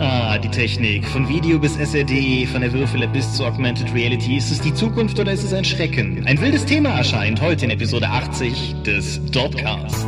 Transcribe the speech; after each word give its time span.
Ah, 0.00 0.38
die 0.38 0.48
Technik. 0.48 1.04
Von 1.08 1.28
Video 1.28 1.58
bis 1.58 1.76
SRD, 1.76 2.46
von 2.46 2.60
der 2.60 2.72
Würfel 2.72 3.08
bis 3.08 3.34
zu 3.34 3.44
Augmented 3.44 3.92
Reality. 3.92 4.36
Ist 4.36 4.52
es 4.52 4.60
die 4.60 4.72
Zukunft 4.72 5.18
oder 5.18 5.32
ist 5.32 5.42
es 5.42 5.52
ein 5.52 5.64
Schrecken? 5.64 6.24
Ein 6.24 6.40
wildes 6.40 6.64
Thema 6.64 6.90
erscheint 6.90 7.40
heute 7.40 7.64
in 7.64 7.72
Episode 7.72 8.08
80 8.08 8.82
des 8.84 9.20
Dorpcast. 9.32 10.06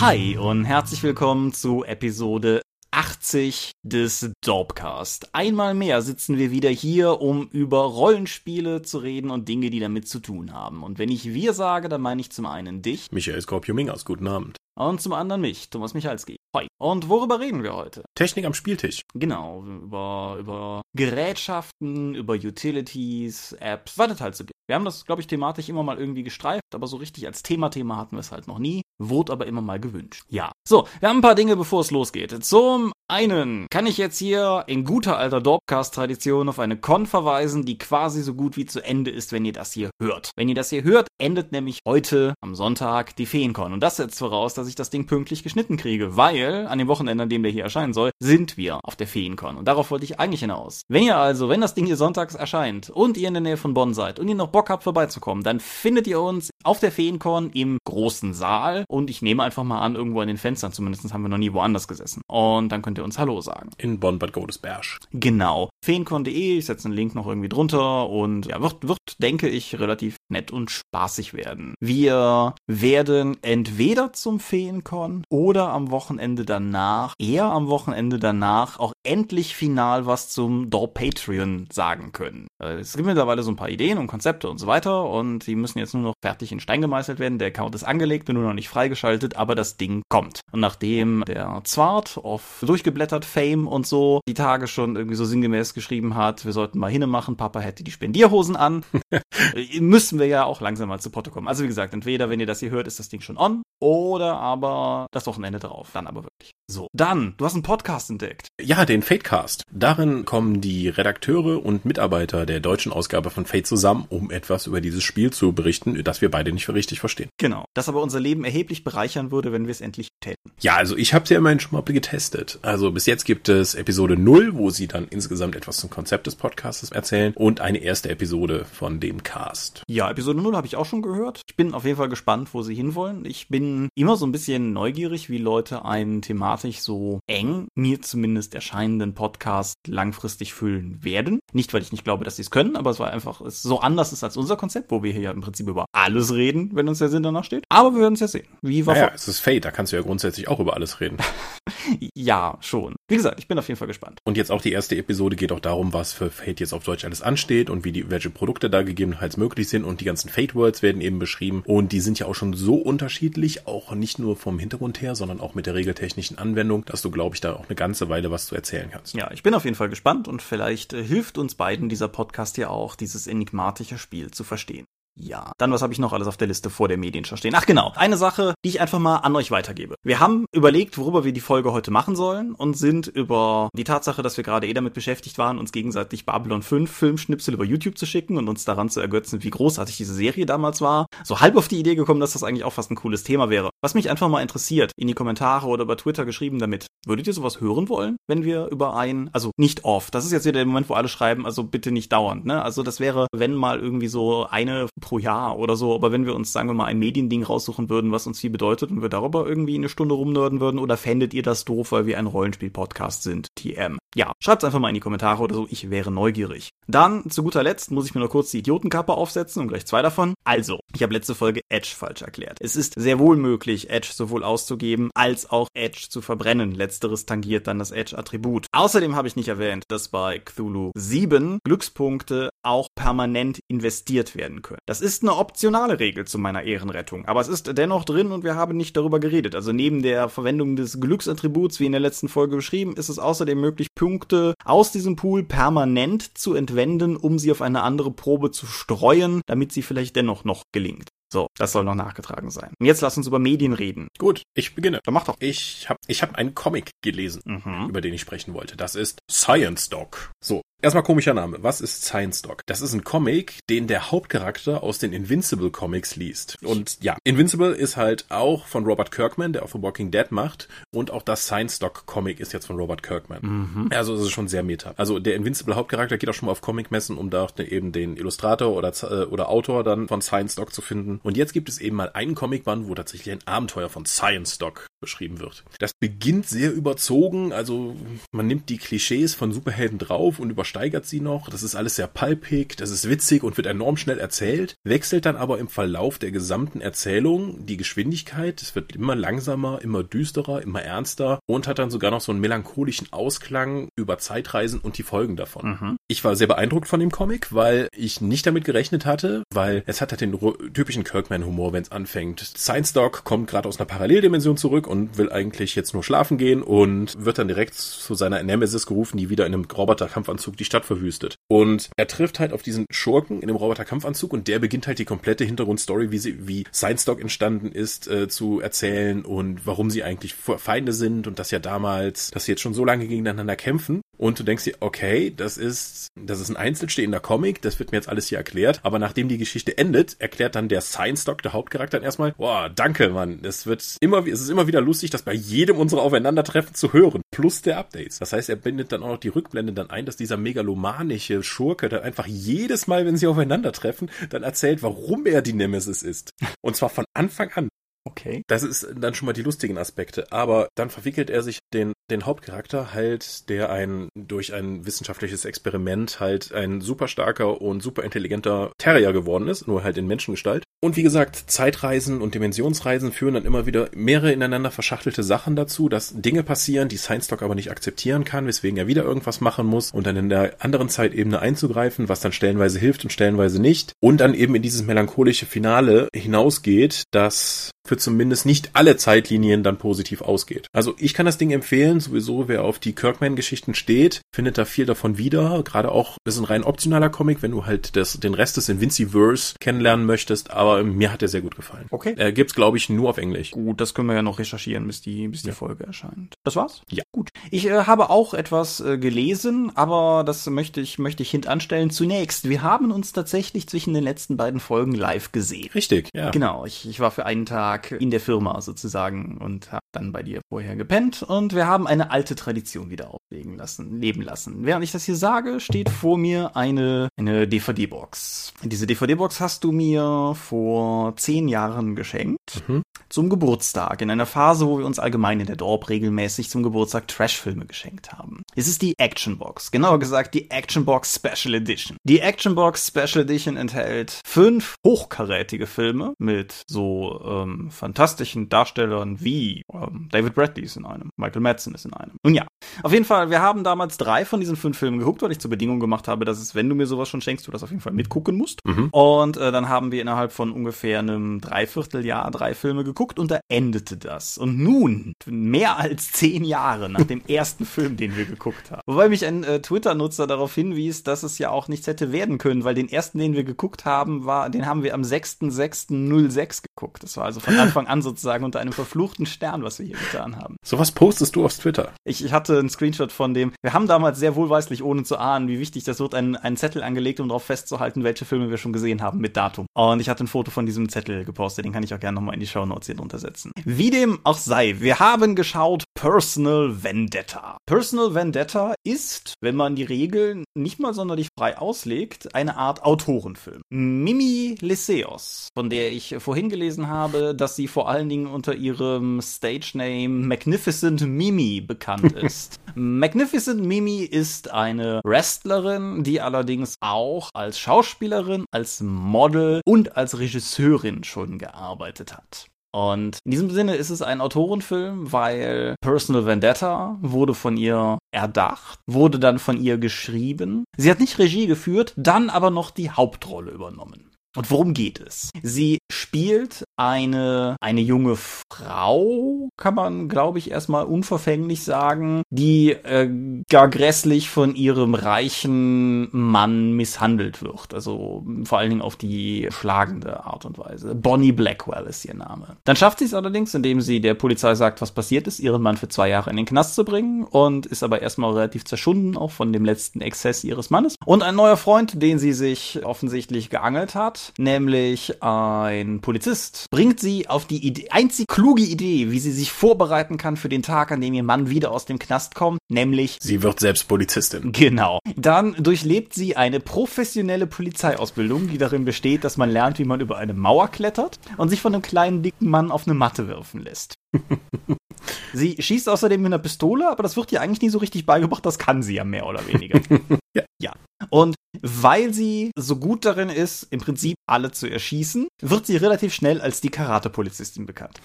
Hi 0.00 0.36
und 0.36 0.64
herzlich 0.64 1.04
willkommen 1.04 1.52
zu 1.52 1.84
Episode 1.84 2.62
80 2.92 3.72
des 3.82 4.30
Dorpcast. 4.44 5.34
Einmal 5.34 5.74
mehr 5.74 6.02
sitzen 6.02 6.38
wir 6.38 6.50
wieder 6.50 6.70
hier, 6.70 7.20
um 7.20 7.48
über 7.48 7.80
Rollenspiele 7.80 8.82
zu 8.82 8.98
reden 8.98 9.30
und 9.30 9.48
Dinge, 9.48 9.70
die 9.70 9.80
damit 9.80 10.06
zu 10.06 10.20
tun 10.20 10.52
haben. 10.52 10.82
Und 10.82 10.98
wenn 10.98 11.08
ich 11.08 11.32
wir 11.32 11.54
sage, 11.54 11.88
dann 11.88 12.02
meine 12.02 12.20
ich 12.20 12.30
zum 12.30 12.46
einen 12.46 12.82
dich. 12.82 13.10
Michael 13.10 13.40
Skorpio-Mingers, 13.40 14.04
guten 14.04 14.28
Abend. 14.28 14.56
Und 14.74 15.00
zum 15.02 15.12
anderen 15.12 15.42
mich, 15.42 15.68
Thomas 15.68 15.92
Michalski. 15.92 16.36
Hoi. 16.56 16.66
Und 16.78 17.08
worüber 17.08 17.40
reden 17.40 17.62
wir 17.62 17.74
heute? 17.74 18.04
Technik 18.14 18.44
am 18.44 18.54
Spieltisch. 18.54 19.02
Genau, 19.14 19.62
über, 19.62 20.36
über 20.38 20.82
Gerätschaften, 20.96 22.14
über 22.14 22.34
Utilities, 22.34 23.52
Apps, 23.52 23.98
was 23.98 24.12
es 24.12 24.20
halt 24.20 24.36
so 24.36 24.44
gibt. 24.44 24.52
Wir 24.68 24.76
haben 24.76 24.84
das, 24.84 25.04
glaube 25.04 25.20
ich, 25.20 25.26
thematisch 25.26 25.68
immer 25.68 25.82
mal 25.82 25.98
irgendwie 25.98 26.22
gestreift, 26.22 26.74
aber 26.74 26.86
so 26.86 26.96
richtig 26.96 27.26
als 27.26 27.42
Thema-Thema 27.42 27.96
hatten 27.96 28.16
wir 28.16 28.20
es 28.20 28.32
halt 28.32 28.46
noch 28.48 28.58
nie. 28.58 28.82
Wurde 28.98 29.32
aber 29.32 29.46
immer 29.46 29.60
mal 29.60 29.80
gewünscht. 29.80 30.24
Ja. 30.28 30.52
So, 30.66 30.86
wir 31.00 31.08
haben 31.08 31.18
ein 31.18 31.22
paar 31.22 31.34
Dinge, 31.34 31.56
bevor 31.56 31.80
es 31.80 31.90
losgeht. 31.90 32.44
Zum 32.44 32.92
einen 33.08 33.66
kann 33.70 33.86
ich 33.86 33.98
jetzt 33.98 34.18
hier 34.18 34.64
in 34.68 34.84
guter 34.84 35.18
alter 35.18 35.40
Dorpcast-Tradition 35.40 36.48
auf 36.48 36.58
eine 36.58 36.78
Con 36.78 37.06
verweisen, 37.06 37.64
die 37.64 37.76
quasi 37.76 38.22
so 38.22 38.34
gut 38.34 38.56
wie 38.56 38.64
zu 38.64 38.82
Ende 38.82 39.10
ist, 39.10 39.32
wenn 39.32 39.44
ihr 39.44 39.52
das 39.52 39.72
hier 39.72 39.90
hört. 40.00 40.30
Wenn 40.36 40.48
ihr 40.48 40.54
das 40.54 40.70
hier 40.70 40.84
hört, 40.84 41.08
endet 41.20 41.52
nämlich 41.52 41.80
heute 41.86 42.34
am 42.40 42.54
Sonntag 42.54 43.16
die 43.16 43.26
Feencon. 43.26 43.72
Und 43.72 43.80
das 43.80 43.96
setzt 43.96 44.18
voraus, 44.18 44.54
dass 44.54 44.61
ich 44.68 44.74
das 44.74 44.90
Ding 44.90 45.06
pünktlich 45.06 45.42
geschnitten 45.42 45.76
kriege, 45.76 46.16
weil 46.16 46.66
an 46.66 46.78
dem 46.78 46.88
Wochenende, 46.88 47.22
an 47.22 47.28
dem 47.28 47.42
der 47.42 47.52
hier 47.52 47.64
erscheinen 47.64 47.92
soll, 47.92 48.10
sind 48.18 48.56
wir 48.56 48.80
auf 48.84 48.96
der 48.96 49.06
Feencon. 49.06 49.56
Und 49.56 49.66
darauf 49.66 49.90
wollte 49.90 50.04
ich 50.04 50.18
eigentlich 50.20 50.40
hinaus. 50.40 50.82
Wenn 50.88 51.04
ihr 51.04 51.16
also, 51.16 51.48
wenn 51.48 51.60
das 51.60 51.74
Ding 51.74 51.86
hier 51.86 51.96
sonntags 51.96 52.34
erscheint 52.34 52.90
und 52.90 53.16
ihr 53.16 53.28
in 53.28 53.34
der 53.34 53.40
Nähe 53.40 53.56
von 53.56 53.74
Bonn 53.74 53.94
seid 53.94 54.18
und 54.18 54.28
ihr 54.28 54.34
noch 54.34 54.48
Bock 54.48 54.70
habt 54.70 54.84
vorbeizukommen, 54.84 55.44
dann 55.44 55.60
findet 55.60 56.06
ihr 56.06 56.20
uns 56.20 56.50
auf 56.64 56.80
der 56.80 56.92
Feencon 56.92 57.50
im 57.50 57.78
großen 57.84 58.34
Saal 58.34 58.84
und 58.88 59.10
ich 59.10 59.22
nehme 59.22 59.42
einfach 59.42 59.64
mal 59.64 59.80
an, 59.80 59.96
irgendwo 59.96 60.20
an 60.20 60.28
den 60.28 60.38
Fenstern, 60.38 60.72
zumindest 60.72 61.12
haben 61.12 61.22
wir 61.22 61.28
noch 61.28 61.38
nie 61.38 61.52
woanders 61.52 61.88
gesessen. 61.88 62.22
Und 62.28 62.70
dann 62.70 62.82
könnt 62.82 62.98
ihr 62.98 63.04
uns 63.04 63.18
Hallo 63.18 63.40
sagen. 63.40 63.70
In 63.78 64.00
Bonn 64.00 64.18
Bad 64.18 64.32
Godesberg. 64.32 64.98
Genau. 65.12 65.70
Feencon.de, 65.84 66.58
ich 66.58 66.66
setze 66.66 66.86
einen 66.86 66.94
Link 66.94 67.14
noch 67.14 67.26
irgendwie 67.26 67.48
drunter 67.48 68.08
und 68.08 68.46
ja, 68.46 68.60
wird, 68.60 68.86
wird, 68.86 68.98
denke 69.18 69.48
ich, 69.48 69.78
relativ 69.78 70.16
nett 70.28 70.50
und 70.50 70.70
spaßig 70.70 71.34
werden. 71.34 71.74
Wir 71.80 72.54
werden 72.66 73.36
entweder 73.42 74.12
zum 74.12 74.40
Feencon 74.52 75.24
oder 75.30 75.70
am 75.70 75.90
Wochenende 75.90 76.44
danach, 76.44 77.14
eher 77.18 77.46
am 77.46 77.68
Wochenende 77.68 78.18
danach, 78.18 78.78
auch 78.78 78.92
endlich 79.02 79.56
final 79.56 80.04
was 80.04 80.28
zum 80.28 80.68
Door 80.68 80.92
Patreon 80.92 81.68
sagen 81.72 82.12
können. 82.12 82.48
Äh, 82.62 82.74
es 82.74 82.92
gibt 82.92 83.06
mittlerweile 83.06 83.42
so 83.42 83.50
ein 83.50 83.56
paar 83.56 83.70
Ideen 83.70 83.96
und 83.96 84.08
Konzepte 84.08 84.50
und 84.50 84.58
so 84.58 84.66
weiter 84.66 85.08
und 85.08 85.46
die 85.46 85.56
müssen 85.56 85.78
jetzt 85.78 85.94
nur 85.94 86.02
noch 86.02 86.12
fertig 86.22 86.52
in 86.52 86.60
Stein 86.60 86.82
gemeißelt 86.82 87.18
werden. 87.18 87.38
Der 87.38 87.48
Account 87.48 87.74
ist 87.74 87.84
angelegt 87.84 88.28
nur 88.28 88.42
noch 88.42 88.52
nicht 88.52 88.68
freigeschaltet, 88.68 89.36
aber 89.36 89.54
das 89.54 89.78
Ding 89.78 90.02
kommt. 90.10 90.40
Und 90.52 90.60
nachdem 90.60 91.24
der 91.26 91.62
Zwart 91.64 92.20
auf 92.22 92.62
durchgeblättert 92.66 93.24
Fame 93.24 93.66
und 93.66 93.86
so 93.86 94.20
die 94.28 94.34
Tage 94.34 94.66
schon 94.66 94.96
irgendwie 94.96 95.16
so 95.16 95.24
sinngemäß 95.24 95.72
geschrieben 95.72 96.14
hat, 96.14 96.44
wir 96.44 96.52
sollten 96.52 96.78
mal 96.78 96.90
hinne 96.90 97.06
machen, 97.06 97.38
Papa 97.38 97.60
hätte 97.60 97.84
die 97.84 97.90
Spendierhosen 97.90 98.56
an, 98.56 98.84
müssen 99.80 100.18
wir 100.18 100.26
ja 100.26 100.44
auch 100.44 100.60
langsam 100.60 100.90
mal 100.90 101.00
zu 101.00 101.08
Potte 101.08 101.30
kommen. 101.30 101.48
Also 101.48 101.64
wie 101.64 101.68
gesagt, 101.68 101.94
entweder 101.94 102.28
wenn 102.28 102.38
ihr 102.38 102.46
das 102.46 102.60
hier 102.60 102.70
hört, 102.70 102.86
ist 102.86 102.98
das 102.98 103.08
Ding 103.08 103.22
schon 103.22 103.38
on 103.38 103.62
oder 103.80 104.41
aber 104.42 105.06
das 105.12 105.26
Wochenende 105.26 105.60
drauf. 105.60 105.90
Dann 105.92 106.06
aber 106.06 106.24
wirklich. 106.24 106.50
So, 106.68 106.88
dann, 106.92 107.34
du 107.36 107.44
hast 107.44 107.54
einen 107.54 107.62
Podcast 107.62 108.10
entdeckt. 108.10 108.48
Ja, 108.60 108.84
den 108.84 109.02
Fatecast. 109.02 109.62
Darin 109.70 110.24
kommen 110.24 110.60
die 110.60 110.88
Redakteure 110.88 111.64
und 111.64 111.84
Mitarbeiter 111.84 112.46
der 112.46 112.60
deutschen 112.60 112.92
Ausgabe 112.92 113.30
von 113.30 113.44
Fate 113.46 113.66
zusammen, 113.66 114.06
um 114.08 114.30
etwas 114.30 114.66
über 114.66 114.80
dieses 114.80 115.04
Spiel 115.04 115.32
zu 115.32 115.52
berichten, 115.52 116.02
das 116.02 116.20
wir 116.20 116.30
beide 116.30 116.52
nicht 116.52 116.66
für 116.66 116.74
richtig 116.74 117.00
verstehen. 117.00 117.28
Genau. 117.38 117.64
Das 117.74 117.88
aber 117.88 118.02
unser 118.02 118.20
Leben 118.20 118.44
erheblich 118.44 118.84
bereichern 118.84 119.30
würde, 119.30 119.52
wenn 119.52 119.66
wir 119.66 119.70
es 119.70 119.80
endlich 119.80 120.08
täten. 120.20 120.50
Ja, 120.60 120.76
also 120.76 120.96
ich 120.96 121.14
habe 121.14 121.24
es 121.24 121.30
ja 121.30 121.38
immerhin 121.38 121.60
schon 121.60 121.72
mal 121.72 121.82
getestet. 121.82 122.58
Also 122.62 122.90
bis 122.90 123.06
jetzt 123.06 123.24
gibt 123.24 123.48
es 123.48 123.74
Episode 123.74 124.16
0, 124.16 124.54
wo 124.54 124.70
sie 124.70 124.88
dann 124.88 125.06
insgesamt 125.08 125.56
etwas 125.56 125.76
zum 125.76 125.90
Konzept 125.90 126.26
des 126.26 126.36
Podcasts 126.36 126.90
erzählen 126.90 127.34
und 127.34 127.60
eine 127.60 127.78
erste 127.78 128.08
Episode 128.08 128.64
von 128.64 128.98
dem 128.98 129.22
Cast. 129.22 129.82
Ja, 129.88 130.10
Episode 130.10 130.40
0 130.40 130.56
habe 130.56 130.66
ich 130.66 130.76
auch 130.76 130.86
schon 130.86 131.02
gehört. 131.02 131.42
Ich 131.48 131.56
bin 131.56 131.74
auf 131.74 131.84
jeden 131.84 131.98
Fall 131.98 132.08
gespannt, 132.08 132.54
wo 132.54 132.62
sie 132.62 132.74
hinwollen. 132.74 133.24
Ich 133.24 133.48
bin 133.48 133.88
immer 133.94 134.16
so 134.16 134.26
ein 134.26 134.31
bisschen 134.32 134.72
neugierig, 134.72 135.30
wie 135.30 135.38
Leute 135.38 135.84
einen 135.84 136.22
thematisch 136.22 136.80
so 136.80 137.20
eng, 137.26 137.68
mir 137.74 138.02
zumindest 138.02 138.54
erscheinenden 138.54 139.14
Podcast 139.14 139.74
langfristig 139.86 140.54
füllen 140.54 141.04
werden. 141.04 141.40
Nicht, 141.52 141.72
weil 141.72 141.82
ich 141.82 141.92
nicht 141.92 142.04
glaube, 142.04 142.24
dass 142.24 142.36
sie 142.36 142.42
es 142.42 142.50
können, 142.50 142.76
aber 142.76 142.90
es 142.90 142.98
war 142.98 143.10
einfach, 143.10 143.40
es 143.40 143.62
so 143.62 143.80
anders 143.80 144.12
ist 144.12 144.24
als 144.24 144.36
unser 144.36 144.56
Konzept, 144.56 144.90
wo 144.90 145.02
wir 145.02 145.12
hier 145.12 145.22
ja 145.22 145.30
im 145.30 145.40
Prinzip 145.40 145.68
über 145.68 145.86
alles 145.92 146.32
reden, 146.32 146.70
wenn 146.74 146.88
uns 146.88 146.98
der 146.98 147.08
Sinn 147.08 147.22
danach 147.22 147.44
steht. 147.44 147.64
Aber 147.68 147.94
wir 147.94 148.00
werden 148.00 148.14
es 148.14 148.20
ja 148.20 148.28
sehen. 148.28 148.46
Wie 148.62 148.86
war 148.86 148.94
naja, 148.94 149.12
es 149.14 149.28
ist 149.28 149.40
Fate, 149.40 149.64
da 149.64 149.70
kannst 149.70 149.92
du 149.92 149.96
ja 149.96 150.02
grundsätzlich 150.02 150.48
auch 150.48 150.60
über 150.60 150.74
alles 150.74 151.00
reden. 151.00 151.18
ja, 152.14 152.58
schon. 152.60 152.96
Wie 153.12 153.16
gesagt, 153.16 153.38
ich 153.38 153.46
bin 153.46 153.58
auf 153.58 153.68
jeden 153.68 153.76
Fall 153.76 153.88
gespannt. 153.88 154.20
Und 154.24 154.38
jetzt 154.38 154.50
auch 154.50 154.62
die 154.62 154.72
erste 154.72 154.96
Episode 154.96 155.36
geht 155.36 155.52
auch 155.52 155.60
darum, 155.60 155.92
was 155.92 156.14
für 156.14 156.30
Fate 156.30 156.60
jetzt 156.60 156.72
auf 156.72 156.84
Deutsch 156.84 157.04
alles 157.04 157.20
ansteht 157.20 157.68
und 157.68 157.84
wie 157.84 157.92
die, 157.92 158.08
welche 158.08 158.30
Produkte 158.30 158.70
da 158.70 158.80
gegebenenfalls 158.80 159.36
möglich 159.36 159.68
sind 159.68 159.84
und 159.84 160.00
die 160.00 160.06
ganzen 160.06 160.30
Fate 160.30 160.54
Worlds 160.54 160.80
werden 160.80 161.02
eben 161.02 161.18
beschrieben 161.18 161.62
und 161.66 161.92
die 161.92 162.00
sind 162.00 162.18
ja 162.18 162.24
auch 162.24 162.34
schon 162.34 162.54
so 162.54 162.76
unterschiedlich, 162.76 163.66
auch 163.66 163.94
nicht 163.94 164.18
nur 164.18 164.34
vom 164.34 164.58
Hintergrund 164.58 165.02
her, 165.02 165.14
sondern 165.14 165.40
auch 165.40 165.54
mit 165.54 165.66
der 165.66 165.74
regeltechnischen 165.74 166.38
Anwendung, 166.38 166.86
dass 166.86 167.02
du, 167.02 167.10
glaube 167.10 167.34
ich, 167.34 167.42
da 167.42 167.52
auch 167.52 167.66
eine 167.68 167.76
ganze 167.76 168.08
Weile 168.08 168.30
was 168.30 168.46
zu 168.46 168.54
erzählen 168.54 168.88
kannst. 168.90 169.14
Ja, 169.14 169.30
ich 169.30 169.42
bin 169.42 169.52
auf 169.52 169.64
jeden 169.64 169.76
Fall 169.76 169.90
gespannt 169.90 170.26
und 170.26 170.40
vielleicht 170.40 170.94
äh, 170.94 171.04
hilft 171.04 171.36
uns 171.36 171.54
beiden 171.54 171.90
dieser 171.90 172.08
Podcast 172.08 172.56
ja 172.56 172.70
auch, 172.70 172.96
dieses 172.96 173.26
enigmatische 173.26 173.98
Spiel 173.98 174.30
zu 174.30 174.42
verstehen. 174.42 174.86
Ja. 175.14 175.52
Dann, 175.58 175.72
was 175.72 175.82
habe 175.82 175.92
ich 175.92 175.98
noch 175.98 176.12
alles 176.12 176.26
auf 176.26 176.36
der 176.36 176.48
Liste 176.48 176.70
vor 176.70 176.88
der 176.88 176.96
Medienschau 176.96 177.36
stehen? 177.36 177.54
Ach 177.54 177.66
genau, 177.66 177.92
eine 177.96 178.16
Sache, 178.16 178.54
die 178.64 178.70
ich 178.70 178.80
einfach 178.80 178.98
mal 178.98 179.16
an 179.16 179.36
euch 179.36 179.50
weitergebe. 179.50 179.94
Wir 180.02 180.20
haben 180.20 180.46
überlegt, 180.52 180.96
worüber 180.98 181.24
wir 181.24 181.32
die 181.32 181.40
Folge 181.40 181.72
heute 181.72 181.90
machen 181.90 182.16
sollen 182.16 182.54
und 182.54 182.74
sind 182.74 183.06
über 183.08 183.68
die 183.74 183.84
Tatsache, 183.84 184.22
dass 184.22 184.36
wir 184.36 184.44
gerade 184.44 184.66
eh 184.66 184.72
damit 184.72 184.94
beschäftigt 184.94 185.38
waren, 185.38 185.58
uns 185.58 185.72
gegenseitig 185.72 186.24
Babylon 186.24 186.62
5 186.62 186.90
Filmschnipsel 186.90 187.54
über 187.54 187.64
YouTube 187.64 187.98
zu 187.98 188.06
schicken 188.06 188.38
und 188.38 188.48
uns 188.48 188.64
daran 188.64 188.88
zu 188.88 189.00
ergötzen, 189.00 189.42
wie 189.42 189.50
großartig 189.50 189.96
diese 189.96 190.14
Serie 190.14 190.46
damals 190.46 190.80
war, 190.80 191.06
so 191.24 191.40
halb 191.40 191.56
auf 191.56 191.68
die 191.68 191.78
Idee 191.78 191.94
gekommen, 191.94 192.20
dass 192.20 192.32
das 192.32 192.42
eigentlich 192.42 192.64
auch 192.64 192.72
fast 192.72 192.90
ein 192.90 192.96
cooles 192.96 193.22
Thema 193.22 193.50
wäre. 193.50 193.70
Was 193.82 193.94
mich 193.94 194.10
einfach 194.10 194.28
mal 194.28 194.42
interessiert, 194.42 194.92
in 194.96 195.08
die 195.08 195.14
Kommentare 195.14 195.66
oder 195.66 195.82
über 195.82 195.96
Twitter 195.96 196.24
geschrieben 196.24 196.58
damit, 196.58 196.86
würdet 197.06 197.26
ihr 197.26 197.32
sowas 197.32 197.60
hören 197.60 197.88
wollen, 197.88 198.16
wenn 198.28 198.44
wir 198.44 198.68
über 198.68 198.96
ein, 198.96 199.28
also 199.32 199.50
nicht 199.58 199.84
oft, 199.84 200.14
das 200.14 200.24
ist 200.24 200.32
jetzt 200.32 200.44
wieder 200.44 200.60
der 200.60 200.66
Moment, 200.66 200.88
wo 200.88 200.94
alle 200.94 201.08
schreiben, 201.08 201.46
also 201.46 201.64
bitte 201.64 201.90
nicht 201.90 202.12
dauernd, 202.12 202.46
ne? 202.46 202.62
Also 202.62 202.82
das 202.82 203.00
wäre, 203.00 203.26
wenn 203.32 203.54
mal 203.54 203.80
irgendwie 203.80 204.08
so 204.08 204.46
eine 204.46 204.86
pro 205.02 205.18
Jahr 205.18 205.58
oder 205.58 205.76
so. 205.76 205.94
Aber 205.94 206.12
wenn 206.12 206.24
wir 206.24 206.34
uns, 206.34 206.52
sagen 206.54 206.70
wir 206.70 206.74
mal, 206.74 206.86
ein 206.86 206.98
Mediending 206.98 207.42
raussuchen 207.42 207.90
würden, 207.90 208.12
was 208.12 208.26
uns 208.26 208.40
viel 208.40 208.48
bedeutet 208.48 208.90
und 208.90 209.02
wir 209.02 209.10
darüber 209.10 209.46
irgendwie 209.46 209.74
eine 209.74 209.90
Stunde 209.90 210.14
rumnörden 210.14 210.60
würden, 210.60 210.78
oder 210.78 210.96
fändet 210.96 211.34
ihr 211.34 211.42
das 211.42 211.66
doof, 211.66 211.92
weil 211.92 212.06
wir 212.06 212.18
ein 212.18 212.26
Rollenspiel-Podcast 212.26 213.22
sind? 213.22 213.54
TM. 213.56 213.98
Ja, 214.14 214.32
schreibt's 214.40 214.64
einfach 214.64 214.78
mal 214.78 214.88
in 214.88 214.94
die 214.94 215.00
Kommentare 215.00 215.42
oder 215.42 215.54
so, 215.54 215.66
ich 215.70 215.88
wäre 215.88 216.10
neugierig. 216.10 216.70
Dann, 216.86 217.30
zu 217.30 217.42
guter 217.42 217.62
Letzt, 217.62 217.90
muss 217.90 218.04
ich 218.04 218.14
mir 218.14 218.20
noch 218.20 218.28
kurz 218.28 218.50
die 218.50 218.58
Idiotenkappe 218.58 219.14
aufsetzen 219.14 219.62
und 219.62 219.68
gleich 219.68 219.86
zwei 219.86 220.02
davon. 220.02 220.34
Also, 220.44 220.80
ich 220.94 221.02
habe 221.02 221.14
letzte 221.14 221.34
Folge 221.34 221.62
Edge 221.70 221.94
falsch 221.96 222.20
erklärt. 222.20 222.58
Es 222.60 222.76
ist 222.76 222.94
sehr 222.98 223.18
wohl 223.18 223.36
möglich, 223.36 223.88
Edge 223.88 224.10
sowohl 224.12 224.44
auszugeben, 224.44 225.10
als 225.14 225.48
auch 225.48 225.68
Edge 225.72 226.08
zu 226.10 226.20
verbrennen. 226.20 226.72
Letzteres 226.72 227.24
tangiert 227.24 227.66
dann 227.66 227.78
das 227.78 227.90
Edge-Attribut. 227.90 228.66
Außerdem 228.72 229.16
habe 229.16 229.28
ich 229.28 229.36
nicht 229.36 229.48
erwähnt, 229.48 229.84
dass 229.88 230.08
bei 230.08 230.40
Cthulhu 230.40 230.90
7 230.94 231.60
Glückspunkte 231.64 232.50
auch 232.62 232.88
permanent 232.94 233.60
investiert 233.68 234.36
werden 234.36 234.60
können. 234.60 234.80
Das 234.86 235.00
ist 235.00 235.22
eine 235.22 235.36
optionale 235.36 236.00
Regel 236.00 236.26
zu 236.26 236.38
meiner 236.38 236.64
Ehrenrettung, 236.64 237.24
aber 237.24 237.40
es 237.40 237.48
ist 237.48 237.78
dennoch 237.78 238.04
drin 238.04 238.30
und 238.30 238.44
wir 238.44 238.56
haben 238.56 238.76
nicht 238.76 238.96
darüber 238.96 239.20
geredet. 239.20 239.54
Also 239.54 239.72
neben 239.72 240.02
der 240.02 240.28
Verwendung 240.28 240.76
des 240.76 241.00
Glücksattributs, 241.00 241.80
wie 241.80 241.86
in 241.86 241.92
der 241.92 242.00
letzten 242.00 242.28
Folge 242.28 242.56
beschrieben, 242.56 242.94
ist 242.96 243.08
es 243.08 243.18
außerdem 243.18 243.58
möglich, 243.58 243.88
Punkte 244.02 244.54
aus 244.64 244.90
diesem 244.90 245.14
Pool 245.14 245.44
permanent 245.44 246.36
zu 246.36 246.54
entwenden, 246.54 247.16
um 247.16 247.38
sie 247.38 247.52
auf 247.52 247.62
eine 247.62 247.82
andere 247.82 248.10
Probe 248.10 248.50
zu 248.50 248.66
streuen, 248.66 249.42
damit 249.46 249.70
sie 249.70 249.82
vielleicht 249.82 250.16
dennoch 250.16 250.42
noch 250.42 250.64
gelingt. 250.72 251.08
So, 251.32 251.46
das 251.56 251.70
soll 251.70 251.84
noch 251.84 251.94
nachgetragen 251.94 252.50
sein. 252.50 252.72
Und 252.80 252.86
jetzt 252.86 253.00
lass 253.00 253.16
uns 253.16 253.28
über 253.28 253.38
Medien 253.38 253.72
reden. 253.72 254.08
Gut, 254.18 254.42
ich 254.54 254.74
beginne. 254.74 254.98
Dann 255.04 255.14
mach 255.14 255.24
doch. 255.24 255.36
Ich 255.38 255.88
habe 255.88 255.98
ich 256.08 256.20
hab 256.22 256.34
einen 256.34 256.54
Comic 256.54 256.90
gelesen, 257.02 257.42
mhm. 257.44 257.90
über 257.90 258.00
den 258.00 258.12
ich 258.12 258.20
sprechen 258.20 258.54
wollte. 258.54 258.76
Das 258.76 258.96
ist 258.96 259.20
Science 259.30 259.88
Doc. 259.88 260.32
So, 260.44 260.61
Erstmal 260.84 261.04
komischer 261.04 261.32
Name. 261.32 261.58
Was 261.60 261.80
ist 261.80 262.04
Science 262.04 262.42
Dog? 262.42 262.62
Das 262.66 262.80
ist 262.80 262.92
ein 262.92 263.04
Comic, 263.04 263.60
den 263.70 263.86
der 263.86 264.10
Hauptcharakter 264.10 264.82
aus 264.82 264.98
den 264.98 265.12
Invincible 265.12 265.70
Comics 265.70 266.16
liest. 266.16 266.56
Und 266.60 266.98
ja, 267.00 267.16
Invincible 267.22 267.72
ist 267.72 267.96
halt 267.96 268.24
auch 268.30 268.66
von 268.66 268.84
Robert 268.84 269.12
Kirkman, 269.12 269.52
der 269.52 269.62
auch 269.62 269.68
The 269.68 269.80
Walking 269.80 270.10
Dead 270.10 270.32
macht. 270.32 270.66
Und 270.92 271.12
auch 271.12 271.22
das 271.22 271.44
Science 271.46 271.78
Dog 271.78 272.06
Comic 272.06 272.40
ist 272.40 272.52
jetzt 272.52 272.66
von 272.66 272.74
Robert 272.74 273.04
Kirkman. 273.04 273.38
Mhm. 273.42 273.88
Also 273.92 274.14
es 274.16 274.22
ist 274.22 274.32
schon 274.32 274.48
sehr 274.48 274.64
meta. 274.64 274.92
Also 274.96 275.20
der 275.20 275.36
Invincible 275.36 275.76
Hauptcharakter 275.76 276.18
geht 276.18 276.28
auch 276.28 276.34
schon 276.34 276.46
mal 276.46 276.52
auf 276.52 276.62
Comic-Messen, 276.62 277.16
um 277.16 277.30
da 277.30 277.46
eben 277.58 277.92
den 277.92 278.16
Illustrator 278.16 278.72
oder, 278.74 278.92
äh, 279.04 279.26
oder 279.26 279.50
Autor 279.50 279.84
dann 279.84 280.08
von 280.08 280.20
Science 280.20 280.56
Dog 280.56 280.74
zu 280.74 280.82
finden. 280.82 281.20
Und 281.22 281.36
jetzt 281.36 281.52
gibt 281.52 281.68
es 281.68 281.78
eben 281.78 281.94
mal 281.94 282.10
einen 282.12 282.34
Comicband, 282.34 282.88
wo 282.88 282.96
tatsächlich 282.96 283.32
ein 283.32 283.46
Abenteuer 283.46 283.88
von 283.88 284.04
Science 284.04 284.58
Dog 284.58 284.88
beschrieben 285.02 285.40
wird. 285.40 285.64
Das 285.78 285.92
beginnt 285.92 286.46
sehr 286.46 286.72
überzogen, 286.72 287.52
also 287.52 287.94
man 288.30 288.46
nimmt 288.46 288.70
die 288.70 288.78
Klischees 288.78 289.34
von 289.34 289.52
Superhelden 289.52 289.98
drauf 289.98 290.38
und 290.38 290.48
übersteigert 290.48 291.04
sie 291.04 291.20
noch. 291.20 291.50
Das 291.50 291.62
ist 291.62 291.74
alles 291.74 291.96
sehr 291.96 292.06
palpig, 292.06 292.76
das 292.78 292.90
ist 292.90 293.10
witzig 293.10 293.42
und 293.42 293.58
wird 293.58 293.66
enorm 293.66 293.98
schnell 293.98 294.18
erzählt, 294.18 294.76
wechselt 294.84 295.26
dann 295.26 295.36
aber 295.36 295.58
im 295.58 295.68
Verlauf 295.68 296.18
der 296.18 296.30
gesamten 296.30 296.80
Erzählung 296.80 297.66
die 297.66 297.76
Geschwindigkeit. 297.76 298.62
Es 298.62 298.74
wird 298.74 298.96
immer 298.96 299.14
langsamer, 299.14 299.80
immer 299.82 300.02
düsterer, 300.02 300.62
immer 300.62 300.82
ernster 300.82 301.40
und 301.46 301.68
hat 301.68 301.78
dann 301.78 301.90
sogar 301.90 302.10
noch 302.10 302.22
so 302.22 302.32
einen 302.32 302.40
melancholischen 302.40 303.12
Ausklang 303.12 303.88
über 303.96 304.16
Zeitreisen 304.18 304.80
und 304.80 304.96
die 304.96 305.02
Folgen 305.02 305.36
davon. 305.36 305.78
Mhm. 305.80 305.96
Ich 306.08 306.24
war 306.24 306.36
sehr 306.36 306.46
beeindruckt 306.46 306.88
von 306.88 307.00
dem 307.00 307.10
Comic, 307.10 307.52
weil 307.52 307.88
ich 307.94 308.20
nicht 308.20 308.46
damit 308.46 308.64
gerechnet 308.64 309.04
hatte, 309.04 309.42
weil 309.52 309.82
es 309.86 310.00
hat 310.00 310.12
halt 310.12 310.20
den 310.20 310.38
typischen 310.72 311.04
Kirkman-Humor, 311.04 311.72
wenn 311.72 311.82
es 311.82 311.90
anfängt. 311.90 312.40
Science 312.40 312.92
Dog 312.92 313.24
kommt 313.24 313.48
gerade 313.48 313.68
aus 313.68 313.78
einer 313.78 313.86
Paralleldimension 313.86 314.56
zurück 314.56 314.86
und 314.92 315.16
will 315.16 315.32
eigentlich 315.32 315.74
jetzt 315.74 315.94
nur 315.94 316.04
schlafen 316.04 316.36
gehen 316.36 316.62
und 316.62 317.14
wird 317.24 317.38
dann 317.38 317.48
direkt 317.48 317.74
zu 317.74 318.14
seiner 318.14 318.42
Nemesis 318.42 318.84
gerufen, 318.84 319.16
die 319.16 319.30
wieder 319.30 319.46
in 319.46 319.54
einem 319.54 319.64
Roboterkampfanzug 319.64 320.54
die 320.58 320.66
Stadt 320.66 320.84
verwüstet. 320.84 321.36
Und 321.48 321.88
er 321.96 322.06
trifft 322.06 322.38
halt 322.38 322.52
auf 322.52 322.62
diesen 322.62 322.84
Schurken 322.90 323.40
in 323.40 323.48
dem 323.48 323.56
Roboterkampfanzug 323.56 324.34
und 324.34 324.48
der 324.48 324.58
beginnt 324.58 324.86
halt 324.86 324.98
die 324.98 325.06
komplette 325.06 325.44
Hintergrundstory, 325.44 326.10
wie 326.10 326.18
sie, 326.18 326.46
wie 326.46 326.64
Dog 327.06 327.20
entstanden 327.20 327.72
ist, 327.72 328.06
äh, 328.06 328.28
zu 328.28 328.60
erzählen 328.60 329.24
und 329.24 329.66
warum 329.66 329.90
sie 329.90 330.02
eigentlich 330.02 330.34
Feinde 330.34 330.92
sind 330.92 331.26
und 331.26 331.38
dass 331.38 331.50
ja 331.50 331.58
damals, 331.58 332.30
dass 332.30 332.44
sie 332.44 332.52
jetzt 332.52 332.60
schon 332.60 332.74
so 332.74 332.84
lange 332.84 333.06
gegeneinander 333.06 333.56
kämpfen. 333.56 334.01
Und 334.18 334.38
du 334.38 334.44
denkst 334.44 334.64
dir, 334.64 334.74
okay, 334.80 335.32
das 335.34 335.56
ist, 335.56 336.08
das 336.14 336.40
ist 336.40 336.50
ein 336.50 336.56
einzelstehender 336.56 337.18
Comic, 337.18 337.62
das 337.62 337.78
wird 337.78 337.92
mir 337.92 337.98
jetzt 337.98 338.08
alles 338.08 338.28
hier 338.28 338.38
erklärt. 338.38 338.80
Aber 338.82 338.98
nachdem 338.98 339.28
die 339.28 339.38
Geschichte 339.38 339.76
endet, 339.76 340.20
erklärt 340.20 340.54
dann 340.54 340.68
der 340.68 340.80
Science 340.80 341.24
Doc, 341.24 341.42
der 341.42 341.52
Hauptcharakter, 341.52 342.02
erstmal, 342.02 342.32
boah, 342.32 342.68
danke, 342.68 343.08
Mann. 343.08 343.40
Es 343.42 343.66
wird 343.66 343.96
immer, 344.00 344.26
es 344.26 344.40
ist 344.40 344.50
immer 344.50 344.66
wieder 344.66 344.80
lustig, 344.80 345.10
das 345.10 345.22
bei 345.22 345.32
jedem 345.32 345.76
unserer 345.76 346.02
Aufeinandertreffen 346.02 346.74
zu 346.74 346.92
hören. 346.92 347.22
Plus 347.30 347.62
der 347.62 347.78
Updates. 347.78 348.18
Das 348.18 348.32
heißt, 348.32 348.48
er 348.48 348.56
bindet 348.56 348.92
dann 348.92 349.02
auch 349.02 349.08
noch 349.08 349.18
die 349.18 349.28
Rückblende 349.28 349.72
dann 349.72 349.90
ein, 349.90 350.06
dass 350.06 350.16
dieser 350.16 350.36
megalomanische 350.36 351.42
Schurke 351.42 351.88
dann 351.88 352.02
einfach 352.02 352.26
jedes 352.26 352.86
Mal, 352.86 353.06
wenn 353.06 353.16
sie 353.16 353.26
aufeinandertreffen, 353.26 354.10
dann 354.30 354.42
erzählt, 354.42 354.82
warum 354.82 355.26
er 355.26 355.42
die 355.42 355.54
Nemesis 355.54 356.02
ist. 356.02 356.30
Und 356.60 356.76
zwar 356.76 356.90
von 356.90 357.06
Anfang 357.14 357.50
an. 357.54 357.68
Okay. 358.04 358.42
Das 358.48 358.62
ist 358.62 358.88
dann 358.96 359.14
schon 359.14 359.26
mal 359.26 359.32
die 359.32 359.42
lustigen 359.42 359.78
Aspekte. 359.78 360.30
Aber 360.32 360.68
dann 360.74 360.90
verwickelt 360.90 361.30
er 361.30 361.42
sich 361.42 361.58
den, 361.72 361.92
den 362.10 362.26
Hauptcharakter 362.26 362.92
halt, 362.92 363.48
der 363.48 363.70
ein, 363.70 364.08
durch 364.14 364.52
ein 364.52 364.84
wissenschaftliches 364.86 365.44
Experiment 365.44 366.18
halt 366.18 366.52
ein 366.52 366.80
super 366.80 367.06
starker 367.06 367.60
und 367.60 367.82
super 367.82 368.02
intelligenter 368.02 368.72
Terrier 368.78 369.12
geworden 369.12 369.48
ist, 369.48 369.68
nur 369.68 369.84
halt 369.84 369.98
in 369.98 370.06
Menschengestalt. 370.06 370.64
Und 370.84 370.96
wie 370.96 371.04
gesagt, 371.04 371.44
Zeitreisen 371.46 372.20
und 372.20 372.34
Dimensionsreisen 372.34 373.12
führen 373.12 373.34
dann 373.34 373.44
immer 373.44 373.66
wieder 373.66 373.88
mehrere 373.94 374.32
ineinander 374.32 374.72
verschachtelte 374.72 375.22
Sachen 375.22 375.54
dazu, 375.54 375.88
dass 375.88 376.12
Dinge 376.12 376.42
passieren, 376.42 376.88
die 376.88 376.96
Science 376.96 377.28
Doc 377.28 377.42
aber 377.42 377.54
nicht 377.54 377.70
akzeptieren 377.70 378.24
kann, 378.24 378.48
weswegen 378.48 378.76
er 378.76 378.88
wieder 378.88 379.04
irgendwas 379.04 379.40
machen 379.40 379.64
muss 379.64 379.92
und 379.92 380.08
dann 380.08 380.16
in 380.16 380.28
der 380.28 380.56
anderen 380.58 380.88
Zeitebene 380.88 381.38
einzugreifen, 381.38 382.08
was 382.08 382.18
dann 382.18 382.32
stellenweise 382.32 382.80
hilft 382.80 383.04
und 383.04 383.10
stellenweise 383.10 383.62
nicht. 383.62 383.92
Und 384.00 384.20
dann 384.20 384.34
eben 384.34 384.56
in 384.56 384.62
dieses 384.62 384.82
melancholische 384.82 385.46
Finale 385.46 386.08
hinausgeht, 386.12 387.04
das 387.12 387.70
für 387.86 387.96
zumindest 387.96 388.46
nicht 388.46 388.70
alle 388.74 388.96
Zeitlinien 388.96 389.62
dann 389.62 389.78
positiv 389.78 390.22
ausgeht. 390.22 390.68
Also 390.72 390.94
ich 390.98 391.14
kann 391.14 391.26
das 391.26 391.38
Ding 391.38 391.50
empfehlen, 391.50 392.00
sowieso 392.00 392.48
wer 392.48 392.64
auf 392.64 392.78
die 392.78 392.94
Kirkman-Geschichten 392.94 393.74
steht, 393.74 394.22
findet 394.32 394.58
da 394.58 394.64
viel 394.64 394.86
davon 394.86 395.18
wieder. 395.18 395.62
Gerade 395.64 395.90
auch, 395.90 396.16
das 396.24 396.34
ist 396.34 396.40
ein 396.40 396.46
rein 396.46 396.64
optionaler 396.64 397.10
Comic, 397.10 397.42
wenn 397.42 397.50
du 397.50 397.66
halt 397.66 397.96
das, 397.96 398.18
den 398.20 398.34
Rest 398.34 398.56
des 398.56 398.68
Invinciverse 398.68 399.54
kennenlernen 399.60 400.06
möchtest, 400.06 400.50
aber 400.52 400.82
mir 400.84 401.12
hat 401.12 401.22
er 401.22 401.28
sehr 401.28 401.42
gut 401.42 401.56
gefallen. 401.56 401.86
Okay. 401.90 402.14
Er 402.16 402.32
gibt's, 402.32 402.54
glaube 402.54 402.76
ich, 402.76 402.88
nur 402.88 403.10
auf 403.10 403.18
Englisch. 403.18 403.50
Gut, 403.50 403.80
das 403.80 403.94
können 403.94 404.08
wir 404.08 404.14
ja 404.14 404.22
noch 404.22 404.38
recherchieren, 404.38 404.86
bis 404.86 405.00
die, 405.00 405.28
bis 405.28 405.42
die 405.42 405.48
ja. 405.48 405.54
Folge 405.54 405.84
erscheint. 405.84 406.34
Das 406.44 406.56
war's? 406.56 406.82
Ja. 406.88 407.02
Gut. 407.10 407.30
Ich 407.50 407.66
äh, 407.66 407.84
habe 407.84 408.10
auch 408.10 408.32
etwas 408.32 408.80
äh, 408.80 408.98
gelesen, 408.98 409.72
aber 409.74 410.22
das 410.24 410.46
möchte 410.46 410.80
ich, 410.80 410.98
möchte 410.98 411.22
ich 411.22 411.30
hintanstellen. 411.30 411.90
Zunächst, 411.90 412.48
wir 412.48 412.62
haben 412.62 412.92
uns 412.92 413.12
tatsächlich 413.12 413.68
zwischen 413.68 413.92
den 413.92 414.04
letzten 414.04 414.36
beiden 414.36 414.60
Folgen 414.60 414.92
live 414.92 415.32
gesehen. 415.32 415.70
Richtig, 415.74 416.08
ja. 416.14 416.30
Genau, 416.30 416.64
ich, 416.64 416.88
ich 416.88 417.00
war 417.00 417.10
für 417.10 417.26
einen 417.26 417.44
Tag 417.46 417.71
in 417.76 418.10
der 418.10 418.20
Firma 418.20 418.60
sozusagen 418.60 419.38
und 419.38 419.72
habe 419.72 419.82
dann 419.92 420.12
bei 420.12 420.22
dir 420.22 420.40
vorher 420.48 420.76
gepennt 420.76 421.22
und 421.22 421.54
wir 421.54 421.66
haben 421.66 421.86
eine 421.86 422.10
alte 422.10 422.34
Tradition 422.34 422.90
wieder 422.90 423.10
auflegen 423.12 423.56
lassen, 423.56 424.00
leben 424.00 424.22
lassen. 424.22 424.64
Während 424.64 424.84
ich 424.84 424.92
das 424.92 425.04
hier 425.04 425.16
sage, 425.16 425.60
steht 425.60 425.90
vor 425.90 426.18
mir 426.18 426.56
eine, 426.56 427.08
eine 427.16 427.46
DVD-Box. 427.46 428.54
Diese 428.62 428.86
DVD-Box 428.86 429.40
hast 429.40 429.64
du 429.64 429.72
mir 429.72 430.34
vor 430.34 431.14
zehn 431.16 431.48
Jahren 431.48 431.94
geschenkt. 431.94 432.62
Mhm. 432.66 432.82
Zum 433.08 433.28
Geburtstag, 433.28 434.00
in 434.00 434.10
einer 434.10 434.24
Phase, 434.24 434.66
wo 434.66 434.78
wir 434.78 434.86
uns 434.86 434.98
allgemein 434.98 435.40
in 435.40 435.46
der 435.46 435.56
Dorp 435.56 435.90
regelmäßig 435.90 436.48
zum 436.48 436.62
Geburtstag 436.62 437.08
Trashfilme 437.08 437.66
geschenkt 437.66 438.12
haben. 438.12 438.42
Es 438.56 438.68
ist 438.68 438.80
die 438.80 438.98
Action 438.98 439.38
Box, 439.38 439.70
genauer 439.70 439.98
gesagt 439.98 440.34
die 440.34 440.50
Action 440.50 440.84
Box 440.84 441.14
Special 441.14 441.54
Edition. 441.54 441.98
Die 442.04 442.20
Action 442.20 442.54
Box 442.54 442.88
Special 442.88 443.24
Edition 443.24 443.56
enthält 443.56 444.20
fünf 444.24 444.76
hochkarätige 444.86 445.66
Filme 445.66 446.14
mit 446.18 446.62
so 446.66 447.20
ähm, 447.24 447.61
fantastischen 447.70 448.48
Darstellern 448.48 449.20
wie 449.20 449.62
ähm, 449.72 450.08
David 450.10 450.34
Bradley 450.34 450.64
ist 450.64 450.76
in 450.76 450.84
einem, 450.84 451.10
Michael 451.16 451.42
Madsen 451.42 451.74
ist 451.74 451.84
in 451.84 451.92
einem. 451.92 452.12
Nun 452.22 452.34
ja, 452.34 452.46
auf 452.82 452.92
jeden 452.92 453.04
Fall, 453.04 453.30
wir 453.30 453.40
haben 453.40 453.64
damals 453.64 453.96
drei 453.96 454.24
von 454.24 454.40
diesen 454.40 454.56
fünf 454.56 454.78
Filmen 454.78 454.98
geguckt, 454.98 455.22
weil 455.22 455.32
ich 455.32 455.38
zur 455.38 455.50
Bedingung 455.50 455.80
gemacht 455.80 456.08
habe, 456.08 456.24
dass 456.24 456.40
es, 456.40 456.54
wenn 456.54 456.68
du 456.68 456.74
mir 456.74 456.86
sowas 456.86 457.08
schon 457.08 457.20
schenkst, 457.20 457.46
du 457.46 457.50
das 457.50 457.62
auf 457.62 457.70
jeden 457.70 457.82
Fall 457.82 457.92
mitgucken 457.92 458.36
musst. 458.36 458.60
Mhm. 458.64 458.88
Und 458.90 459.36
äh, 459.36 459.52
dann 459.52 459.68
haben 459.68 459.92
wir 459.92 460.00
innerhalb 460.00 460.32
von 460.32 460.52
ungefähr 460.52 460.98
einem 460.98 461.40
Dreivierteljahr 461.40 462.30
drei 462.30 462.54
Filme 462.54 462.84
geguckt 462.84 463.18
und 463.18 463.30
da 463.30 463.40
endete 463.48 463.96
das. 463.96 464.38
Und 464.38 464.58
nun, 464.58 465.14
mehr 465.26 465.78
als 465.78 466.12
zehn 466.12 466.44
Jahre 466.44 466.88
nach 466.88 467.04
dem 467.04 467.22
ersten 467.28 467.64
Film, 467.64 467.96
den 467.96 468.16
wir 468.16 468.24
geguckt 468.24 468.70
haben. 468.70 468.82
Wobei 468.86 469.08
mich 469.08 469.24
ein 469.26 469.44
äh, 469.44 469.60
Twitter-Nutzer 469.60 470.26
darauf 470.26 470.54
hinwies, 470.54 471.02
dass 471.02 471.22
es 471.22 471.38
ja 471.38 471.50
auch 471.50 471.68
nichts 471.68 471.86
hätte 471.86 472.12
werden 472.12 472.38
können, 472.38 472.64
weil 472.64 472.74
den 472.74 472.88
ersten, 472.88 473.18
den 473.18 473.34
wir 473.34 473.44
geguckt 473.44 473.84
haben, 473.84 474.24
war, 474.24 474.50
den 474.50 474.66
haben 474.66 474.82
wir 474.82 474.94
am 474.94 475.02
6.6.06 475.02 476.62
geguckt. 476.62 477.02
Das 477.02 477.16
war 477.16 477.24
also 477.24 477.40
von 477.40 477.51
Anfang 477.58 477.86
an 477.86 478.02
sozusagen 478.02 478.44
unter 478.44 478.60
einem 478.60 478.72
verfluchten 478.72 479.26
Stern, 479.26 479.62
was 479.62 479.78
wir 479.78 479.86
hier 479.86 479.96
getan 479.96 480.36
haben. 480.36 480.56
Sowas 480.64 480.92
postest 480.92 481.36
du 481.36 481.44
auf 481.44 481.56
Twitter? 481.56 481.92
Ich, 482.04 482.24
ich 482.24 482.32
hatte 482.32 482.58
einen 482.58 482.70
Screenshot 482.70 483.12
von 483.12 483.34
dem. 483.34 483.52
Wir 483.62 483.72
haben 483.72 483.86
damals 483.86 484.18
sehr 484.18 484.36
wohlweislich, 484.36 484.82
ohne 484.82 485.04
zu 485.04 485.18
ahnen, 485.18 485.48
wie 485.48 485.58
wichtig 485.58 485.84
das 485.84 486.00
wird, 486.00 486.14
einen, 486.14 486.36
einen 486.36 486.56
Zettel 486.56 486.82
angelegt, 486.82 487.20
um 487.20 487.28
darauf 487.28 487.44
festzuhalten, 487.44 488.04
welche 488.04 488.24
Filme 488.24 488.50
wir 488.50 488.58
schon 488.58 488.72
gesehen 488.72 489.02
haben 489.02 489.18
mit 489.18 489.36
Datum. 489.36 489.66
Und 489.74 490.00
ich 490.00 490.08
hatte 490.08 490.24
ein 490.24 490.28
Foto 490.28 490.50
von 490.50 490.66
diesem 490.66 490.88
Zettel 490.88 491.24
gepostet, 491.24 491.64
den 491.64 491.72
kann 491.72 491.82
ich 491.82 491.94
auch 491.94 492.00
gerne 492.00 492.16
nochmal 492.16 492.34
in 492.34 492.40
die 492.40 492.46
Show 492.46 492.66
Notes 492.66 492.86
hier 492.86 492.96
drunter 492.96 493.18
setzen. 493.18 493.52
Wie 493.64 493.90
dem 493.90 494.20
auch 494.24 494.38
sei, 494.38 494.76
wir 494.80 494.98
haben 494.98 495.34
geschaut 495.34 495.84
Personal 495.94 496.82
Vendetta. 496.82 497.56
Personal 497.66 498.14
Vendetta 498.14 498.74
ist, 498.84 499.34
wenn 499.40 499.56
man 499.56 499.76
die 499.76 499.84
Regeln 499.84 500.44
nicht 500.54 500.80
mal 500.80 500.94
sonderlich 500.94 501.28
frei 501.38 501.58
auslegt, 501.58 502.34
eine 502.34 502.56
Art 502.56 502.82
Autorenfilm. 502.82 503.62
Mimi 503.70 504.56
Lyceos, 504.60 505.48
von 505.54 505.70
der 505.70 505.92
ich 505.92 506.16
vorhin 506.18 506.48
gelesen 506.48 506.88
habe, 506.88 507.34
dass 507.42 507.56
sie 507.56 507.66
vor 507.66 507.88
allen 507.88 508.08
Dingen 508.08 508.26
unter 508.26 508.54
ihrem 508.54 509.20
Stage-Name 509.20 510.08
Magnificent 510.08 511.00
Mimi 511.00 511.60
bekannt 511.60 512.12
ist. 512.22 512.60
Magnificent 512.76 513.60
Mimi 513.60 514.04
ist 514.04 514.52
eine 514.52 515.00
Wrestlerin, 515.04 516.04
die 516.04 516.20
allerdings 516.20 516.76
auch 516.80 517.30
als 517.34 517.58
Schauspielerin, 517.58 518.44
als 518.52 518.80
Model 518.80 519.60
und 519.66 519.96
als 519.96 520.20
Regisseurin 520.20 521.02
schon 521.02 521.38
gearbeitet 521.38 522.14
hat. 522.14 522.46
Und 522.74 523.18
in 523.24 523.32
diesem 523.32 523.50
Sinne 523.50 523.74
ist 523.74 523.90
es 523.90 524.02
ein 524.02 524.20
Autorenfilm, 524.20 525.12
weil 525.12 525.74
Personal 525.82 526.24
Vendetta 526.24 526.96
wurde 527.02 527.34
von 527.34 527.56
ihr 527.56 527.98
erdacht, 528.14 528.78
wurde 528.86 529.18
dann 529.18 529.40
von 529.40 529.60
ihr 529.60 529.78
geschrieben. 529.78 530.62
Sie 530.76 530.90
hat 530.90 531.00
nicht 531.00 531.18
Regie 531.18 531.48
geführt, 531.48 531.92
dann 531.96 532.30
aber 532.30 532.50
noch 532.50 532.70
die 532.70 532.90
Hauptrolle 532.90 533.50
übernommen. 533.50 534.12
Und 534.36 534.50
worum 534.50 534.72
geht 534.72 534.98
es? 534.98 535.30
Sie 535.42 535.78
spielt 535.90 536.64
eine, 536.76 537.56
eine 537.60 537.80
junge 537.80 538.16
Frau, 538.16 539.50
kann 539.56 539.74
man, 539.74 540.08
glaube 540.08 540.38
ich, 540.38 540.50
erstmal 540.50 540.84
unverfänglich 540.84 541.64
sagen, 541.64 542.22
die 542.30 542.70
äh, 542.70 543.08
gar 543.48 543.68
grässlich 543.68 544.30
von 544.30 544.54
ihrem 544.54 544.94
reichen 544.94 546.08
Mann 546.12 546.72
misshandelt 546.72 547.42
wird. 547.42 547.74
Also 547.74 548.24
vor 548.44 548.58
allen 548.58 548.70
Dingen 548.70 548.82
auf 548.82 548.96
die 548.96 549.48
schlagende 549.50 550.24
Art 550.24 550.44
und 550.44 550.58
Weise. 550.58 550.94
Bonnie 550.94 551.32
Blackwell 551.32 551.84
ist 551.84 552.04
ihr 552.04 552.14
Name. 552.14 552.56
Dann 552.64 552.76
schafft 552.76 552.98
sie 552.98 553.04
es 553.04 553.14
allerdings, 553.14 553.54
indem 553.54 553.80
sie 553.80 554.00
der 554.00 554.14
Polizei 554.14 554.54
sagt, 554.54 554.80
was 554.80 554.92
passiert 554.92 555.26
ist, 555.26 555.40
ihren 555.40 555.62
Mann 555.62 555.76
für 555.76 555.88
zwei 555.88 556.08
Jahre 556.08 556.30
in 556.30 556.36
den 556.36 556.46
Knast 556.46 556.74
zu 556.74 556.84
bringen 556.84 557.24
und 557.24 557.66
ist 557.66 557.82
aber 557.82 558.02
erstmal 558.02 558.32
relativ 558.32 558.64
zerschunden, 558.64 559.16
auch 559.16 559.30
von 559.30 559.52
dem 559.52 559.64
letzten 559.64 560.00
Exzess 560.00 560.44
ihres 560.44 560.70
Mannes. 560.70 560.96
Und 561.04 561.22
ein 561.22 561.34
neuer 561.34 561.56
Freund, 561.56 562.00
den 562.00 562.18
sie 562.18 562.32
sich 562.32 562.84
offensichtlich 562.84 563.50
geangelt 563.50 563.94
hat, 563.94 564.32
nämlich 564.38 565.22
ein 565.22 566.00
Polizist, 566.00 566.61
bringt 566.70 567.00
sie 567.00 567.28
auf 567.28 567.46
die 567.46 567.66
Idee, 567.66 567.88
einzig 567.90 568.26
kluge 568.28 568.62
Idee, 568.62 569.10
wie 569.10 569.18
sie 569.18 569.32
sich 569.32 569.52
vorbereiten 569.52 570.16
kann 570.16 570.36
für 570.36 570.48
den 570.48 570.62
Tag, 570.62 570.92
an 570.92 571.00
dem 571.00 571.14
ihr 571.14 571.22
Mann 571.22 571.50
wieder 571.50 571.70
aus 571.70 571.84
dem 571.84 571.98
Knast 571.98 572.34
kommt, 572.34 572.58
nämlich 572.68 573.18
sie 573.20 573.42
wird 573.42 573.60
selbst 573.60 573.88
Polizistin. 573.88 574.52
Genau. 574.52 574.98
Dann 575.16 575.54
durchlebt 575.54 576.14
sie 576.14 576.36
eine 576.36 576.60
professionelle 576.60 577.46
Polizeiausbildung, 577.46 578.48
die 578.48 578.58
darin 578.58 578.84
besteht, 578.84 579.24
dass 579.24 579.36
man 579.36 579.50
lernt, 579.50 579.78
wie 579.78 579.84
man 579.84 580.00
über 580.00 580.18
eine 580.18 580.34
Mauer 580.34 580.68
klettert 580.68 581.18
und 581.36 581.48
sich 581.48 581.60
von 581.60 581.74
einem 581.74 581.82
kleinen 581.82 582.22
dicken 582.22 582.48
Mann 582.48 582.70
auf 582.70 582.86
eine 582.86 582.94
Matte 582.94 583.28
werfen 583.28 583.60
lässt. 583.62 583.94
sie 585.32 585.56
schießt 585.58 585.88
außerdem 585.88 586.20
mit 586.20 586.32
einer 586.32 586.42
Pistole, 586.42 586.90
aber 586.90 587.02
das 587.02 587.16
wird 587.16 587.32
ihr 587.32 587.40
eigentlich 587.40 587.62
nie 587.62 587.70
so 587.70 587.78
richtig 587.78 588.06
beigebracht, 588.06 588.44
das 588.44 588.58
kann 588.58 588.82
sie 588.82 588.94
ja 588.94 589.04
mehr 589.04 589.26
oder 589.26 589.46
weniger. 589.46 589.80
ja. 590.34 590.42
ja. 590.60 590.72
Und 591.12 591.34
weil 591.60 592.14
sie 592.14 592.52
so 592.56 592.76
gut 592.76 593.04
darin 593.04 593.28
ist, 593.28 593.66
im 593.70 593.80
Prinzip 593.80 594.16
alle 594.26 594.50
zu 594.50 594.66
erschießen, 594.66 595.28
wird 595.42 595.66
sie 595.66 595.76
relativ 595.76 596.14
schnell 596.14 596.40
als 596.40 596.62
die 596.62 596.70
Karate-Polizistin 596.70 597.66
bekannt. 597.66 598.00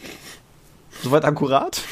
Soweit 1.03 1.25
akkurat? 1.25 1.81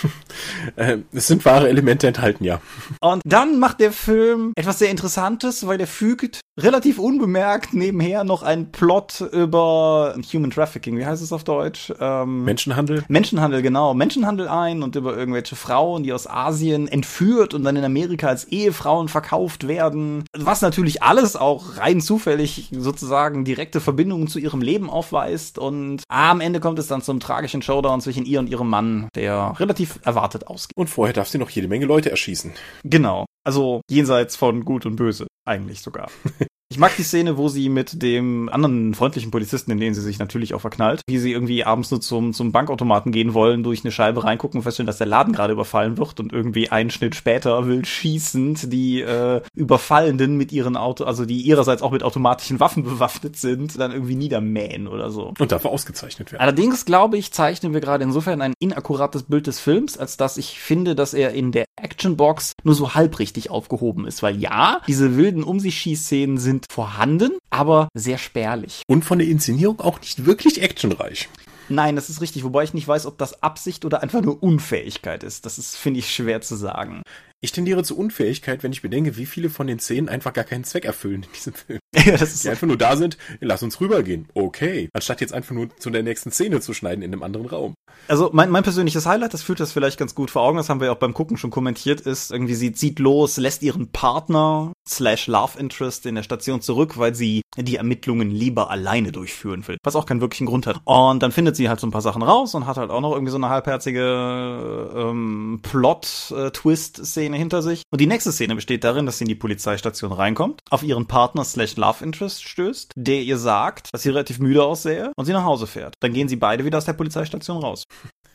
Äh, 0.75 0.97
es 1.13 1.27
sind 1.27 1.45
wahre 1.45 1.69
Elemente 1.69 2.07
enthalten, 2.07 2.43
ja. 2.43 2.59
Und 2.99 3.21
dann 3.23 3.57
macht 3.57 3.79
der 3.79 3.93
Film 3.93 4.51
etwas 4.55 4.79
sehr 4.79 4.89
Interessantes, 4.89 5.65
weil 5.65 5.79
er 5.79 5.87
fügt 5.87 6.41
relativ 6.57 6.99
unbemerkt 6.99 7.73
nebenher 7.73 8.23
noch 8.23 8.41
einen 8.43 8.71
Plot 8.71 9.21
über 9.31 10.15
Human 10.33 10.51
Trafficking, 10.51 10.97
wie 10.97 11.05
heißt 11.05 11.21
es 11.21 11.33
auf 11.33 11.43
Deutsch? 11.43 11.93
Ähm, 11.99 12.45
Menschenhandel? 12.45 13.03
Menschenhandel, 13.07 13.61
genau. 13.61 13.93
Menschenhandel 13.93 14.47
ein 14.47 14.83
und 14.83 14.95
über 14.95 15.17
irgendwelche 15.17 15.55
Frauen, 15.55 16.03
die 16.03 16.13
aus 16.13 16.27
Asien 16.27 16.87
entführt 16.87 17.53
und 17.53 17.63
dann 17.63 17.75
in 17.75 17.83
Amerika 17.83 18.27
als 18.27 18.45
Ehefrauen 18.45 19.09
verkauft 19.09 19.67
werden. 19.67 20.23
Was 20.37 20.61
natürlich 20.61 21.03
alles 21.03 21.35
auch 21.35 21.77
rein 21.77 21.99
zufällig 21.99 22.69
sozusagen 22.71 23.43
direkte 23.43 23.81
Verbindungen 23.81 24.27
zu 24.27 24.39
ihrem 24.39 24.61
Leben 24.61 24.89
aufweist. 24.89 25.57
Und 25.57 26.03
am 26.07 26.39
Ende 26.39 26.59
kommt 26.59 26.79
es 26.79 26.87
dann 26.87 27.01
zum 27.01 27.19
tragischen 27.19 27.61
Showdown 27.61 27.99
zwischen 27.99 28.25
ihr 28.25 28.39
und 28.39 28.49
ihrem 28.49 28.69
Mann, 28.69 28.94
der 29.15 29.55
relativ 29.59 29.99
erwartet 30.03 30.47
ausgeht. 30.47 30.77
Und 30.77 30.89
vorher 30.89 31.13
darf 31.13 31.27
sie 31.27 31.37
noch 31.37 31.49
jede 31.49 31.67
Menge 31.67 31.85
Leute 31.85 32.11
erschießen. 32.11 32.53
Genau. 32.83 33.25
Also 33.43 33.81
jenseits 33.89 34.35
von 34.35 34.65
Gut 34.65 34.85
und 34.85 34.95
Böse, 34.95 35.27
eigentlich 35.45 35.81
sogar. 35.81 36.09
Ich 36.67 36.79
mag 36.79 36.95
die 36.97 37.03
Szene, 37.03 37.37
wo 37.37 37.47
sie 37.47 37.69
mit 37.69 38.01
dem 38.01 38.49
anderen 38.49 38.95
freundlichen 38.95 39.29
Polizisten, 39.29 39.69
in 39.69 39.79
den 39.79 39.93
sie 39.93 40.01
sich 40.01 40.17
natürlich 40.17 40.55
auch 40.55 40.61
verknallt, 40.61 41.01
wie 41.07 41.19
sie 41.19 41.31
irgendwie 41.31 41.63
abends 41.63 41.91
nur 41.91 42.01
zum, 42.01 42.33
zum 42.33 42.51
Bankautomaten 42.51 43.11
gehen 43.11 43.35
wollen, 43.35 43.61
durch 43.61 43.83
eine 43.83 43.91
Scheibe 43.91 44.23
reingucken 44.23 44.57
und 44.57 44.63
feststellen, 44.63 44.87
dass 44.87 44.97
der 44.97 45.05
Laden 45.05 45.31
gerade 45.31 45.53
überfallen 45.53 45.99
wird 45.99 46.19
und 46.19 46.33
irgendwie 46.33 46.69
einen 46.69 46.89
Schnitt 46.89 47.13
später 47.13 47.67
will 47.67 47.85
schießend 47.85 48.73
die 48.73 49.01
äh, 49.01 49.41
Überfallenden 49.53 50.37
mit 50.37 50.51
ihren 50.51 50.75
Auto, 50.75 51.03
also 51.03 51.25
die 51.25 51.39
ihrerseits 51.41 51.83
auch 51.83 51.91
mit 51.91 52.01
automatischen 52.01 52.59
Waffen 52.59 52.81
bewaffnet 52.83 53.37
sind, 53.37 53.79
dann 53.79 53.91
irgendwie 53.91 54.15
niedermähen 54.15 54.87
oder 54.87 55.11
so. 55.11 55.35
Und 55.37 55.51
dafür 55.51 55.69
ausgezeichnet 55.69 56.31
werden. 56.31 56.41
Allerdings 56.41 56.85
glaube 56.85 57.19
ich, 57.19 57.31
zeichnen 57.31 57.73
wir 57.73 57.81
gerade 57.81 58.03
insofern 58.03 58.41
ein 58.41 58.55
inakkurates 58.57 59.23
Bild 59.23 59.45
des 59.45 59.59
Films, 59.59 59.99
als 59.99 60.17
dass 60.17 60.37
ich 60.37 60.59
finde, 60.59 60.95
dass 60.95 61.13
er 61.13 61.31
in 61.33 61.51
der 61.51 61.65
Actionbox 61.79 62.53
nur 62.63 62.73
so 62.73 62.95
halbrichtig 62.95 63.51
aufgehoben 63.51 64.07
ist, 64.07 64.23
weil 64.23 64.39
ja, 64.39 64.81
diese 64.87 65.15
wilden 65.15 65.43
Um 65.43 65.59
sich 65.59 65.77
Schießszenen 65.77 66.39
sind 66.39 66.54
sind 66.55 66.71
vorhanden, 66.71 67.37
aber 67.49 67.89
sehr 67.93 68.17
spärlich. 68.17 68.81
Und 68.87 69.03
von 69.03 69.19
der 69.19 69.27
Inszenierung 69.27 69.79
auch 69.81 69.99
nicht 69.99 70.25
wirklich 70.25 70.61
actionreich. 70.61 71.29
Nein, 71.67 71.95
das 71.95 72.09
ist 72.09 72.21
richtig, 72.21 72.43
wobei 72.43 72.63
ich 72.63 72.73
nicht 72.73 72.87
weiß, 72.87 73.05
ob 73.07 73.17
das 73.17 73.41
Absicht 73.41 73.85
oder 73.85 74.03
einfach 74.03 74.21
nur 74.21 74.41
Unfähigkeit 74.41 75.23
ist. 75.23 75.45
Das 75.45 75.57
ist, 75.57 75.75
finde 75.75 75.99
ich, 75.99 76.13
schwer 76.13 76.41
zu 76.41 76.55
sagen. 76.55 77.01
Ich 77.41 77.51
tendiere 77.51 77.83
zu 77.83 77.97
Unfähigkeit, 77.97 78.63
wenn 78.63 78.71
ich 78.71 78.81
bedenke, 78.81 79.17
wie 79.17 79.25
viele 79.25 79.49
von 79.49 79.67
den 79.67 79.79
Szenen 79.79 80.09
einfach 80.09 80.33
gar 80.33 80.45
keinen 80.45 80.63
Zweck 80.63 80.85
erfüllen 80.85 81.23
in 81.23 81.31
diesem 81.33 81.53
Film. 81.53 81.79
ja, 81.95 82.13
das 82.13 82.33
ist 82.33 82.43
die 82.43 82.47
so. 82.47 82.49
einfach 82.49 82.67
nur 82.67 82.77
da 82.77 82.95
sind, 82.95 83.17
lass 83.39 83.61
uns 83.61 83.79
rübergehen. 83.79 84.27
Okay. 84.33 84.89
Anstatt 84.93 85.21
jetzt 85.21 85.33
einfach 85.33 85.53
nur 85.53 85.69
zu 85.77 85.89
der 85.89 86.03
nächsten 86.03 86.31
Szene 86.31 86.61
zu 86.61 86.73
schneiden 86.73 87.03
in 87.03 87.13
einem 87.13 87.23
anderen 87.23 87.45
Raum. 87.45 87.73
Also 88.07 88.29
mein, 88.33 88.49
mein 88.49 88.63
persönliches 88.63 89.05
Highlight, 89.05 89.33
das 89.33 89.43
führt 89.43 89.59
das 89.59 89.71
vielleicht 89.71 89.97
ganz 89.97 90.15
gut 90.15 90.31
vor 90.31 90.41
Augen, 90.41 90.57
das 90.57 90.69
haben 90.69 90.81
wir 90.81 90.91
auch 90.91 90.97
beim 90.97 91.13
Gucken 91.13 91.37
schon 91.37 91.49
kommentiert, 91.49 92.01
ist 92.01 92.31
irgendwie 92.31 92.55
sie 92.55 92.71
zieht 92.71 92.99
los, 92.99 93.37
lässt 93.37 93.63
ihren 93.63 93.91
Partner 93.91 94.73
slash 94.87 95.27
Love 95.27 95.57
Interest 95.59 96.05
in 96.05 96.15
der 96.15 96.23
Station 96.23 96.61
zurück, 96.61 96.97
weil 96.97 97.15
sie 97.15 97.41
die 97.57 97.77
Ermittlungen 97.77 98.29
lieber 98.31 98.69
alleine 98.69 99.11
durchführen 99.11 99.67
will. 99.67 99.77
Was 99.83 99.95
auch 99.95 100.05
keinen 100.05 100.21
wirklichen 100.21 100.45
Grund 100.45 100.67
hat. 100.67 100.81
Und 100.83 101.23
dann 101.23 101.31
findet 101.31 101.55
sie 101.55 101.69
halt 101.69 101.79
so 101.79 101.87
ein 101.87 101.91
paar 101.91 102.01
Sachen 102.01 102.21
raus 102.21 102.53
und 102.53 102.65
hat 102.65 102.77
halt 102.77 102.91
auch 102.91 103.01
noch 103.01 103.13
irgendwie 103.13 103.31
so 103.31 103.37
eine 103.37 103.49
halbherzige 103.49 104.91
ähm, 104.95 105.59
Plot-Twist-Szene 105.63 107.24
Szene 107.25 107.37
hinter 107.37 107.63
sich. 107.63 107.81
Und 107.91 108.01
die 108.01 108.07
nächste 108.07 108.31
Szene 108.31 108.53
besteht 108.53 108.83
darin, 108.83 109.07
dass 109.07 109.17
sie 109.17 109.23
in 109.23 109.29
die 109.29 109.35
Polizeistation 109.35 110.11
reinkommt, 110.11 110.61
auf 110.69 110.83
ihren 110.83 111.07
Partner 111.07 111.43
slash 111.43 111.75
Love 111.75 112.03
Interest 112.03 112.43
stößt, 112.43 112.91
der 112.95 113.23
ihr 113.23 113.39
sagt, 113.39 113.89
dass 113.91 114.03
sie 114.03 114.09
relativ 114.09 114.37
müde 114.37 114.63
aussähe 114.63 115.11
und 115.17 115.25
sie 115.25 115.33
nach 115.33 115.43
Hause 115.43 115.65
fährt. 115.65 115.95
Dann 116.01 116.13
gehen 116.13 116.27
sie 116.27 116.35
beide 116.35 116.65
wieder 116.65 116.77
aus 116.77 116.85
der 116.85 116.93
Polizeistation 116.93 117.57
raus. 117.57 117.83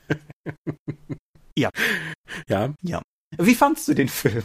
ja. 1.56 1.70
Ja. 2.48 2.74
Ja. 2.82 3.00
Wie 3.38 3.54
fandst 3.54 3.86
du 3.86 3.94
den 3.94 4.08
Film? 4.08 4.42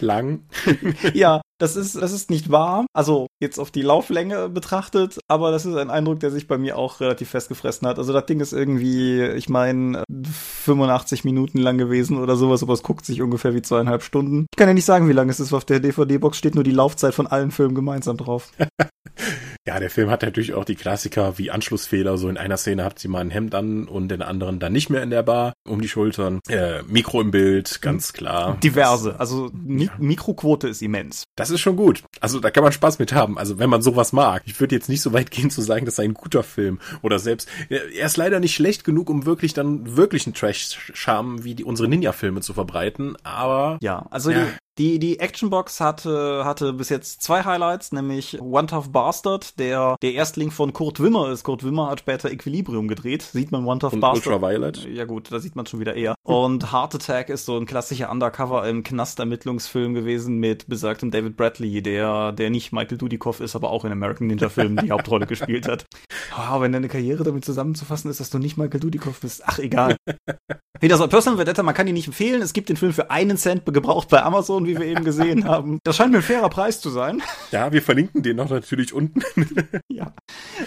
Lang. 0.00 0.44
ja, 1.14 1.40
das 1.58 1.76
ist, 1.76 1.94
das 1.94 2.12
ist 2.12 2.30
nicht 2.30 2.50
wahr. 2.50 2.84
Also 2.92 3.28
jetzt 3.40 3.58
auf 3.58 3.70
die 3.70 3.82
Lauflänge 3.82 4.48
betrachtet, 4.48 5.18
aber 5.28 5.52
das 5.52 5.64
ist 5.64 5.76
ein 5.76 5.90
Eindruck, 5.90 6.20
der 6.20 6.30
sich 6.32 6.48
bei 6.48 6.58
mir 6.58 6.76
auch 6.76 7.00
relativ 7.00 7.30
festgefressen 7.30 7.86
hat. 7.86 7.98
Also 7.98 8.12
das 8.12 8.26
Ding 8.26 8.40
ist 8.40 8.52
irgendwie, 8.52 9.22
ich 9.22 9.48
meine, 9.48 10.02
85 10.10 11.24
Minuten 11.24 11.58
lang 11.58 11.78
gewesen 11.78 12.18
oder 12.18 12.36
sowas, 12.36 12.62
aber 12.62 12.72
es 12.72 12.82
guckt 12.82 13.06
sich 13.06 13.22
ungefähr 13.22 13.54
wie 13.54 13.62
zweieinhalb 13.62 14.02
Stunden. 14.02 14.46
Ich 14.52 14.58
kann 14.58 14.68
ja 14.68 14.74
nicht 14.74 14.84
sagen, 14.84 15.08
wie 15.08 15.12
lange 15.12 15.30
es 15.30 15.40
ist. 15.40 15.52
Auf 15.52 15.64
der 15.64 15.80
DVD-Box 15.80 16.36
steht 16.36 16.56
nur 16.56 16.64
die 16.64 16.72
Laufzeit 16.72 17.14
von 17.14 17.28
allen 17.28 17.52
Filmen 17.52 17.74
gemeinsam 17.74 18.16
drauf. 18.16 18.50
Ja, 19.66 19.80
der 19.80 19.88
Film 19.88 20.10
hat 20.10 20.22
natürlich 20.22 20.52
auch 20.52 20.66
die 20.66 20.74
Klassiker 20.74 21.38
wie 21.38 21.50
Anschlussfehler. 21.50 22.18
So 22.18 22.28
in 22.28 22.36
einer 22.36 22.58
Szene 22.58 22.84
hat 22.84 22.98
sie 22.98 23.08
mal 23.08 23.20
ein 23.20 23.30
Hemd 23.30 23.54
an 23.54 23.88
und 23.88 24.12
in 24.12 24.18
der 24.18 24.28
anderen 24.28 24.58
dann 24.58 24.74
nicht 24.74 24.90
mehr 24.90 25.02
in 25.02 25.08
der 25.08 25.22
Bar 25.22 25.54
um 25.66 25.80
die 25.80 25.88
Schultern. 25.88 26.40
Äh, 26.48 26.82
Mikro 26.82 27.22
im 27.22 27.30
Bild, 27.30 27.80
ganz 27.80 28.12
klar. 28.12 28.58
Diverse. 28.62 29.18
Also 29.18 29.50
Mi 29.54 29.84
ja. 29.84 29.92
Mikroquote 29.98 30.68
ist 30.68 30.82
immens. 30.82 31.24
Das 31.34 31.48
ist 31.48 31.62
schon 31.62 31.76
gut. 31.76 32.04
Also 32.20 32.40
da 32.40 32.50
kann 32.50 32.62
man 32.62 32.72
Spaß 32.72 32.98
mit 32.98 33.14
haben. 33.14 33.38
Also 33.38 33.58
wenn 33.58 33.70
man 33.70 33.80
sowas 33.80 34.12
mag. 34.12 34.42
Ich 34.44 34.60
würde 34.60 34.74
jetzt 34.74 34.90
nicht 34.90 35.00
so 35.00 35.14
weit 35.14 35.30
gehen 35.30 35.48
zu 35.48 35.62
sagen, 35.62 35.86
das 35.86 35.96
sei 35.96 36.04
ein 36.04 36.14
guter 36.14 36.42
Film. 36.42 36.78
Oder 37.00 37.18
selbst, 37.18 37.48
er 37.70 38.06
ist 38.06 38.18
leider 38.18 38.40
nicht 38.40 38.54
schlecht 38.54 38.84
genug, 38.84 39.08
um 39.08 39.24
wirklich 39.24 39.54
dann 39.54 39.96
wirklichen 39.96 40.34
Trash-Charme 40.34 41.42
wie 41.44 41.54
die, 41.54 41.64
unsere 41.64 41.88
Ninja-Filme 41.88 42.42
zu 42.42 42.52
verbreiten. 42.52 43.16
Aber. 43.22 43.78
Ja, 43.80 44.06
also 44.10 44.30
ja. 44.30 44.46
Die, 44.76 44.98
die, 44.98 45.20
Actionbox 45.20 45.80
hatte, 45.80 46.44
hatte 46.44 46.72
bis 46.72 46.88
jetzt 46.88 47.22
zwei 47.22 47.44
Highlights, 47.44 47.92
nämlich 47.92 48.40
One 48.40 48.66
Tough 48.66 48.90
Bastard, 48.90 49.56
der 49.60 49.96
der 50.02 50.14
Erstling 50.14 50.50
von 50.50 50.72
Kurt 50.72 50.98
Wimmer 50.98 51.30
ist. 51.30 51.44
Kurt 51.44 51.62
Wimmer 51.62 51.90
hat 51.90 52.00
später 52.00 52.28
Equilibrium 52.28 52.88
gedreht. 52.88 53.22
Sieht 53.22 53.52
man 53.52 53.64
One 53.66 53.78
Tough 53.78 53.92
Und 53.92 54.00
Bastard. 54.00 54.26
Ultraviolet. 54.26 54.84
Ja 54.86 55.04
gut, 55.04 55.30
da 55.30 55.38
sieht 55.38 55.54
man 55.54 55.66
schon 55.66 55.78
wieder 55.78 55.94
eher. 55.94 56.16
Und 56.24 56.72
Heart 56.72 56.96
Attack 56.96 57.28
ist 57.28 57.46
so 57.46 57.56
ein 57.56 57.66
klassischer 57.66 58.10
Undercover 58.10 58.68
im 58.68 58.82
Knast-Ermittlungsfilm 58.82 59.94
gewesen 59.94 60.38
mit 60.38 60.66
besagtem 60.66 61.12
David 61.12 61.36
Bradley, 61.36 61.80
der, 61.80 62.32
der 62.32 62.50
nicht 62.50 62.72
Michael 62.72 62.98
Dudikoff 62.98 63.38
ist, 63.38 63.54
aber 63.54 63.70
auch 63.70 63.84
in 63.84 63.92
American 63.92 64.26
Ninja 64.26 64.48
Filmen 64.48 64.84
die 64.84 64.90
Hauptrolle 64.90 65.26
gespielt 65.26 65.68
hat. 65.68 65.86
Oh, 66.36 66.60
wenn 66.60 66.72
deine 66.72 66.88
Karriere 66.88 67.22
damit 67.22 67.44
zusammenzufassen 67.44 68.10
ist, 68.10 68.18
dass 68.18 68.30
du 68.30 68.38
nicht 68.38 68.56
Michael 68.56 68.80
Dudikoff 68.80 69.20
bist. 69.20 69.42
Ach, 69.46 69.60
egal. 69.60 69.96
Wie 70.80 70.88
das 70.88 71.06
Personal 71.08 71.38
Vendetta, 71.38 71.62
man 71.62 71.74
kann 71.74 71.86
ihn 71.86 71.94
nicht 71.94 72.08
empfehlen. 72.08 72.42
Es 72.42 72.52
gibt 72.52 72.68
den 72.68 72.76
Film 72.76 72.92
für 72.92 73.10
einen 73.10 73.36
Cent 73.36 73.64
gebraucht 73.64 74.08
bei 74.08 74.22
Amazon, 74.22 74.63
wie 74.66 74.78
wir 74.78 74.86
eben 74.86 75.04
gesehen 75.04 75.44
haben. 75.48 75.78
Das 75.84 75.96
scheint 75.96 76.12
mir 76.12 76.18
ein 76.18 76.22
fairer 76.22 76.50
Preis 76.50 76.80
zu 76.80 76.90
sein. 76.90 77.22
Ja, 77.50 77.72
wir 77.72 77.82
verlinken 77.82 78.22
den 78.22 78.36
noch 78.36 78.50
natürlich 78.50 78.92
unten. 78.92 79.22
ja. 79.90 80.14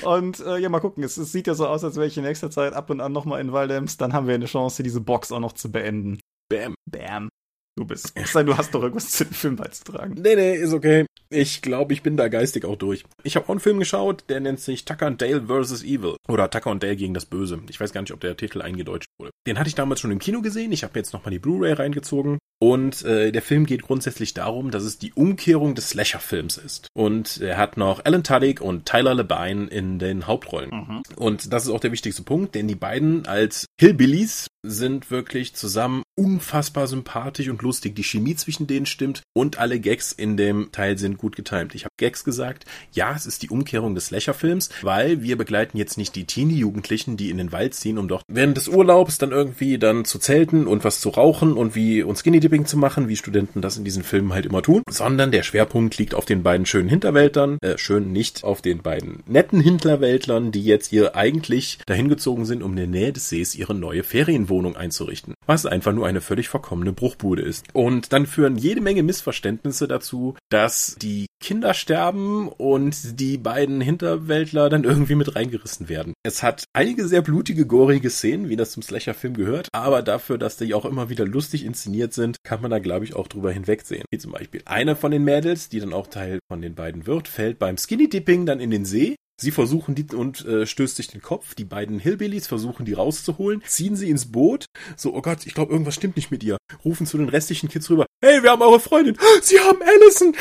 Und 0.03 0.39
äh, 0.39 0.57
ja, 0.57 0.69
mal 0.69 0.79
gucken. 0.79 1.03
Es, 1.03 1.17
es, 1.17 1.31
sieht 1.31 1.47
ja 1.47 1.53
so 1.53 1.67
aus, 1.67 1.83
als 1.83 1.95
wäre 1.95 2.07
ich 2.07 2.17
in 2.17 2.23
nächster 2.23 2.51
Zeit 2.51 2.73
ab 2.73 2.89
und 2.89 3.01
an 3.01 3.11
nochmal 3.11 3.41
in 3.41 3.51
Waldems. 3.51 3.97
Dann 3.97 4.13
haben 4.13 4.27
wir 4.27 4.35
eine 4.35 4.45
Chance, 4.45 4.83
diese 4.83 5.01
Box 5.01 5.31
auch 5.31 5.39
noch 5.39 5.53
zu 5.53 5.71
beenden. 5.71 6.19
Bam. 6.49 6.75
Bam. 6.89 7.29
Du 7.77 7.85
bist. 7.85 8.11
Es 8.15 8.31
sei, 8.31 8.41
du 8.41 8.57
hast 8.57 8.73
doch 8.73 8.81
irgendwas 8.81 9.11
zu 9.11 9.23
dem 9.23 9.33
Film 9.33 9.55
beizutragen. 9.55 10.15
Nee, 10.19 10.35
nee, 10.35 10.55
ist 10.55 10.73
okay. 10.73 11.05
Ich 11.29 11.61
glaube, 11.61 11.93
ich 11.93 12.01
bin 12.01 12.17
da 12.17 12.27
geistig 12.27 12.65
auch 12.65 12.75
durch. 12.75 13.03
Ich 13.21 13.35
habe 13.35 13.45
auch 13.45 13.51
einen 13.51 13.59
Film 13.59 13.77
geschaut, 13.77 14.23
der 14.29 14.39
nennt 14.39 14.59
sich 14.59 14.83
Tucker 14.83 15.05
and 15.05 15.21
Dale 15.21 15.45
vs. 15.45 15.83
Evil. 15.83 16.15
Oder 16.27 16.49
Tucker 16.49 16.71
und 16.71 16.81
Dale 16.81 16.95
gegen 16.95 17.13
das 17.13 17.27
Böse. 17.27 17.61
Ich 17.69 17.79
weiß 17.79 17.93
gar 17.93 18.01
nicht, 18.01 18.13
ob 18.13 18.19
der 18.19 18.35
Titel 18.35 18.63
eingedeutscht 18.63 19.09
wurde. 19.19 19.29
Den 19.45 19.59
hatte 19.59 19.67
ich 19.67 19.75
damals 19.75 19.99
schon 19.99 20.09
im 20.09 20.17
Kino 20.17 20.41
gesehen. 20.41 20.71
Ich 20.71 20.83
habe 20.83 20.97
jetzt 20.97 21.13
nochmal 21.13 21.29
die 21.29 21.37
Blu-ray 21.37 21.73
reingezogen. 21.73 22.39
Und 22.59 23.05
äh, 23.05 23.31
der 23.31 23.41
Film 23.41 23.65
geht 23.65 23.83
grundsätzlich 23.83 24.33
darum, 24.33 24.71
dass 24.71 24.83
es 24.83 24.97
die 24.97 25.13
Umkehrung 25.13 25.75
des 25.75 25.89
Slasher-Films 25.89 26.57
ist. 26.57 26.87
Und 26.93 27.39
er 27.39 27.57
hat 27.57 27.77
noch 27.77 28.03
Alan 28.03 28.23
Tudyk 28.23 28.61
und 28.61 28.85
Tyler 28.85 29.13
Labine 29.13 29.67
in 29.67 29.99
den 29.99 30.25
Hauptrollen. 30.25 30.71
Mhm. 30.71 31.03
Und 31.15 31.53
das 31.53 31.65
ist 31.65 31.69
auch 31.69 31.79
der 31.79 31.91
wichtigste 31.91 32.23
Punkt, 32.23 32.55
denn 32.55 32.67
die 32.67 32.75
beiden 32.75 33.27
als 33.27 33.67
Hillbillies 33.79 34.47
sind 34.69 35.11
wirklich 35.11 35.53
zusammen 35.53 36.03
unfassbar 36.15 36.87
sympathisch 36.87 37.49
und 37.49 37.61
lustig. 37.61 37.95
Die 37.95 38.03
Chemie 38.03 38.35
zwischen 38.35 38.67
denen 38.67 38.85
stimmt 38.85 39.21
und 39.33 39.59
alle 39.59 39.79
Gags 39.79 40.11
in 40.11 40.35
dem 40.35 40.71
Teil 40.71 40.97
sind 40.97 41.17
gut 41.17 41.35
getimt. 41.35 41.75
Ich 41.75 41.85
habe 41.85 41.93
Gags 41.97 42.23
gesagt, 42.23 42.65
ja, 42.91 43.13
es 43.15 43.25
ist 43.25 43.43
die 43.43 43.49
Umkehrung 43.49 43.95
des 43.95 44.07
Slasher-Films, 44.07 44.69
weil 44.81 45.21
wir 45.21 45.37
begleiten 45.37 45.77
jetzt 45.77 45.97
nicht 45.97 46.15
die 46.15 46.25
Teenie-Jugendlichen, 46.25 47.17
die 47.17 47.29
in 47.29 47.37
den 47.37 47.51
Wald 47.51 47.75
ziehen, 47.75 47.97
um 47.97 48.07
dort 48.07 48.23
während 48.27 48.57
des 48.57 48.67
Urlaubs 48.67 49.17
dann 49.17 49.31
irgendwie 49.31 49.77
dann 49.77 50.05
zu 50.05 50.19
zelten 50.19 50.67
und 50.67 50.83
was 50.83 50.99
zu 51.01 51.09
rauchen 51.09 51.53
und 51.53 51.75
wie 51.75 52.03
und 52.03 52.17
Skinny 52.17 52.39
Dipping 52.39 52.65
zu 52.65 52.77
machen, 52.77 53.07
wie 53.07 53.15
Studenten 53.15 53.61
das 53.61 53.77
in 53.77 53.83
diesen 53.83 54.03
Filmen 54.03 54.33
halt 54.33 54.45
immer 54.45 54.61
tun, 54.61 54.81
sondern 54.89 55.31
der 55.31 55.43
Schwerpunkt 55.43 55.97
liegt 55.97 56.15
auf 56.15 56.25
den 56.25 56.43
beiden 56.43 56.65
schönen 56.65 56.89
Hinterwäldlern, 56.89 57.59
äh, 57.61 57.77
schön 57.77 58.11
nicht 58.11 58.43
auf 58.43 58.61
den 58.61 58.81
beiden 58.81 59.23
netten 59.27 59.61
Hinterwäldlern, 59.61 60.51
die 60.51 60.63
jetzt 60.63 60.87
hier 60.87 61.15
eigentlich 61.15 61.77
dahin 61.85 62.09
gezogen 62.09 62.45
sind, 62.45 62.63
um 62.63 62.71
in 62.71 62.77
der 62.77 62.87
Nähe 62.87 63.13
des 63.13 63.29
Sees 63.29 63.55
ihre 63.55 63.75
neue 63.75 64.03
Ferienwohnung 64.03 64.56
einzurichten. 64.65 65.33
Was 65.45 65.65
einfach 65.65 65.93
nur 65.93 66.07
eine 66.07 66.21
völlig 66.21 66.49
verkommene 66.49 66.93
Bruchbude 66.93 67.41
ist. 67.41 67.65
Und 67.73 68.13
dann 68.13 68.25
führen 68.25 68.57
jede 68.57 68.81
Menge 68.81 69.03
Missverständnisse 69.03 69.87
dazu, 69.87 70.35
dass 70.49 70.95
die 71.01 71.27
Kinder 71.39 71.73
sterben 71.73 72.49
und 72.49 73.19
die 73.19 73.37
beiden 73.37 73.79
Hinterwäldler 73.79 74.69
dann 74.69 74.83
irgendwie 74.83 75.15
mit 75.15 75.35
reingerissen 75.35 75.87
werden. 75.87 76.13
Es 76.23 76.41
hat 76.41 76.65
einige 76.73 77.07
sehr 77.07 77.21
blutige, 77.21 77.65
gorige 77.65 78.09
Szenen, 78.09 78.49
wie 78.49 78.55
das 78.55 78.71
zum 78.71 78.83
Slasher-Film 78.83 79.35
gehört, 79.35 79.69
aber 79.71 80.01
dafür, 80.01 80.37
dass 80.37 80.57
die 80.57 80.73
auch 80.73 80.85
immer 80.85 81.09
wieder 81.09 81.25
lustig 81.25 81.63
inszeniert 81.63 82.13
sind, 82.13 82.37
kann 82.43 82.61
man 82.61 82.71
da, 82.71 82.79
glaube 82.79 83.05
ich, 83.05 83.15
auch 83.15 83.27
drüber 83.27 83.51
hinwegsehen. 83.51 84.05
Wie 84.11 84.17
zum 84.17 84.31
Beispiel 84.31 84.61
eine 84.65 84.95
von 84.95 85.11
den 85.11 85.23
Mädels, 85.23 85.69
die 85.69 85.79
dann 85.79 85.93
auch 85.93 86.07
Teil 86.07 86.39
von 86.47 86.61
den 86.61 86.75
beiden 86.75 87.05
wird, 87.05 87.27
fällt 87.27 87.59
beim 87.59 87.77
Skinny 87.77 88.09
Dipping 88.09 88.45
dann 88.45 88.59
in 88.59 88.71
den 88.71 88.85
See 88.85 89.15
Sie 89.39 89.51
versuchen 89.51 89.93
die 89.93 90.05
und 90.15 90.43
äh, 90.45 90.65
stößt 90.65 90.95
sich 90.95 91.07
den 91.07 91.21
Kopf. 91.21 91.53
Die 91.53 91.65
beiden 91.65 91.99
Hillbillies 91.99 92.47
versuchen 92.47 92.85
die 92.85 92.93
rauszuholen, 92.93 93.61
ziehen 93.65 93.95
sie 93.95 94.09
ins 94.09 94.31
Boot. 94.31 94.65
So, 94.95 95.13
oh 95.13 95.21
Gott, 95.21 95.45
ich 95.45 95.53
glaube, 95.53 95.71
irgendwas 95.71 95.93
stimmt 95.93 96.15
nicht 96.15 96.31
mit 96.31 96.43
ihr. 96.43 96.57
Rufen 96.83 97.05
zu 97.05 97.17
den 97.17 97.29
restlichen 97.29 97.69
Kids 97.69 97.89
rüber. 97.89 98.07
Hey, 98.23 98.41
wir 98.41 98.49
haben 98.49 98.63
eure 98.63 98.79
Freundin. 98.79 99.17
Sie 99.41 99.59
haben 99.59 99.79
Allison. 99.81 100.35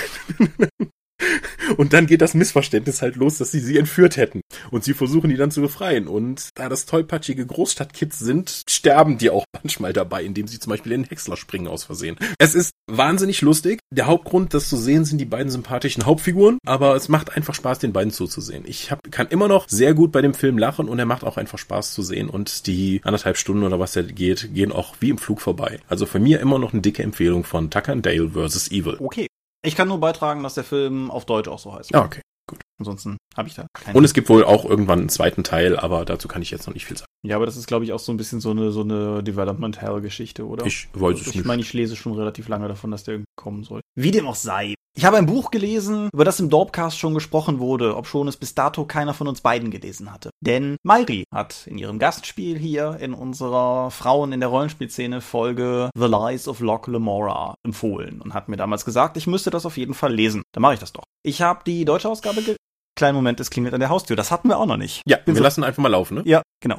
Und 1.76 1.92
dann 1.92 2.06
geht 2.06 2.20
das 2.20 2.34
Missverständnis 2.34 3.02
halt 3.02 3.16
los, 3.16 3.38
dass 3.38 3.50
sie 3.50 3.60
sie 3.60 3.78
entführt 3.78 4.16
hätten. 4.16 4.40
Und 4.70 4.84
sie 4.84 4.94
versuchen 4.94 5.30
die 5.30 5.36
dann 5.36 5.50
zu 5.50 5.60
befreien. 5.60 6.08
Und 6.08 6.50
da 6.54 6.68
das 6.68 6.86
tollpatschige 6.86 7.46
Großstadtkids 7.46 8.18
sind, 8.18 8.62
sterben 8.68 9.18
die 9.18 9.30
auch 9.30 9.44
manchmal 9.52 9.92
dabei, 9.92 10.22
indem 10.24 10.46
sie 10.46 10.58
zum 10.58 10.70
Beispiel 10.70 10.92
in 10.92 11.02
den 11.02 11.08
Häcksler 11.08 11.36
springen 11.36 11.68
aus 11.68 11.84
Versehen. 11.84 12.16
Es 12.38 12.54
ist 12.54 12.70
wahnsinnig 12.86 13.42
lustig. 13.42 13.80
Der 13.90 14.06
Hauptgrund, 14.06 14.54
das 14.54 14.68
zu 14.68 14.76
sehen, 14.76 15.04
sind 15.04 15.18
die 15.18 15.24
beiden 15.24 15.50
sympathischen 15.50 16.06
Hauptfiguren. 16.06 16.58
Aber 16.66 16.94
es 16.94 17.08
macht 17.08 17.36
einfach 17.36 17.54
Spaß, 17.54 17.78
den 17.78 17.92
beiden 17.92 18.12
zuzusehen. 18.12 18.64
Ich 18.66 18.90
hab, 18.90 19.00
kann 19.10 19.28
immer 19.28 19.48
noch 19.48 19.68
sehr 19.68 19.94
gut 19.94 20.12
bei 20.12 20.22
dem 20.22 20.34
Film 20.34 20.58
lachen 20.58 20.88
und 20.88 20.98
er 20.98 21.06
macht 21.06 21.24
auch 21.24 21.36
einfach 21.36 21.58
Spaß 21.58 21.92
zu 21.92 22.02
sehen. 22.02 22.28
Und 22.28 22.66
die 22.66 23.00
anderthalb 23.04 23.36
Stunden 23.36 23.64
oder 23.64 23.80
was 23.80 23.92
der 23.92 24.04
geht, 24.04 24.54
gehen 24.54 24.72
auch 24.72 24.96
wie 25.00 25.10
im 25.10 25.18
Flug 25.18 25.40
vorbei. 25.40 25.80
Also 25.88 26.06
für 26.06 26.18
mir 26.18 26.40
immer 26.40 26.58
noch 26.58 26.72
eine 26.72 26.82
dicke 26.82 27.02
Empfehlung 27.02 27.44
von 27.44 27.70
Tucker 27.70 27.92
and 27.92 28.06
Dale 28.06 28.30
vs. 28.30 28.70
Evil. 28.70 28.96
Okay. 28.98 29.26
Ich 29.62 29.76
kann 29.76 29.88
nur 29.88 30.00
beitragen, 30.00 30.42
dass 30.42 30.54
der 30.54 30.64
Film 30.64 31.10
auf 31.10 31.24
Deutsch 31.26 31.48
auch 31.48 31.58
so 31.58 31.74
heißt. 31.74 31.90
Ja, 31.90 32.04
okay. 32.04 32.20
Gut. 32.48 32.60
Ansonsten 32.78 33.16
habe 33.36 33.48
ich 33.48 33.54
da 33.54 33.66
keinen. 33.72 33.96
Und 33.96 34.04
es 34.04 34.14
gibt 34.14 34.28
wohl 34.28 34.44
auch 34.44 34.64
irgendwann 34.64 35.00
einen 35.00 35.08
zweiten 35.08 35.42
Teil, 35.42 35.78
aber 35.78 36.04
dazu 36.04 36.28
kann 36.28 36.42
ich 36.42 36.50
jetzt 36.50 36.66
noch 36.66 36.74
nicht 36.74 36.86
viel 36.86 36.96
sagen. 36.96 37.10
Ja, 37.26 37.36
aber 37.36 37.46
das 37.46 37.56
ist, 37.56 37.66
glaube 37.66 37.84
ich, 37.84 37.92
auch 37.92 37.98
so 37.98 38.12
ein 38.12 38.16
bisschen 38.16 38.40
so 38.40 38.50
eine, 38.50 38.70
so 38.70 38.82
eine 38.82 39.22
Development 39.22 39.80
Hell-Geschichte, 39.80 40.46
oder? 40.46 40.64
Ich 40.64 40.88
wollte 40.94 41.22
es 41.22 41.34
Ich 41.34 41.44
meine, 41.44 41.62
ich 41.62 41.72
lese 41.72 41.96
schon 41.96 42.14
relativ 42.14 42.48
lange 42.48 42.68
davon, 42.68 42.92
dass 42.92 43.02
der 43.02 43.14
irgendwie 43.14 43.32
kommen 43.36 43.64
soll. 43.64 43.80
Wie 43.96 44.12
dem 44.12 44.26
auch 44.26 44.36
sei. 44.36 44.74
Ich 44.96 45.04
habe 45.04 45.18
ein 45.18 45.26
Buch 45.26 45.50
gelesen, 45.50 46.08
über 46.12 46.24
das 46.24 46.40
im 46.40 46.48
Dorpcast 46.48 46.98
schon 46.98 47.12
gesprochen 47.12 47.58
wurde, 47.58 47.96
ob 47.96 48.06
schon 48.06 48.28
es 48.28 48.36
bis 48.36 48.54
dato 48.54 48.86
keiner 48.86 49.12
von 49.12 49.28
uns 49.28 49.42
beiden 49.42 49.70
gelesen 49.70 50.10
hatte. 50.10 50.30
Denn 50.40 50.76
Mairi 50.84 51.24
hat 51.34 51.66
in 51.66 51.76
ihrem 51.76 51.98
Gastspiel 51.98 52.56
hier 52.56 52.96
in 53.00 53.12
unserer 53.12 53.90
Frauen 53.90 54.32
in 54.32 54.40
der 54.40 54.48
Rollenspielszene 54.48 55.20
Folge 55.20 55.90
The 55.98 56.06
Lies 56.06 56.48
of 56.48 56.60
Locke 56.60 56.90
Lemora 56.90 57.56
empfohlen 57.62 58.22
und 58.22 58.32
hat 58.32 58.48
mir 58.48 58.56
damals 58.56 58.86
gesagt, 58.86 59.18
ich 59.18 59.26
müsste 59.26 59.50
das 59.50 59.66
auf 59.66 59.76
jeden 59.76 59.92
Fall 59.92 60.14
lesen. 60.14 60.42
Dann 60.52 60.62
mache 60.62 60.74
ich 60.74 60.80
das 60.80 60.94
doch. 60.94 61.04
Ich 61.22 61.42
habe 61.42 61.60
die 61.66 61.84
deutsche 61.84 62.08
Ausgabe 62.08 62.42
ge 62.42 62.56
Kleinen 62.98 63.16
Moment, 63.16 63.38
es 63.40 63.50
klingelt 63.50 63.74
an 63.74 63.80
der 63.80 63.90
Haustür. 63.90 64.16
Das 64.16 64.30
hatten 64.30 64.48
wir 64.48 64.58
auch 64.58 64.64
noch 64.64 64.78
nicht. 64.78 65.02
Ja, 65.06 65.18
Bin 65.18 65.34
wir 65.34 65.40
so 65.40 65.42
lassen 65.42 65.62
einfach 65.62 65.82
mal 65.82 65.90
laufen, 65.90 66.14
ne? 66.14 66.22
Ja, 66.24 66.40
genau. 66.62 66.78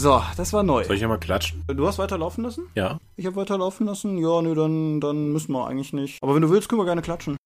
So, 0.00 0.22
das 0.34 0.54
war 0.54 0.62
neu. 0.62 0.82
Soll 0.84 0.96
ich 0.96 1.02
ja 1.02 1.08
mal 1.08 1.18
klatschen? 1.18 1.62
Du 1.66 1.86
hast 1.86 1.98
weiterlaufen 1.98 2.42
lassen? 2.42 2.70
Ja. 2.74 2.98
Ich 3.16 3.26
habe 3.26 3.36
weiterlaufen 3.36 3.84
lassen? 3.84 4.16
Ja, 4.16 4.40
nee, 4.40 4.54
dann, 4.54 4.98
dann 4.98 5.30
müssen 5.30 5.52
wir 5.52 5.66
eigentlich 5.66 5.92
nicht. 5.92 6.22
Aber 6.22 6.34
wenn 6.34 6.40
du 6.40 6.48
willst, 6.48 6.70
können 6.70 6.80
wir 6.80 6.86
gerne 6.86 7.02
klatschen. 7.02 7.36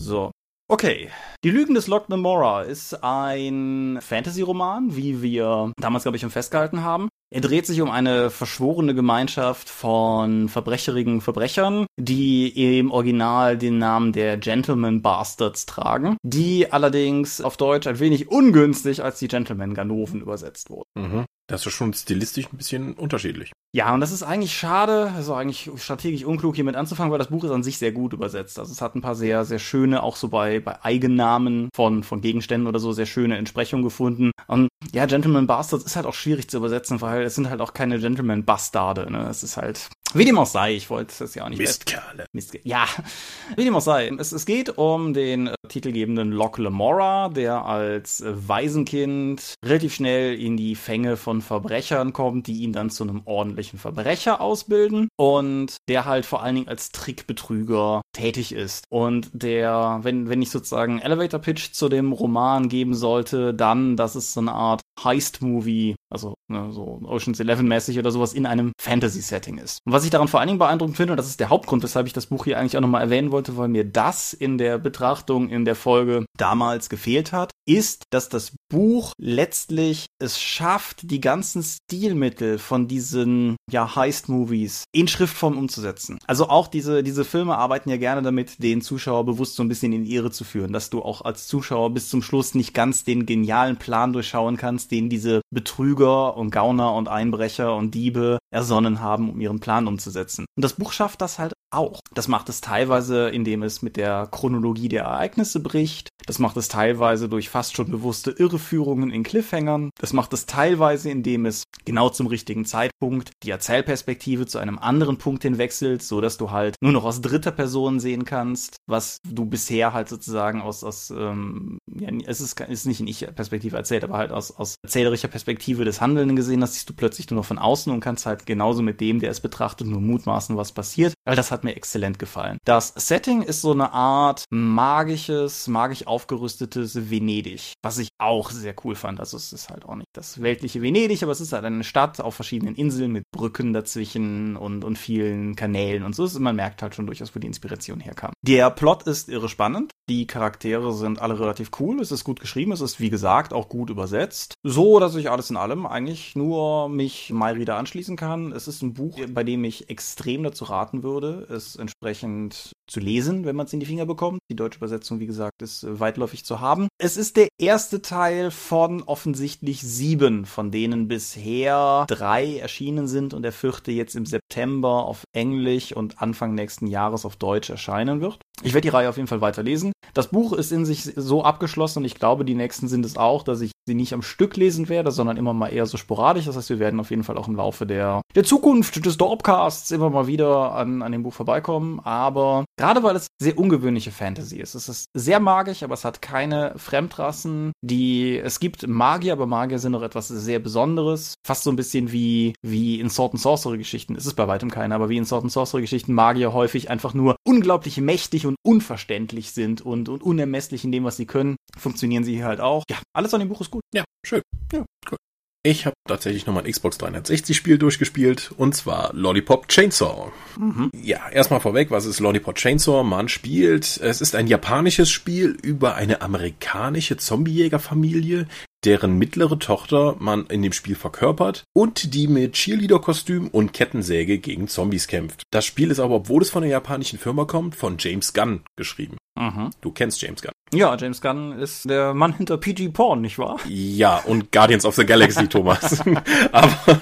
So. 0.00 0.30
Okay. 0.70 1.10
Die 1.42 1.50
Lügen 1.50 1.74
des 1.74 1.88
Locke 1.88 2.08
Namora 2.08 2.62
ist 2.62 3.02
ein 3.02 3.98
Fantasy-Roman, 4.00 4.94
wie 4.94 5.22
wir 5.22 5.72
damals, 5.76 6.04
glaube 6.04 6.18
ich, 6.18 6.20
schon 6.20 6.30
festgehalten 6.30 6.84
haben. 6.84 7.08
Er 7.34 7.40
dreht 7.40 7.66
sich 7.66 7.80
um 7.80 7.90
eine 7.90 8.30
verschworene 8.30 8.94
Gemeinschaft 8.94 9.68
von 9.68 10.48
verbrecherigen 10.48 11.20
Verbrechern, 11.20 11.86
die 11.96 12.78
im 12.78 12.92
Original 12.92 13.58
den 13.58 13.78
Namen 13.78 14.12
der 14.12 14.36
Gentleman 14.36 15.02
Bastards 15.02 15.66
tragen, 15.66 16.16
die 16.22 16.70
allerdings 16.70 17.40
auf 17.40 17.56
Deutsch 17.56 17.88
ein 17.88 17.98
wenig 17.98 18.30
ungünstig 18.30 19.02
als 19.02 19.18
die 19.18 19.26
Gentleman 19.26 19.74
Ganoven 19.74 20.20
übersetzt 20.20 20.70
wurden. 20.70 20.88
Mhm. 20.94 21.24
Das 21.46 21.66
ist 21.66 21.74
schon 21.74 21.92
stilistisch 21.92 22.46
ein 22.52 22.56
bisschen 22.56 22.94
unterschiedlich. 22.94 23.52
Ja, 23.74 23.92
und 23.92 24.00
das 24.00 24.12
ist 24.12 24.22
eigentlich 24.22 24.56
schade, 24.56 25.12
also 25.14 25.34
eigentlich 25.34 25.70
strategisch 25.76 26.24
unklug 26.24 26.54
hiermit 26.54 26.76
anzufangen, 26.76 27.10
weil 27.10 27.18
das 27.18 27.28
Buch 27.28 27.44
ist 27.44 27.50
an 27.50 27.62
sich 27.62 27.76
sehr 27.76 27.92
gut 27.92 28.12
übersetzt. 28.12 28.58
Also 28.58 28.72
es 28.72 28.80
hat 28.80 28.94
ein 28.94 29.02
paar 29.02 29.14
sehr, 29.14 29.44
sehr 29.44 29.58
schöne, 29.58 30.02
auch 30.02 30.16
so 30.16 30.28
bei, 30.28 30.60
bei 30.60 30.82
Eigennamen 30.84 31.68
von, 31.74 32.02
von 32.02 32.20
Gegenständen 32.20 32.68
oder 32.68 32.78
so, 32.78 32.92
sehr 32.92 33.04
schöne 33.04 33.36
Entsprechungen 33.36 33.84
gefunden. 33.84 34.30
Und 34.46 34.68
ja, 34.92 35.06
Gentleman 35.06 35.46
Bastards 35.46 35.84
ist 35.84 35.96
halt 35.96 36.06
auch 36.06 36.14
schwierig 36.14 36.48
zu 36.48 36.56
übersetzen, 36.56 37.00
weil 37.00 37.24
es 37.24 37.34
sind 37.34 37.50
halt 37.50 37.60
auch 37.60 37.74
keine 37.74 37.98
Gentleman 37.98 38.44
Bastarde, 38.44 39.10
ne? 39.10 39.26
Es 39.28 39.42
ist 39.42 39.56
halt, 39.56 39.88
wie 40.14 40.24
dem 40.24 40.38
auch 40.38 40.46
sei, 40.46 40.74
ich 40.74 40.90
wollte 40.90 41.14
das 41.18 41.34
ja 41.34 41.44
auch 41.44 41.48
nicht. 41.48 41.58
Mistkerle. 41.58 42.26
Mist, 42.32 42.58
ja, 42.62 42.86
wie 43.56 43.64
dem 43.64 43.74
auch 43.74 43.80
sei. 43.80 44.10
Es, 44.18 44.32
es 44.32 44.46
geht 44.46 44.78
um 44.78 45.12
den 45.14 45.48
äh, 45.48 45.54
titelgebenden 45.68 46.30
Locke 46.30 46.62
Lemora, 46.62 47.28
der 47.28 47.64
als 47.64 48.20
äh, 48.20 48.32
Waisenkind 48.34 49.54
relativ 49.64 49.94
schnell 49.94 50.38
in 50.40 50.56
die 50.56 50.74
Fänge 50.74 51.16
von 51.16 51.42
Verbrechern 51.42 52.12
kommt, 52.12 52.46
die 52.46 52.62
ihn 52.62 52.72
dann 52.72 52.90
zu 52.90 53.04
einem 53.04 53.22
ordentlichen 53.24 53.78
Verbrecher 53.78 54.40
ausbilden 54.40 55.08
und 55.16 55.76
der 55.88 56.04
halt 56.04 56.26
vor 56.26 56.42
allen 56.42 56.54
Dingen 56.54 56.68
als 56.68 56.90
Trickbetrüger 56.90 58.02
tätig 58.12 58.52
ist. 58.52 58.84
Und 58.90 59.30
der, 59.32 60.00
wenn, 60.02 60.28
wenn 60.28 60.42
ich 60.42 60.50
sozusagen 60.50 61.00
Elevator 61.00 61.40
Pitch 61.40 61.72
zu 61.72 61.88
dem 61.88 62.12
Roman 62.12 62.68
geben 62.68 62.94
sollte, 62.94 63.54
dann, 63.54 63.96
dass 63.96 64.14
es 64.14 64.32
so 64.32 64.40
eine 64.40 64.52
Art 64.52 64.80
Heist-Movie, 65.02 65.96
also 66.10 66.34
ne, 66.48 66.70
so 66.72 67.00
Ocean's 67.04 67.40
Eleven 67.40 67.66
mäßig 67.68 67.98
oder 67.98 68.10
sowas 68.10 68.32
in 68.32 68.46
einem 68.46 68.72
Fantasy-Setting 68.80 69.58
ist. 69.58 69.78
Und 69.84 69.92
was 69.92 70.04
ich 70.04 70.10
daran 70.10 70.28
vor 70.28 70.40
allen 70.40 70.48
Dingen 70.48 70.58
beeindruckend 70.58 70.96
finde, 70.96 71.12
und 71.12 71.16
das 71.16 71.28
ist 71.28 71.40
der 71.40 71.48
Hauptgrund, 71.48 71.82
weshalb 71.82 72.06
ich 72.06 72.12
das 72.12 72.26
Buch 72.26 72.44
hier 72.44 72.58
eigentlich 72.58 72.76
auch 72.76 72.80
nochmal 72.80 73.02
erwähnen 73.02 73.30
wollte, 73.30 73.56
weil 73.56 73.68
mir 73.68 73.84
das 73.84 74.32
in 74.32 74.58
der 74.58 74.78
Betrachtung 74.78 75.48
in 75.48 75.64
der 75.64 75.74
Folge 75.74 76.24
damals 76.36 76.88
gefehlt 76.88 77.32
hat, 77.32 77.50
ist, 77.66 78.04
dass 78.10 78.28
das 78.28 78.52
Buch 78.70 79.12
letztlich 79.18 80.06
es 80.18 80.40
schafft, 80.40 81.10
die 81.10 81.20
ganzen 81.20 81.62
Stilmittel 81.62 82.58
von 82.58 82.88
diesen 82.88 83.56
ja 83.70 83.94
Heist-Movies 83.94 84.84
in 84.92 85.08
Schriftform 85.08 85.56
umzusetzen. 85.56 86.18
Also 86.26 86.48
auch 86.48 86.66
diese 86.68 87.02
diese 87.02 87.24
Filme 87.24 87.56
arbeiten 87.56 87.90
ja 87.90 87.96
gerne 87.96 88.22
damit, 88.22 88.62
den 88.62 88.82
Zuschauer 88.82 89.24
bewusst 89.24 89.56
so 89.56 89.62
ein 89.62 89.68
bisschen 89.68 89.92
in 89.92 90.04
die 90.04 90.14
Irre 90.14 90.30
zu 90.30 90.44
führen, 90.44 90.72
dass 90.72 90.90
du 90.90 91.02
auch 91.02 91.22
als 91.22 91.46
Zuschauer 91.46 91.90
bis 91.90 92.08
zum 92.08 92.22
Schluss 92.22 92.54
nicht 92.54 92.74
ganz 92.74 93.04
den 93.04 93.26
genialen 93.26 93.76
Plan 93.76 94.12
durchschauen 94.12 94.56
kannst, 94.56 94.90
den 94.90 95.08
diese 95.08 95.40
Betrüger 95.50 96.36
und 96.36 96.50
Gauner 96.50 96.94
und 96.94 97.08
Einbrecher 97.08 97.74
und 97.74 97.94
Diebe 97.94 98.38
ersonnen 98.50 99.00
haben, 99.00 99.30
um 99.30 99.40
ihren 99.40 99.60
Plan 99.60 99.86
umzusetzen. 99.86 100.46
Und 100.56 100.64
das 100.64 100.74
Buch 100.74 100.92
schafft 100.92 101.20
das 101.20 101.38
halt 101.38 101.52
auch. 101.70 102.00
Das 102.14 102.28
macht 102.28 102.48
es 102.48 102.60
teilweise, 102.60 103.28
indem 103.28 103.62
es 103.62 103.82
mit 103.82 103.96
der 103.96 104.28
Chronologie 104.30 104.88
der 104.88 105.04
Ereignisse 105.04 105.60
bricht. 105.60 106.08
Das 106.26 106.38
macht 106.38 106.56
es 106.56 106.68
teilweise 106.68 107.28
durch 107.28 107.50
fast 107.54 107.76
schon 107.76 107.88
bewusste 107.88 108.32
Irreführungen 108.32 109.10
in 109.10 109.22
Cliffhangern. 109.22 109.90
Es 110.02 110.12
macht 110.12 110.32
es 110.32 110.44
teilweise, 110.44 111.08
indem 111.08 111.46
es 111.46 111.62
genau 111.84 112.08
zum 112.08 112.26
richtigen 112.26 112.64
Zeitpunkt 112.64 113.30
die 113.44 113.50
Erzählperspektive 113.50 114.44
zu 114.46 114.58
einem 114.58 114.76
anderen 114.76 115.18
Punkt 115.18 115.44
hinwechselt, 115.44 116.02
so 116.02 116.20
dass 116.20 116.36
du 116.36 116.50
halt 116.50 116.74
nur 116.80 116.90
noch 116.90 117.04
aus 117.04 117.20
dritter 117.20 117.52
Person 117.52 118.00
sehen 118.00 118.24
kannst, 118.24 118.78
was 118.88 119.18
du 119.24 119.44
bisher 119.44 119.92
halt 119.92 120.08
sozusagen 120.08 120.62
aus, 120.62 120.82
aus 120.82 121.10
ähm, 121.10 121.78
ja, 121.86 122.08
es 122.26 122.40
ist, 122.40 122.58
ist 122.58 122.86
nicht 122.86 122.98
in 122.98 123.06
Ich-Perspektive 123.06 123.76
erzählt, 123.76 124.02
aber 124.02 124.16
halt 124.16 124.32
aus, 124.32 124.50
aus 124.50 124.74
erzählerischer 124.82 125.28
Perspektive 125.28 125.84
des 125.84 126.00
Handelnden 126.00 126.34
gesehen 126.34 126.60
hast, 126.60 126.74
siehst 126.74 126.88
du 126.88 126.94
plötzlich 126.94 127.30
nur 127.30 127.38
noch 127.38 127.46
von 127.46 127.60
außen 127.60 127.92
und 127.92 128.00
kannst 128.00 128.26
halt 128.26 128.46
genauso 128.46 128.82
mit 128.82 129.00
dem, 129.00 129.20
der 129.20 129.30
es 129.30 129.38
betrachtet, 129.38 129.86
nur 129.86 130.00
mutmaßen, 130.00 130.56
was 130.56 130.72
passiert. 130.72 131.14
Weil 131.24 131.36
das 131.36 131.52
hat 131.52 131.62
mir 131.62 131.76
exzellent 131.76 132.18
gefallen. 132.18 132.58
Das 132.64 132.92
Setting 132.96 133.42
ist 133.42 133.60
so 133.60 133.70
eine 133.70 133.92
Art 133.92 134.44
magisches, 134.50 135.68
magisch 135.68 136.06
aufgerüstetes 136.06 137.10
Venedig, 137.10 137.43
was 137.82 137.98
ich 137.98 138.08
auch 138.18 138.50
sehr 138.50 138.74
cool 138.84 138.94
fand. 138.94 139.20
Also 139.20 139.36
es 139.36 139.52
ist 139.52 139.70
halt 139.70 139.84
auch 139.84 139.96
nicht 139.96 140.08
das 140.12 140.42
weltliche 140.42 140.82
Venedig, 140.82 141.22
aber 141.22 141.32
es 141.32 141.40
ist 141.40 141.52
halt 141.52 141.64
eine 141.64 141.84
Stadt 141.84 142.20
auf 142.20 142.34
verschiedenen 142.34 142.74
Inseln 142.74 143.12
mit 143.12 143.24
Brücken 143.30 143.72
dazwischen 143.72 144.56
und, 144.56 144.84
und 144.84 144.96
vielen 144.98 145.56
Kanälen 145.56 146.04
und 146.04 146.14
so. 146.14 146.28
Man 146.38 146.56
merkt 146.56 146.82
halt 146.82 146.94
schon 146.94 147.06
durchaus, 147.06 147.34
wo 147.34 147.38
die 147.38 147.46
Inspiration 147.46 148.00
herkam. 148.00 148.32
Der 148.42 148.70
Plot 148.70 149.04
ist 149.04 149.28
irre 149.28 149.48
spannend. 149.48 149.92
Die 150.08 150.26
Charaktere 150.26 150.92
sind 150.92 151.20
alle 151.20 151.38
relativ 151.38 151.70
cool. 151.80 152.00
Es 152.00 152.12
ist 152.12 152.24
gut 152.24 152.40
geschrieben. 152.40 152.72
Es 152.72 152.80
ist, 152.80 153.00
wie 153.00 153.10
gesagt, 153.10 153.52
auch 153.52 153.68
gut 153.68 153.90
übersetzt. 153.90 154.54
So, 154.62 155.00
dass 155.00 155.14
ich 155.14 155.30
alles 155.30 155.50
in 155.50 155.56
allem 155.56 155.86
eigentlich 155.86 156.36
nur 156.36 156.88
mich 156.88 157.30
Mayrida 157.30 157.78
anschließen 157.78 158.16
kann. 158.16 158.52
Es 158.52 158.68
ist 158.68 158.82
ein 158.82 158.94
Buch, 158.94 159.18
bei 159.28 159.44
dem 159.44 159.64
ich 159.64 159.88
extrem 159.88 160.42
dazu 160.42 160.64
raten 160.64 161.02
würde, 161.02 161.46
es 161.50 161.76
entsprechend 161.76 162.72
zu 162.86 163.00
lesen, 163.00 163.44
wenn 163.44 163.56
man 163.56 163.66
es 163.66 163.72
in 163.72 163.80
die 163.80 163.86
Finger 163.86 164.06
bekommt. 164.06 164.40
Die 164.50 164.56
deutsche 164.56 164.78
Übersetzung, 164.78 165.20
wie 165.20 165.26
gesagt, 165.26 165.62
ist 165.62 165.86
weitläufig 165.88 166.44
zu 166.44 166.60
haben. 166.60 166.88
Es 166.98 167.16
ist 167.16 167.36
der 167.36 167.48
erste 167.58 168.02
Teil 168.02 168.50
von 168.50 169.02
offensichtlich 169.02 169.82
sieben, 169.82 170.44
von 170.44 170.70
denen 170.70 171.08
bisher 171.08 172.04
drei 172.08 172.58
erschienen 172.58 173.08
sind 173.08 173.34
und 173.34 173.42
der 173.42 173.52
vierte 173.52 173.92
jetzt 173.92 174.16
im 174.16 174.26
September 174.26 175.06
auf 175.06 175.24
Englisch 175.32 175.92
und 175.92 176.20
Anfang 176.20 176.54
nächsten 176.54 176.86
Jahres 176.86 177.24
auf 177.24 177.36
Deutsch 177.36 177.70
erscheinen 177.70 178.20
wird. 178.20 178.38
Ich 178.62 178.72
werde 178.72 178.82
die 178.82 178.90
Reihe 178.90 179.08
auf 179.08 179.16
jeden 179.16 179.26
Fall 179.26 179.40
weiterlesen. 179.40 179.92
Das 180.14 180.28
Buch 180.28 180.52
ist 180.52 180.70
in 180.70 180.84
sich 180.84 181.02
so 181.16 181.42
abgeschlossen 181.42 181.98
und 181.98 182.04
ich 182.04 182.14
glaube, 182.14 182.44
die 182.44 182.54
nächsten 182.54 182.88
sind 182.88 183.04
es 183.04 183.16
auch, 183.16 183.42
dass 183.42 183.60
ich 183.60 183.72
sie 183.86 183.94
nicht 183.94 184.14
am 184.14 184.22
Stück 184.22 184.56
lesen 184.56 184.88
werde, 184.88 185.10
sondern 185.10 185.36
immer 185.36 185.52
mal 185.52 185.68
eher 185.68 185.86
so 185.86 185.96
sporadisch. 185.96 186.46
Das 186.46 186.56
heißt, 186.56 186.70
wir 186.70 186.78
werden 186.78 187.00
auf 187.00 187.10
jeden 187.10 187.24
Fall 187.24 187.36
auch 187.36 187.48
im 187.48 187.56
Laufe 187.56 187.84
der, 187.84 188.22
der 188.34 188.44
Zukunft 188.44 189.04
des 189.04 189.16
Dorpcasts 189.18 189.90
immer 189.90 190.08
mal 190.08 190.26
wieder 190.26 190.72
an, 190.72 191.02
an 191.02 191.12
dem 191.12 191.22
Buch 191.22 191.34
vorbeikommen. 191.34 192.00
Aber 192.00 192.64
gerade 192.78 193.02
weil 193.02 193.16
es 193.16 193.26
sehr 193.40 193.58
ungewöhnliche 193.58 194.12
Fantasy 194.12 194.58
ist. 194.58 194.74
Es 194.74 194.88
ist 194.88 195.06
sehr 195.14 195.40
magisch, 195.40 195.82
aber 195.82 195.94
es 195.94 196.04
hat 196.04 196.22
keine 196.22 196.74
Fremdrassen. 196.76 197.72
Die, 197.82 198.38
es 198.38 198.60
gibt 198.60 198.86
Magier, 198.86 199.32
aber 199.32 199.46
Magier 199.46 199.78
sind 199.78 199.92
noch 199.92 200.02
etwas 200.02 200.28
sehr 200.28 200.60
Besonderes. 200.60 201.34
Fast 201.44 201.64
so 201.64 201.70
ein 201.70 201.76
bisschen 201.76 202.12
wie, 202.12 202.54
wie 202.62 203.00
in 203.00 203.10
Sword 203.10 203.34
and 203.34 203.42
Sorcery 203.42 203.78
Geschichten. 203.78 204.14
Es 204.16 204.26
ist 204.26 204.34
bei 204.34 204.48
weitem 204.48 204.70
keine, 204.70 204.94
aber 204.94 205.08
wie 205.08 205.16
in 205.16 205.24
Sword 205.24 205.42
and 205.42 205.52
Sorcery 205.52 205.82
Geschichten 205.82 206.14
Magier 206.14 206.52
häufig 206.52 206.88
einfach 206.88 207.14
nur 207.14 207.36
unglaublich 207.44 207.98
mächtig 207.98 208.43
und 208.44 208.56
unverständlich 208.64 209.52
sind 209.52 209.80
und, 209.80 210.08
und 210.08 210.22
unermesslich 210.22 210.84
in 210.84 210.92
dem, 210.92 211.04
was 211.04 211.16
sie 211.16 211.26
können, 211.26 211.56
funktionieren 211.76 212.24
sie 212.24 212.36
hier 212.36 212.46
halt 212.46 212.60
auch. 212.60 212.84
Ja, 212.90 212.98
alles 213.14 213.34
an 213.34 213.40
dem 213.40 213.48
Buch 213.48 213.60
ist 213.60 213.70
gut. 213.70 213.82
Ja, 213.94 214.04
schön. 214.26 214.42
Ja, 214.72 214.84
cool. 215.10 215.18
Ich 215.66 215.86
habe 215.86 215.96
tatsächlich 216.06 216.44
nochmal 216.44 216.64
ein 216.64 216.70
Xbox 216.70 216.98
360 216.98 217.56
Spiel 217.56 217.78
durchgespielt 217.78 218.52
und 218.58 218.74
zwar 218.74 219.14
Lollipop 219.14 219.66
Chainsaw. 219.68 220.30
Mhm. 220.58 220.90
Ja, 220.94 221.30
erstmal 221.30 221.60
vorweg, 221.60 221.90
was 221.90 222.04
ist 222.04 222.20
Lollipop 222.20 222.56
Chainsaw? 222.56 223.02
Man 223.02 223.30
spielt, 223.30 223.96
es 223.96 224.20
ist 224.20 224.34
ein 224.34 224.46
japanisches 224.46 225.10
Spiel 225.10 225.56
über 225.62 225.94
eine 225.94 226.20
amerikanische 226.20 227.16
Zombiejägerfamilie, 227.16 228.46
deren 228.84 229.18
mittlere 229.18 229.58
Tochter 229.58 230.16
man 230.18 230.46
in 230.46 230.62
dem 230.62 230.72
Spiel 230.72 230.94
verkörpert 230.94 231.64
und 231.74 232.14
die 232.14 232.28
mit 232.28 232.54
Cheerleader-Kostüm 232.54 233.48
und 233.48 233.72
Kettensäge 233.72 234.38
gegen 234.38 234.68
Zombies 234.68 235.06
kämpft. 235.06 235.42
Das 235.50 235.64
Spiel 235.64 235.90
ist 235.90 236.00
aber, 236.00 236.14
obwohl 236.14 236.42
es 236.42 236.50
von 236.50 236.62
einer 236.62 236.72
japanischen 236.72 237.18
Firma 237.18 237.44
kommt, 237.44 237.74
von 237.74 237.96
James 237.98 238.32
Gunn 238.32 238.62
geschrieben. 238.76 239.16
Mhm. 239.36 239.70
Du 239.80 239.90
kennst 239.90 240.22
James 240.22 240.42
Gunn. 240.42 240.52
Ja, 240.72 240.96
James 240.96 241.20
Gunn 241.20 241.52
ist 241.52 241.88
der 241.88 242.14
Mann 242.14 242.36
hinter 242.36 242.56
PG 242.56 242.88
Porn, 242.88 243.20
nicht 243.20 243.38
wahr? 243.38 243.58
Ja, 243.68 244.18
und 244.18 244.50
Guardians 244.50 244.84
of 244.84 244.94
the 244.96 245.04
Galaxy, 245.04 245.46
Thomas. 245.48 246.02
Aber 246.52 247.00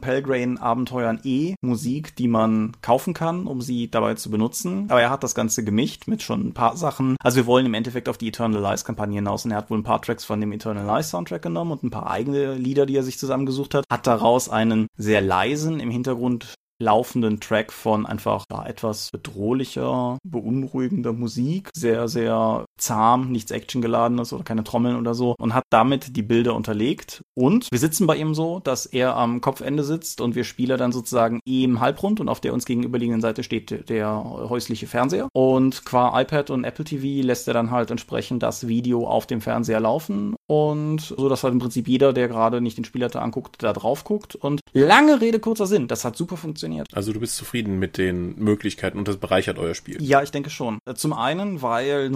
Pelgrane-Abenteuern 0.00 1.20
eh 1.24 1.54
Musik, 1.60 2.16
die 2.16 2.28
man 2.28 2.72
kaufen 2.80 3.14
kann, 3.14 3.46
um 3.46 3.60
sie 3.60 3.90
dabei 3.90 4.14
zu 4.14 4.30
benutzen. 4.30 4.86
Aber 4.88 5.02
er 5.02 5.10
hat 5.10 5.22
das 5.22 5.34
Ganze 5.34 5.41
Ganze 5.42 5.64
gemischt 5.64 6.06
mit 6.06 6.22
schon 6.22 6.46
ein 6.46 6.54
paar 6.54 6.76
Sachen. 6.76 7.16
Also 7.20 7.38
wir 7.38 7.46
wollen 7.46 7.66
im 7.66 7.74
Endeffekt 7.74 8.08
auf 8.08 8.16
die 8.16 8.28
Eternal 8.28 8.62
Lies 8.62 8.84
Kampagne 8.84 9.16
hinaus 9.16 9.44
und 9.44 9.50
er 9.50 9.56
hat 9.56 9.70
wohl 9.70 9.78
ein 9.78 9.82
paar 9.82 10.00
Tracks 10.00 10.24
von 10.24 10.40
dem 10.40 10.52
Eternal 10.52 10.86
Lies 10.86 11.10
Soundtrack 11.10 11.42
genommen 11.42 11.72
und 11.72 11.82
ein 11.82 11.90
paar 11.90 12.08
eigene 12.08 12.54
Lieder, 12.54 12.86
die 12.86 12.94
er 12.94 13.02
sich 13.02 13.18
zusammengesucht 13.18 13.74
hat. 13.74 13.84
Hat 13.90 14.06
daraus 14.06 14.48
einen 14.48 14.86
sehr 14.96 15.20
leisen, 15.20 15.80
im 15.80 15.90
Hintergrund 15.90 16.54
laufenden 16.80 17.40
Track 17.40 17.72
von 17.72 18.06
einfach 18.06 18.44
ja, 18.52 18.64
etwas 18.66 19.10
bedrohlicher, 19.10 20.18
beunruhigender 20.22 21.12
Musik, 21.12 21.70
sehr, 21.74 22.06
sehr 22.06 22.64
zahm, 22.78 23.30
nichts 23.30 23.50
actiongeladenes 23.50 24.32
oder 24.32 24.44
keine 24.44 24.64
Trommeln 24.64 24.96
oder 24.96 25.14
so 25.14 25.34
und 25.38 25.54
hat 25.54 25.64
damit 25.70 26.16
die 26.16 26.22
Bilder 26.22 26.54
unterlegt. 26.54 27.22
Und 27.34 27.68
wir 27.70 27.78
sitzen 27.78 28.06
bei 28.06 28.16
ihm 28.16 28.34
so, 28.34 28.60
dass 28.60 28.86
er 28.86 29.16
am 29.16 29.40
Kopfende 29.40 29.84
sitzt 29.84 30.20
und 30.20 30.34
wir 30.34 30.44
Spieler 30.44 30.76
dann 30.76 30.92
sozusagen 30.92 31.40
im 31.44 31.80
Halbrund 31.80 32.20
und 32.20 32.28
auf 32.28 32.40
der 32.40 32.52
uns 32.52 32.64
gegenüberliegenden 32.64 33.20
Seite 33.20 33.42
steht 33.42 33.88
der 33.88 34.22
häusliche 34.24 34.86
Fernseher. 34.86 35.28
Und 35.32 35.84
qua 35.84 36.20
iPad 36.20 36.50
und 36.50 36.64
Apple 36.64 36.84
TV 36.84 37.26
lässt 37.26 37.48
er 37.48 37.54
dann 37.54 37.70
halt 37.70 37.90
entsprechend 37.90 38.42
das 38.42 38.68
Video 38.68 39.06
auf 39.06 39.26
dem 39.26 39.40
Fernseher 39.40 39.80
laufen 39.80 40.34
und 40.46 41.00
so, 41.00 41.28
dass 41.28 41.44
halt 41.44 41.54
im 41.54 41.60
Prinzip 41.60 41.88
jeder, 41.88 42.12
der 42.12 42.28
gerade 42.28 42.60
nicht 42.60 42.76
den 42.76 42.84
Spielleiter 42.84 43.22
anguckt, 43.22 43.62
da 43.62 43.72
drauf 43.72 44.04
guckt. 44.04 44.34
Und 44.34 44.60
lange 44.72 45.20
Rede, 45.20 45.38
kurzer 45.38 45.66
Sinn, 45.66 45.88
das 45.88 46.04
hat 46.04 46.16
super 46.16 46.36
funktioniert. 46.36 46.88
Also 46.92 47.12
du 47.12 47.20
bist 47.20 47.36
zufrieden 47.36 47.78
mit 47.78 47.98
den 47.98 48.36
Möglichkeiten 48.38 48.98
und 48.98 49.08
das 49.08 49.16
bereichert 49.16 49.58
euer 49.58 49.74
Spiel? 49.74 50.02
Ja, 50.02 50.22
ich 50.22 50.30
denke 50.30 50.50
schon. 50.50 50.78
Zum 50.94 51.12
einen, 51.12 51.62
weil 51.62 52.10